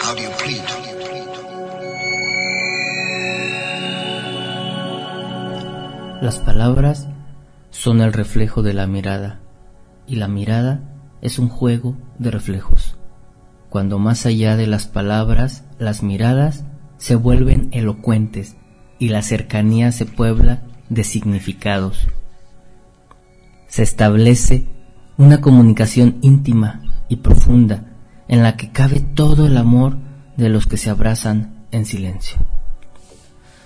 How 0.02 0.16
do 0.16 0.22
you 0.22 0.30
plead? 0.38 0.64
Las 6.22 6.40
palabras 6.40 7.08
son 7.86 8.02
el 8.02 8.14
reflejo 8.14 8.64
de 8.64 8.74
la 8.74 8.88
mirada 8.88 9.42
y 10.08 10.16
la 10.16 10.28
mirada 10.28 10.80
es 11.22 11.38
un 11.38 11.50
juego 11.50 11.96
de 12.18 12.32
reflejos. 12.32 12.98
Cuando 13.70 14.00
más 14.00 14.26
allá 14.26 14.56
de 14.56 14.66
las 14.66 14.88
palabras, 14.88 15.66
las 15.78 16.02
miradas 16.02 16.66
se 16.98 17.14
vuelven 17.14 17.70
elocuentes 17.74 18.56
y 18.98 19.10
la 19.10 19.22
cercanía 19.22 19.92
se 19.92 20.08
puebla 20.08 20.64
de 20.90 21.04
significados. 21.04 22.08
Se 23.68 23.84
establece 23.84 24.66
una 25.18 25.40
comunicación 25.40 26.18
íntima 26.24 26.82
y 27.08 27.18
profunda 27.18 27.94
en 28.28 28.42
la 28.42 28.58
que 28.58 28.72
cabe 28.72 29.00
todo 29.00 29.46
el 29.46 29.58
amor 29.58 30.00
de 30.38 30.50
los 30.50 30.66
que 30.66 30.78
se 30.78 30.90
abrazan 30.90 31.68
en 31.70 31.86
silencio. 31.86 32.40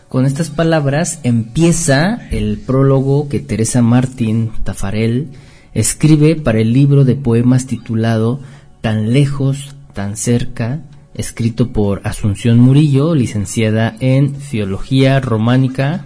Con 0.10 0.26
estas 0.26 0.49
palabras 0.49 1.20
empieza 1.22 2.28
el 2.32 2.57
prólogo 2.57 3.30
que 3.30 3.39
Teresa 3.39 3.84
Martín 3.84 4.49
Tafarel 4.64 5.28
escribe 5.76 6.36
para 6.36 6.60
el 6.60 6.74
libro 6.74 7.05
de 7.05 7.14
poemas 7.14 7.68
titulado 7.68 8.39
Tan 8.82 9.14
lejos, 9.14 9.76
tan 9.93 10.18
cerca, 10.18 10.82
escrito 11.14 11.72
por 11.72 12.01
Asunción 12.05 12.60
Murillo, 12.60 13.14
licenciada 13.14 13.95
en 13.99 14.34
Filología 14.34 15.20
Románica 15.20 16.05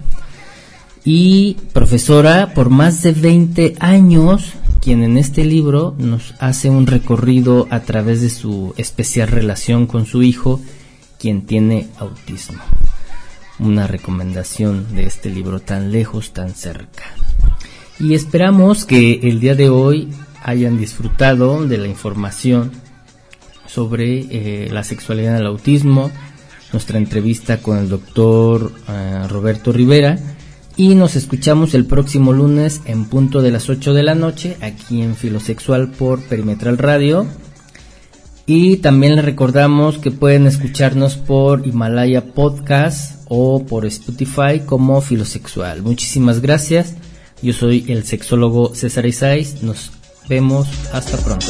y 1.05 1.55
profesora 1.71 2.53
por 2.53 2.69
más 2.69 3.03
de 3.03 3.13
20 3.13 3.75
años, 3.79 4.51
quien 4.81 5.03
en 5.03 5.17
este 5.17 5.45
libro 5.45 5.95
nos 5.97 6.33
hace 6.39 6.69
un 6.69 6.87
recorrido 6.87 7.67
a 7.69 7.79
través 7.79 8.19
de 8.19 8.29
su 8.29 8.73
especial 8.75 9.29
relación 9.29 9.87
con 9.87 10.05
su 10.05 10.23
hijo, 10.23 10.59
quien 11.19 11.43
tiene 11.45 11.87
autismo 11.97 12.61
una 13.63 13.87
recomendación 13.87 14.95
de 14.95 15.05
este 15.05 15.29
libro 15.29 15.59
tan 15.59 15.91
lejos, 15.91 16.33
tan 16.33 16.53
cerca. 16.53 17.03
Y 17.99 18.13
esperamos 18.13 18.85
que 18.85 19.19
el 19.23 19.39
día 19.39 19.55
de 19.55 19.69
hoy 19.69 20.09
hayan 20.43 20.77
disfrutado 20.77 21.65
de 21.65 21.77
la 21.77 21.87
información 21.87 22.71
sobre 23.65 24.19
eh, 24.29 24.69
la 24.71 24.83
sexualidad 24.83 25.35
en 25.35 25.41
el 25.41 25.47
autismo, 25.47 26.11
nuestra 26.73 26.97
entrevista 26.97 27.61
con 27.61 27.77
el 27.77 27.89
doctor 27.89 28.71
eh, 28.89 29.27
Roberto 29.29 29.71
Rivera 29.71 30.19
y 30.75 30.95
nos 30.95 31.15
escuchamos 31.15 31.75
el 31.75 31.85
próximo 31.85 32.33
lunes 32.33 32.81
en 32.85 33.05
punto 33.05 33.41
de 33.41 33.51
las 33.51 33.69
8 33.69 33.93
de 33.93 34.03
la 34.03 34.15
noche 34.15 34.57
aquí 34.61 35.01
en 35.01 35.15
Filosexual 35.15 35.91
por 35.91 36.21
Perimetral 36.23 36.77
Radio 36.79 37.27
y 38.45 38.77
también 38.77 39.15
les 39.15 39.25
recordamos 39.25 39.97
que 39.97 40.11
pueden 40.11 40.47
escucharnos 40.47 41.15
por 41.15 41.65
Himalaya 41.65 42.33
Podcast 42.33 43.21
o 43.29 43.65
por 43.65 43.85
Spotify 43.85 44.61
como 44.65 45.01
Filosexual. 45.01 45.81
Muchísimas 45.81 46.41
gracias. 46.41 46.95
Yo 47.41 47.53
soy 47.53 47.85
el 47.87 48.03
sexólogo 48.03 48.75
César 48.75 49.05
Isais. 49.05 49.63
Nos 49.63 49.91
vemos 50.27 50.67
hasta 50.91 51.17
pronto. 51.17 51.47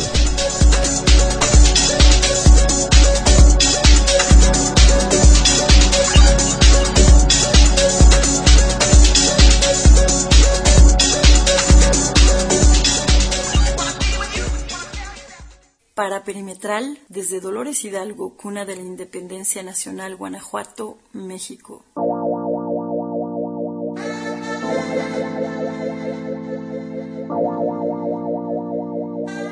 Perimetral, 16.24 17.00
desde 17.10 17.40
Dolores 17.40 17.84
Hidalgo, 17.84 18.36
cuna 18.36 18.66
de 18.66 18.76
la 18.76 18.82
Independencia 18.82 19.64
Nacional, 19.64 20.16
Guanajuato, 20.16 20.98
México. 21.12 21.84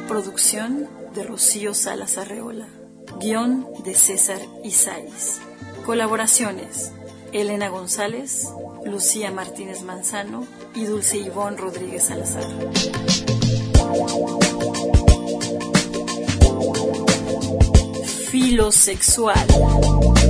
Producción 0.08 0.88
de 1.14 1.24
Rocío 1.24 1.74
Salas 1.74 2.18
Arreola. 2.18 2.68
Guión 3.20 3.68
de 3.84 3.94
César 3.94 4.40
Isais. 4.64 5.40
Colaboraciones: 5.86 6.92
Elena 7.32 7.70
González, 7.70 8.50
Lucía 8.86 9.32
Martínez 9.32 9.84
Manzano 9.84 10.46
y 10.76 10.86
Dulce 10.86 11.18
Ivón 11.18 11.58
Rodríguez 11.58 12.06
Salazar. 12.06 12.46
Filosexual. 18.30 20.21